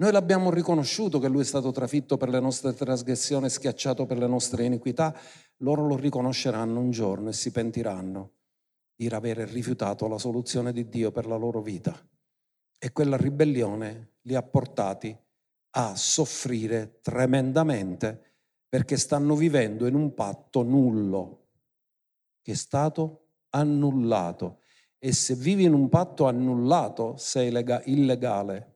Noi 0.02 0.12
l'abbiamo 0.12 0.50
riconosciuto 0.50 1.20
che 1.20 1.28
lui 1.28 1.42
è 1.42 1.46
stato 1.46 1.70
trafitto 1.70 2.18
per 2.18 2.30
le 2.30 2.40
nostre 2.40 2.74
trasgressioni, 2.74 3.52
schiacciato 3.52 4.08
per 4.08 4.18
le 4.18 4.26
nostre 4.26 4.66
iniquità, 4.66 5.16
loro 5.58 5.86
lo 5.86 5.96
riconosceranno 5.96 6.80
un 6.80 6.90
giorno 6.90 7.30
e 7.30 7.34
si 7.34 7.52
pentiranno 7.52 8.32
di 8.96 9.06
avere 9.10 9.46
rifiutato 9.46 10.08
la 10.08 10.18
soluzione 10.18 10.74
di 10.74 10.90
Dio 10.90 11.12
per 11.12 11.28
la 11.28 11.36
loro 11.36 11.62
vita. 11.62 11.96
E 12.80 12.92
quella 12.92 13.16
ribellione 13.16 14.14
li 14.22 14.34
ha 14.34 14.42
portati 14.42 15.16
a 15.76 15.96
soffrire 15.96 16.98
tremendamente 17.04 18.40
perché 18.68 18.98
stanno 18.98 19.36
vivendo 19.36 19.86
in 19.86 19.94
un 19.94 20.16
patto 20.16 20.64
nullo 20.64 21.50
che 22.42 22.54
è 22.54 22.56
stato 22.56 23.28
annullato. 23.52 24.62
E 24.98 25.14
se 25.14 25.36
vivi 25.36 25.66
in 25.66 25.74
un 25.74 25.90
patto 25.90 26.26
annullato 26.26 27.18
sei 27.18 27.50
illegale. 27.86 28.72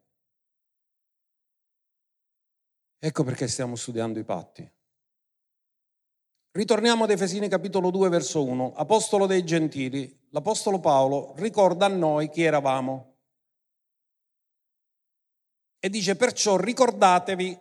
Ecco 3.05 3.23
perché 3.23 3.47
stiamo 3.47 3.75
studiando 3.75 4.17
i 4.17 4.23
patti. 4.23 4.67
Ritorniamo 6.53 7.03
ad 7.03 7.11
Efesini 7.11 7.47
capitolo 7.47 7.91
2 7.91 8.09
verso 8.09 8.43
1. 8.43 8.73
Apostolo 8.73 9.27
dei 9.27 9.43
Gentili, 9.43 10.25
l'Apostolo 10.31 10.79
Paolo 10.79 11.35
ricorda 11.35 11.85
a 11.85 11.89
noi 11.89 12.31
chi 12.31 12.41
eravamo. 12.41 13.17
E 15.77 15.87
dice 15.87 16.15
perciò 16.15 16.57
ricordatevi 16.57 17.59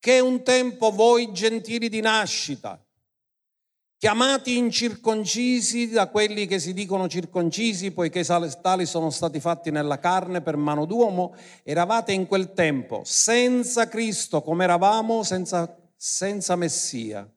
che 0.00 0.18
un 0.18 0.42
tempo 0.42 0.90
voi 0.90 1.32
gentili 1.32 1.88
di 1.88 2.00
nascita, 2.00 2.84
chiamati 3.98 4.56
incirconcisi 4.56 5.90
da 5.90 6.08
quelli 6.08 6.46
che 6.46 6.58
si 6.58 6.72
dicono 6.72 7.08
circoncisi, 7.08 7.90
poiché 7.90 8.24
tali 8.24 8.86
sono 8.86 9.10
stati 9.10 9.40
fatti 9.40 9.70
nella 9.70 9.98
carne 9.98 10.40
per 10.40 10.56
mano 10.56 10.86
d'uomo, 10.86 11.34
eravate 11.62 12.12
in 12.12 12.26
quel 12.26 12.54
tempo 12.54 13.02
senza 13.04 13.88
Cristo 13.88 14.40
come 14.40 14.64
eravamo 14.64 15.22
senza 15.22 15.78
senza 16.00 16.54
Messia, 16.54 17.28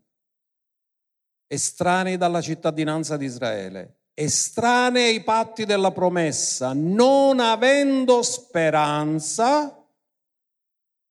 estranei 1.48 2.16
dalla 2.16 2.42
cittadinanza 2.42 3.18
di 3.18 3.26
Israele, 3.26 4.02
estranei 4.14 5.16
ai 5.16 5.24
patti 5.24 5.66
della 5.66 5.92
promessa, 5.92 6.72
non 6.74 7.40
avendo 7.40 8.22
speranza 8.22 9.84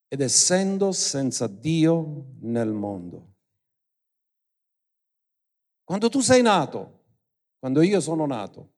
ed 0.06 0.20
essendo 0.20 0.92
senza 0.92 1.48
Dio 1.48 2.26
nel 2.42 2.68
mondo. 2.68 3.29
Quando 5.90 6.08
tu 6.08 6.20
sei 6.20 6.40
nato, 6.40 7.00
quando 7.58 7.82
io 7.82 8.00
sono 8.00 8.24
nato, 8.24 8.74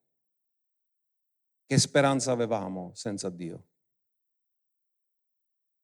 che 1.67 1.79
speranza 1.79 2.33
avevamo 2.33 2.91
senza 2.95 3.29
Dio? 3.29 3.67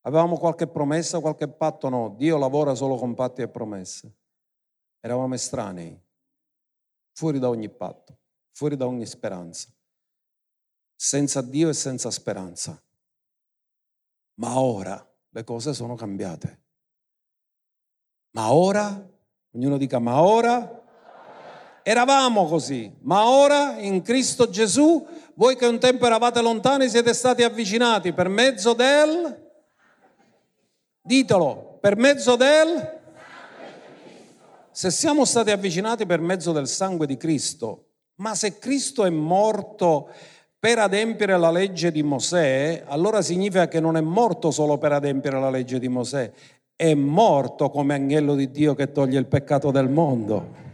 Avevamo 0.07 0.39
qualche 0.39 0.66
promessa, 0.66 1.20
qualche 1.20 1.47
patto? 1.47 1.91
No, 1.91 2.14
Dio 2.16 2.39
lavora 2.39 2.74
solo 2.74 2.97
con 2.97 3.14
patti 3.14 3.43
e 3.43 3.49
promesse. 3.49 4.16
Eravamo 5.01 5.35
estranei, 5.35 6.03
fuori 7.12 7.39
da 7.39 7.51
ogni 7.51 7.68
patto, 7.68 8.20
fuori 8.53 8.74
da 8.74 8.87
ogni 8.87 9.05
speranza, 9.05 9.70
senza 10.97 11.43
Dio 11.43 11.68
e 11.68 11.74
senza 11.74 12.11
speranza. 12.11 12.83
Ma 14.37 14.59
ora 14.59 15.14
le 15.29 15.45
cose 15.45 15.74
sono 15.74 15.95
cambiate. 15.95 16.64
Ma 18.31 18.51
ora, 18.51 18.89
ognuno 19.51 19.76
dica, 19.76 19.99
ma 19.99 20.22
ora 20.22 20.78
eravamo 21.89 22.45
così, 22.45 22.93
ma 23.05 23.30
ora 23.30 23.78
in 23.78 24.03
Cristo 24.03 24.51
Gesù, 24.51 25.07
voi 25.32 25.57
che 25.57 25.64
un 25.64 25.78
tempo 25.78 26.05
eravate 26.05 26.43
lontani 26.43 26.86
siete 26.86 27.14
stati 27.14 27.43
avvicinati 27.43 28.12
per 28.12 28.28
mezzo 28.28 28.74
del 28.74 29.47
Ditelo, 31.01 31.78
per 31.80 31.97
mezzo 31.97 32.36
del... 32.36 32.97
Se 34.70 34.91
siamo 34.91 35.24
stati 35.24 35.51
avvicinati 35.51 36.05
per 36.05 36.20
mezzo 36.20 36.53
del 36.53 36.68
sangue 36.68 37.07
di 37.07 37.16
Cristo, 37.16 37.86
ma 38.16 38.34
se 38.34 38.59
Cristo 38.59 39.07
è 39.07 39.11
morto 39.11 40.11
per 40.59 40.80
adempiere 40.80 41.39
la 41.39 41.51
legge 41.51 41.91
di 41.91 42.03
Mosè, 42.03 42.84
allora 42.86 43.22
significa 43.22 43.66
che 43.66 43.80
non 43.80 43.97
è 43.97 44.03
morto 44.03 44.51
solo 44.51 44.76
per 44.76 44.93
adempiere 44.93 45.41
la 45.41 45.49
legge 45.49 45.78
di 45.78 45.89
Mosè, 45.89 46.30
è 46.76 46.93
morto 46.93 47.70
come 47.70 47.95
agnello 47.95 48.34
di 48.34 48.51
Dio 48.51 48.74
che 48.74 48.93
toglie 48.93 49.18
il 49.18 49.26
peccato 49.26 49.70
del 49.70 49.89
mondo. 49.89 50.68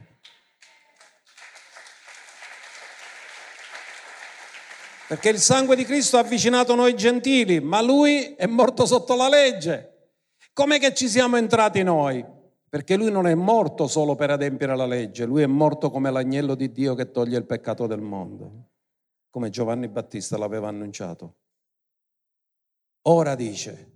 Perché 5.15 5.29
il 5.29 5.39
sangue 5.39 5.77
di 5.77 5.85
Cristo 5.85 6.17
ha 6.17 6.23
avvicinato 6.23 6.75
noi 6.75 6.97
gentili, 6.97 7.61
ma 7.61 7.81
lui 7.81 8.35
è 8.35 8.47
morto 8.47 8.85
sotto 8.85 9.15
la 9.15 9.29
legge. 9.29 10.11
Com'è 10.53 10.81
che 10.81 10.93
ci 10.93 11.09
siamo 11.09 11.37
entrati 11.37 11.85
noi? 11.85 12.25
Perché 12.69 12.97
lui 12.97 13.13
non 13.13 13.29
è 13.29 13.35
morto 13.37 13.87
solo 13.87 14.17
per 14.17 14.31
adempiere 14.31 14.75
la 14.75 14.87
legge, 14.87 15.25
lui 15.25 15.43
è 15.43 15.47
morto 15.47 15.89
come 15.93 16.11
l'agnello 16.11 16.57
di 16.57 16.73
Dio 16.73 16.97
che 16.97 17.13
toglie 17.13 17.39
il 17.39 17.45
peccato 17.45 17.87
del 17.87 18.01
mondo, 18.01 18.71
come 19.31 19.51
Giovanni 19.51 19.87
Battista 19.87 20.37
l'aveva 20.37 20.67
annunciato. 20.67 21.37
Ora 23.03 23.37
dice, 23.37 23.93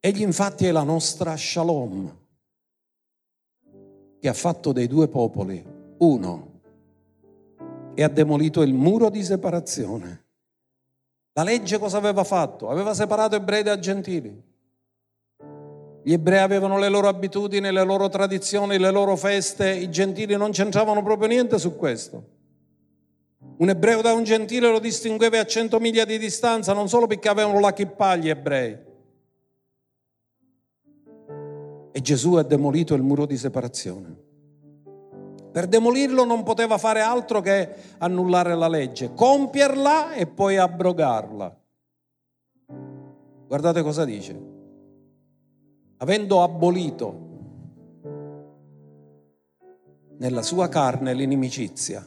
egli 0.00 0.22
infatti 0.22 0.66
è 0.66 0.72
la 0.72 0.82
nostra 0.82 1.36
shalom, 1.36 2.18
che 4.18 4.28
ha 4.28 4.34
fatto 4.34 4.72
dei 4.72 4.88
due 4.88 5.06
popoli 5.06 5.64
uno 5.98 6.49
e 8.00 8.02
ha 8.02 8.08
demolito 8.08 8.62
il 8.62 8.72
muro 8.72 9.10
di 9.10 9.22
separazione. 9.22 10.24
La 11.34 11.42
legge 11.42 11.78
cosa 11.78 11.98
aveva 11.98 12.24
fatto? 12.24 12.70
Aveva 12.70 12.94
separato 12.94 13.36
ebrei 13.36 13.62
da 13.62 13.78
gentili. 13.78 14.42
Gli 16.02 16.12
ebrei 16.14 16.38
avevano 16.38 16.78
le 16.78 16.88
loro 16.88 17.08
abitudini, 17.08 17.70
le 17.70 17.84
loro 17.84 18.08
tradizioni, 18.08 18.78
le 18.78 18.90
loro 18.90 19.16
feste, 19.16 19.68
i 19.70 19.90
gentili 19.90 20.34
non 20.34 20.50
c'entravano 20.50 21.02
proprio 21.02 21.28
niente 21.28 21.58
su 21.58 21.76
questo. 21.76 22.24
Un 23.58 23.68
ebreo 23.68 24.00
da 24.00 24.14
un 24.14 24.24
gentile 24.24 24.70
lo 24.70 24.78
distingueva 24.78 25.38
a 25.38 25.44
cento 25.44 25.78
miglia 25.78 26.06
di 26.06 26.16
distanza, 26.16 26.72
non 26.72 26.88
solo 26.88 27.06
perché 27.06 27.28
avevano 27.28 27.60
la 27.60 27.74
kippah 27.74 28.16
gli 28.16 28.30
ebrei. 28.30 28.78
E 31.92 32.00
Gesù 32.00 32.32
ha 32.36 32.42
demolito 32.42 32.94
il 32.94 33.02
muro 33.02 33.26
di 33.26 33.36
separazione. 33.36 34.19
Per 35.50 35.66
demolirlo 35.66 36.24
non 36.24 36.42
poteva 36.42 36.78
fare 36.78 37.00
altro 37.00 37.40
che 37.40 37.74
annullare 37.98 38.54
la 38.54 38.68
legge, 38.68 39.14
compierla 39.14 40.12
e 40.12 40.26
poi 40.26 40.56
abrogarla. 40.56 41.56
Guardate 43.46 43.82
cosa 43.82 44.04
dice 44.04 44.58
avendo 46.02 46.42
abolito 46.42 47.28
nella 50.18 50.42
sua 50.42 50.68
carne 50.68 51.14
l'inimicizia, 51.14 52.06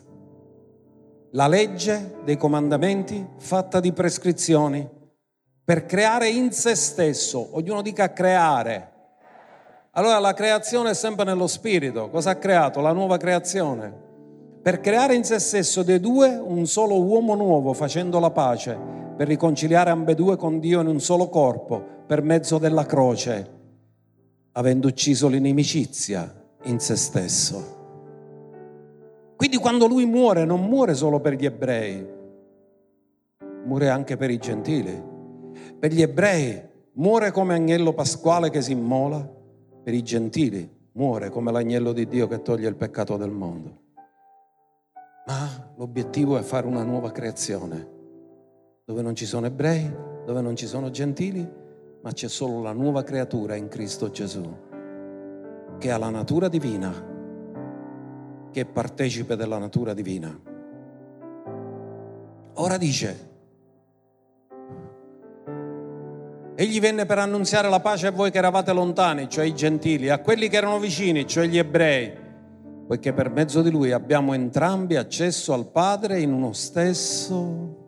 la 1.31 1.47
legge 1.47 2.17
dei 2.23 2.37
comandamenti 2.37 3.25
fatta 3.37 3.79
di 3.79 3.91
prescrizioni 3.91 4.87
per 5.63 5.85
creare 5.85 6.29
in 6.29 6.51
se 6.51 6.75
stesso, 6.75 7.55
ognuno 7.55 7.81
dica 7.81 8.11
creare. 8.13 8.91
Allora 9.95 10.19
la 10.19 10.33
creazione 10.33 10.91
è 10.91 10.93
sempre 10.95 11.25
nello 11.25 11.47
spirito. 11.47 12.09
Cosa 12.09 12.31
ha 12.31 12.35
creato? 12.35 12.81
La 12.81 12.93
nuova 12.93 13.17
creazione. 13.17 13.93
Per 14.61 14.79
creare 14.79 15.13
in 15.13 15.23
se 15.23 15.39
stesso 15.39 15.83
dei 15.83 15.99
due 15.99 16.29
un 16.35 16.65
solo 16.65 17.01
uomo 17.01 17.35
nuovo 17.35 17.73
facendo 17.73 18.19
la 18.19 18.31
pace, 18.31 18.77
per 19.15 19.27
riconciliare 19.27 19.91
ambedue 19.91 20.35
con 20.35 20.59
Dio 20.59 20.81
in 20.81 20.87
un 20.87 20.99
solo 20.99 21.29
corpo 21.29 21.83
per 22.07 22.23
mezzo 22.23 22.57
della 22.57 22.85
croce 22.85 23.61
avendo 24.53 24.87
ucciso 24.87 25.27
l'inimicizia 25.27 26.31
in 26.63 26.79
se 26.79 26.95
stesso. 26.95 27.81
Quindi 29.35 29.57
quando 29.57 29.87
lui 29.87 30.05
muore 30.05 30.45
non 30.45 30.65
muore 30.65 30.93
solo 30.93 31.19
per 31.19 31.33
gli 31.33 31.45
ebrei, 31.45 32.07
muore 33.65 33.89
anche 33.89 34.15
per 34.15 34.29
i 34.29 34.37
gentili. 34.37 35.11
Per 35.79 35.91
gli 35.91 36.01
ebrei 36.01 36.61
muore 36.93 37.31
come 37.31 37.55
agnello 37.55 37.93
pasquale 37.93 38.49
che 38.49 38.61
si 38.61 38.73
immola, 38.73 39.27
per 39.83 39.93
i 39.93 40.01
gentili 40.01 40.81
muore 40.93 41.29
come 41.29 41.51
l'agnello 41.51 41.91
di 41.91 42.07
Dio 42.07 42.27
che 42.27 42.41
toglie 42.41 42.69
il 42.69 42.75
peccato 42.75 43.17
del 43.17 43.31
mondo. 43.31 43.81
Ma 45.25 45.73
l'obiettivo 45.75 46.37
è 46.37 46.41
fare 46.41 46.67
una 46.67 46.83
nuova 46.83 47.11
creazione, 47.11 47.89
dove 48.85 49.01
non 49.01 49.15
ci 49.15 49.25
sono 49.25 49.45
ebrei, 49.45 49.91
dove 50.25 50.41
non 50.41 50.55
ci 50.55 50.67
sono 50.67 50.89
gentili, 50.89 51.47
ma 52.01 52.11
c'è 52.11 52.27
solo 52.27 52.61
la 52.61 52.73
nuova 52.73 53.03
creatura 53.03 53.55
in 53.55 53.67
Cristo 53.67 54.09
Gesù, 54.09 54.43
che 55.77 55.91
ha 55.91 55.97
la 55.97 56.09
natura 56.09 56.47
divina, 56.47 56.91
che 58.51 58.61
è 58.61 58.65
partecipe 58.65 59.35
della 59.35 59.57
natura 59.57 59.93
divina. 59.93 60.37
Ora 62.55 62.77
dice, 62.77 63.31
Egli 66.55 66.79
venne 66.79 67.05
per 67.05 67.17
annunziare 67.17 67.69
la 67.69 67.79
pace 67.79 68.07
a 68.07 68.11
voi 68.11 68.31
che 68.31 68.37
eravate 68.37 68.73
lontani, 68.73 69.29
cioè 69.29 69.45
i 69.45 69.55
gentili, 69.55 70.09
a 70.09 70.19
quelli 70.19 70.49
che 70.49 70.57
erano 70.57 70.79
vicini, 70.79 71.27
cioè 71.27 71.47
gli 71.47 71.57
ebrei, 71.57 72.13
poiché 72.87 73.13
per 73.13 73.29
mezzo 73.29 73.61
di 73.61 73.71
lui 73.71 73.91
abbiamo 73.91 74.33
entrambi 74.33 74.95
accesso 74.95 75.53
al 75.53 75.67
Padre 75.67 76.19
in 76.19 76.31
uno 76.31 76.53
stesso 76.53 77.81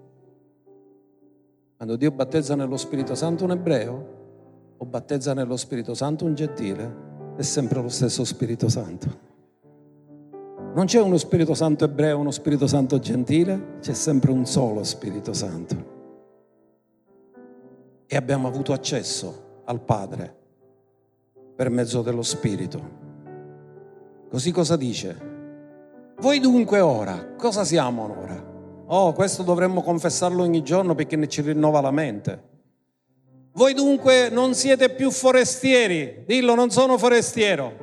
quando 1.78 1.97
Dio 1.97 2.11
battezza 2.11 2.55
nello 2.55 2.78
Spirito 2.78 3.16
Santo 3.16 3.43
un 3.43 3.51
ebreo 3.51 4.74
o 4.78 4.86
battezza 4.86 5.34
nello 5.34 5.57
Spirito 5.57 5.93
Santo 5.93 6.24
un 6.24 6.34
gentile, 6.34 6.95
è 7.36 7.41
sempre 7.41 7.82
lo 7.82 7.89
stesso 7.89 8.24
Spirito 8.24 8.70
Santo. 8.70 9.24
Non 10.74 10.86
c'è 10.86 11.01
uno 11.01 11.18
Spirito 11.18 11.53
Santo 11.53 11.84
ebreo, 11.84 12.18
uno 12.18 12.32
Spirito 12.32 12.66
Santo 12.66 12.97
gentile, 12.99 13.78
c'è 13.82 13.93
sempre 13.93 14.32
un 14.32 14.45
solo 14.45 14.84
Spirito 14.84 15.34
Santo. 15.34 15.95
E 18.08 18.16
abbiamo 18.16 18.47
avuto 18.47 18.74
accesso 18.74 19.62
al 19.66 19.82
Padre 19.82 20.36
per 21.56 21.70
mezzo 21.70 22.01
dello 22.01 22.22
Spirito. 22.22 23.03
Così 24.30 24.51
cosa 24.51 24.76
dice? 24.76 25.34
Voi 26.20 26.39
dunque 26.39 26.80
ora, 26.80 27.34
cosa 27.38 27.64
siamo 27.64 28.16
ora? 28.20 28.53
Oh, 28.88 29.14
questo 29.14 29.43
dovremmo 29.43 29.82
confessarlo 29.82 30.43
ogni 30.43 30.62
giorno 30.62 30.93
perché 30.93 31.16
ne 31.16 31.28
ci 31.28 31.41
rinnova 31.41 31.82
la 31.82 31.91
mente. 31.91 32.53
Voi 33.53 33.74
dunque 33.74 34.30
non 34.30 34.53
siete 34.53 34.89
più 34.89 35.10
forestieri, 35.12 36.24
dillo, 36.26 36.56
non 36.56 36.70
sono 36.70 36.97
forestiero, 36.97 37.74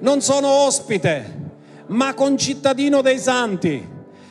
non 0.00 0.20
sono 0.20 0.48
ospite, 0.48 1.38
ma 1.86 2.12
concittadino 2.12 3.00
dei 3.00 3.18
santi, 3.18 3.88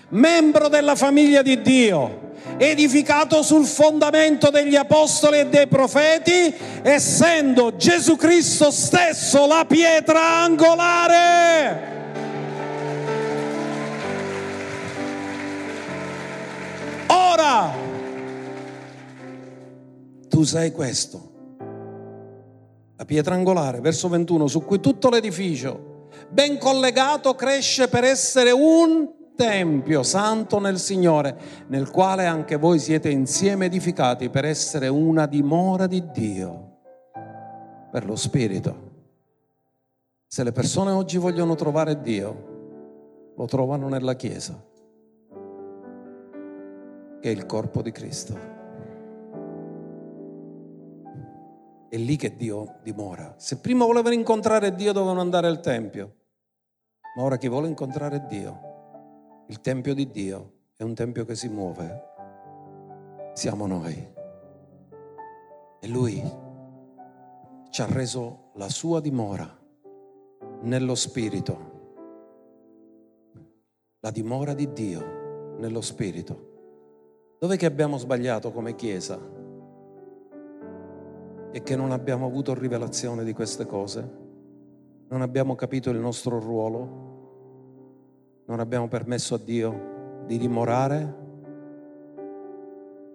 membro 0.09 0.67
della 0.67 0.95
famiglia 0.95 1.41
di 1.41 1.61
Dio, 1.61 2.28
edificato 2.59 3.41
sul 3.41 3.65
fondamento 3.65 4.49
degli 4.49 4.75
apostoli 4.75 5.39
e 5.39 5.47
dei 5.47 5.67
profeti, 5.67 6.53
essendo 6.81 7.77
Gesù 7.77 8.17
Cristo 8.17 8.69
stesso 8.69 9.47
la 9.47 9.63
pietra 9.65 10.41
angolare. 10.41 11.97
Ora 17.07 17.73
tu 20.27 20.43
sei 20.43 20.71
questo. 20.71 21.27
La 22.97 23.05
pietra 23.05 23.35
angolare, 23.35 23.79
verso 23.79 24.09
21, 24.09 24.47
su 24.47 24.65
cui 24.65 24.81
tutto 24.81 25.09
l'edificio, 25.09 26.09
ben 26.29 26.57
collegato, 26.57 27.33
cresce 27.33 27.87
per 27.87 28.03
essere 28.03 28.51
un 28.51 29.18
tempio 29.39 30.03
santo 30.03 30.59
nel 30.59 30.77
Signore, 30.79 31.39
nel 31.67 31.89
quale 31.91 32.25
anche 32.25 32.57
voi 32.57 32.77
siete 32.77 33.09
insieme 33.09 33.67
edificati 33.67 34.29
per 34.29 34.43
essere 34.43 34.89
una 34.89 35.27
dimora 35.27 35.87
di 35.87 36.11
Dio, 36.11 36.79
per 37.89 38.03
lo 38.05 38.17
Spirito. 38.17 38.87
Se 40.27 40.43
le 40.43 40.51
persone 40.51 40.91
oggi 40.91 41.17
vogliono 41.17 41.55
trovare 41.55 42.01
Dio, 42.01 43.31
lo 43.33 43.45
trovano 43.45 43.87
nella 43.87 44.15
Chiesa 44.15 44.61
che 47.21 47.29
è 47.29 47.31
il 47.31 47.45
corpo 47.45 47.81
di 47.81 47.91
Cristo. 47.93 48.37
È 51.87 51.95
lì 51.95 52.15
che 52.17 52.35
Dio 52.35 52.79
dimora. 52.83 53.35
Se 53.37 53.57
prima 53.59 53.85
volevano 53.85 54.15
incontrare 54.15 54.75
Dio 54.75 54.91
dovevano 54.91 55.21
andare 55.21 55.47
al 55.47 55.61
Tempio, 55.61 56.15
ma 57.15 57.23
ora 57.23 57.37
chi 57.37 57.47
vuole 57.47 57.67
incontrare 57.67 58.25
Dio, 58.27 58.68
il 59.49 59.61
Tempio 59.61 59.95
di 59.95 60.11
Dio 60.11 60.51
è 60.75 60.83
un 60.83 60.93
Tempio 60.93 61.25
che 61.25 61.33
si 61.33 61.49
muove, 61.49 62.03
siamo 63.33 63.65
noi. 63.65 64.07
E 65.81 65.87
Lui 65.87 66.21
ci 67.71 67.81
ha 67.81 67.87
reso 67.87 68.51
la 68.55 68.69
sua 68.69 68.99
dimora 68.99 69.57
nello 70.61 70.93
Spirito, 70.93 71.57
la 74.01 74.11
dimora 74.11 74.53
di 74.53 74.71
Dio 74.71 75.55
nello 75.57 75.81
Spirito. 75.81 77.37
Dove 77.39 77.57
che 77.57 77.65
abbiamo 77.65 77.97
sbagliato 77.97 78.51
come 78.51 78.75
Chiesa? 78.75 79.19
E 81.51 81.63
che 81.63 81.75
non 81.75 81.91
abbiamo 81.91 82.27
avuto 82.27 82.53
rivelazione 82.53 83.23
di 83.23 83.33
queste 83.33 83.65
cose? 83.65 84.17
Non 85.07 85.23
abbiamo 85.23 85.55
capito 85.55 85.89
il 85.89 85.97
nostro 85.97 86.39
ruolo? 86.39 87.08
Non 88.49 88.59
abbiamo 88.59 88.89
permesso 88.89 89.35
a 89.35 89.37
Dio 89.37 90.23
di 90.25 90.37
dimorare? 90.37 91.15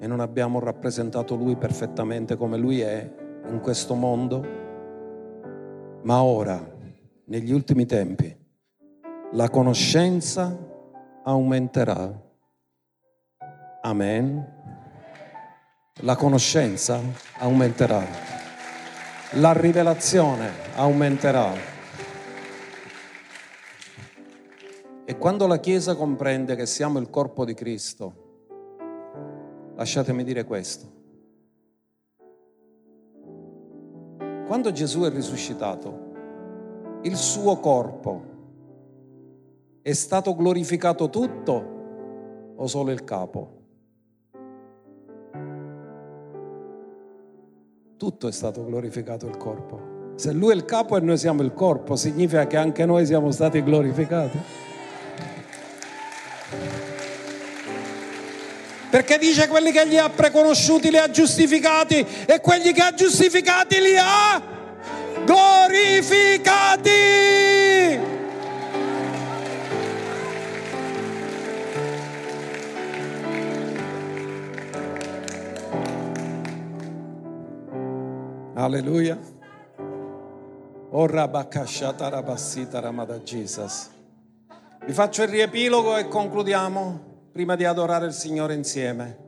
E 0.01 0.07
non 0.07 0.21
abbiamo 0.21 0.61
rappresentato 0.61 1.35
Lui 1.35 1.57
perfettamente 1.57 2.37
come 2.37 2.57
Lui 2.57 2.81
è 2.81 3.13
in 3.49 3.61
questo 3.61 3.95
mondo? 3.95 4.47
Ma 6.03 6.23
ora, 6.23 6.59
negli 7.25 7.53
ultimi 7.53 7.85
tempi, 7.85 8.35
la 9.33 9.51
conoscenza 9.51 10.57
aumenterà 11.25 12.23
Amen. 13.87 14.43
la 16.01 16.17
conoscenza 16.17 16.99
aumenterà, 17.37 18.03
la 19.33 19.53
rivelazione 19.53 20.51
aumenterà. 20.77 21.74
E 25.07 25.19
quando 25.19 25.47
la 25.47 25.59
Chiesa 25.59 25.95
comprende 25.97 26.55
che 26.55 26.65
siamo 26.65 26.99
il 26.99 27.11
corpo 27.11 27.45
di 27.45 27.53
Cristo, 27.53 28.15
lasciatemi 29.75 30.25
dire 30.25 30.45
questo. 30.45 30.93
Quando 34.47 34.73
Gesù 34.73 35.03
è 35.03 35.11
risuscitato, 35.11 36.13
il 37.03 37.17
suo 37.17 37.59
corpo 37.61 38.23
è 39.83 39.93
stato 39.93 40.35
glorificato 40.35 41.11
tutto 41.11 42.55
o 42.57 42.67
solo 42.67 42.91
il 42.91 43.05
capo? 43.05 43.63
Tutto 47.99 48.29
è 48.29 48.33
stato 48.33 48.65
glorificato 48.65 49.27
il 49.27 49.37
corpo. 49.37 49.93
Se 50.15 50.33
lui 50.33 50.53
è 50.53 50.55
il 50.55 50.65
capo 50.65 50.97
e 50.97 51.01
noi 51.01 51.19
siamo 51.19 51.43
il 51.43 51.53
corpo, 51.53 51.95
significa 51.95 52.47
che 52.47 52.57
anche 52.57 52.87
noi 52.87 53.05
siamo 53.05 53.31
stati 53.31 53.63
glorificati. 53.63 54.73
Perché 58.91 59.19
dice 59.19 59.49
quelli 59.49 59.73
che 59.73 59.85
li 59.87 59.99
ha 59.99 60.09
preconosciuti 60.09 60.89
li 60.89 60.99
ha 60.99 61.11
giustificati 61.11 62.07
e 62.27 62.41
quelli 62.41 62.73
che 62.73 62.81
ha 62.81 62.95
giustificati 62.95 63.81
li 63.81 63.97
ha 63.99 64.41
glorificati. 65.25 66.91
Alleluia. 78.55 79.19
Ora 80.91 81.27
bakashata 81.27 82.09
rabassita 82.09 82.79
ramada 82.79 83.19
Jesus. 83.19 83.94
Vi 84.87 84.93
faccio 84.93 85.23
il 85.23 85.29
riepilogo 85.29 85.97
e 85.97 86.09
concludiamo 86.09 87.01
prima 87.33 87.57
di 87.57 87.65
adorare 87.65 88.05
il 88.05 88.13
Signore 88.13 88.53
insieme. 88.53 89.19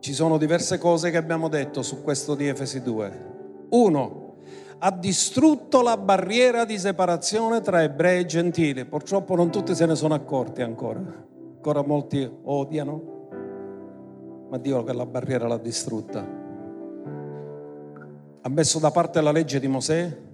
Ci 0.00 0.12
sono 0.12 0.36
diverse 0.36 0.76
cose 0.76 1.10
che 1.10 1.16
abbiamo 1.16 1.48
detto 1.48 1.80
su 1.80 2.02
questo 2.02 2.34
di 2.34 2.48
Efesi 2.48 2.82
2. 2.82 3.28
Uno, 3.70 4.34
ha 4.76 4.90
distrutto 4.90 5.80
la 5.80 5.96
barriera 5.96 6.66
di 6.66 6.78
separazione 6.78 7.62
tra 7.62 7.82
ebrei 7.82 8.20
e 8.20 8.26
gentili. 8.26 8.84
Purtroppo 8.84 9.34
non 9.34 9.50
tutti 9.50 9.74
se 9.74 9.86
ne 9.86 9.94
sono 9.94 10.12
accorti 10.12 10.60
ancora. 10.60 11.00
Ancora 11.54 11.82
molti 11.82 12.30
odiano. 12.42 13.28
Ma 14.50 14.58
Dio 14.58 14.82
quella 14.84 15.06
barriera 15.06 15.48
l'ha 15.48 15.56
distrutta. 15.56 16.26
Ha 18.42 18.48
messo 18.50 18.78
da 18.78 18.90
parte 18.90 19.22
la 19.22 19.32
legge 19.32 19.58
di 19.58 19.66
Mosè 19.66 20.28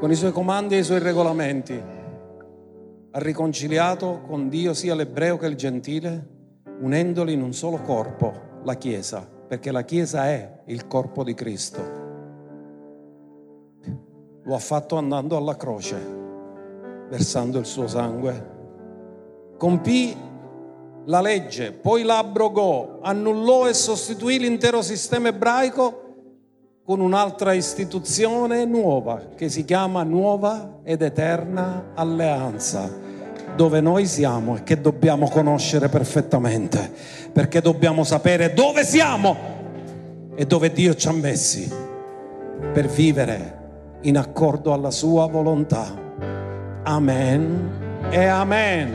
con 0.00 0.10
i 0.10 0.14
suoi 0.14 0.32
comandi 0.32 0.76
e 0.76 0.78
i 0.78 0.82
suoi 0.82 0.98
regolamenti 0.98 1.78
ha 3.12 3.18
riconciliato 3.18 4.22
con 4.26 4.48
Dio 4.48 4.72
sia 4.72 4.94
l'ebreo 4.94 5.36
che 5.36 5.46
il 5.46 5.56
gentile, 5.56 6.28
unendoli 6.80 7.34
in 7.34 7.42
un 7.42 7.52
solo 7.52 7.82
corpo, 7.82 8.32
la 8.64 8.76
Chiesa, 8.76 9.28
perché 9.46 9.70
la 9.70 9.82
Chiesa 9.82 10.24
è 10.24 10.62
il 10.66 10.86
corpo 10.86 11.22
di 11.22 11.34
Cristo. 11.34 11.98
Lo 14.42 14.54
ha 14.54 14.58
fatto 14.58 14.96
andando 14.96 15.36
alla 15.36 15.56
croce, 15.56 15.98
versando 17.10 17.58
il 17.58 17.66
suo 17.66 17.86
sangue. 17.86 18.58
Compì 19.58 20.16
la 21.04 21.20
legge, 21.20 21.72
poi 21.72 22.04
la 22.04 22.18
abrogò, 22.18 23.00
annullò 23.02 23.68
e 23.68 23.74
sostituì 23.74 24.38
l'intero 24.38 24.80
sistema 24.80 25.28
ebraico 25.28 26.09
con 26.84 27.00
un'altra 27.00 27.52
istituzione 27.52 28.64
nuova 28.64 29.22
che 29.36 29.48
si 29.48 29.64
chiama 29.64 30.02
Nuova 30.02 30.78
ed 30.82 31.02
Eterna 31.02 31.92
Alleanza, 31.94 32.90
dove 33.54 33.80
noi 33.80 34.06
siamo 34.06 34.56
e 34.56 34.62
che 34.62 34.80
dobbiamo 34.80 35.28
conoscere 35.28 35.88
perfettamente, 35.88 36.90
perché 37.32 37.60
dobbiamo 37.60 38.02
sapere 38.02 38.54
dove 38.54 38.84
siamo 38.84 39.36
e 40.34 40.46
dove 40.46 40.72
Dio 40.72 40.94
ci 40.94 41.08
ha 41.08 41.12
messi 41.12 41.70
per 42.72 42.88
vivere 42.88 43.58
in 44.02 44.16
accordo 44.16 44.72
alla 44.72 44.90
sua 44.90 45.26
volontà. 45.26 45.86
Amen 46.84 48.08
e 48.10 48.24
amen. 48.24 48.92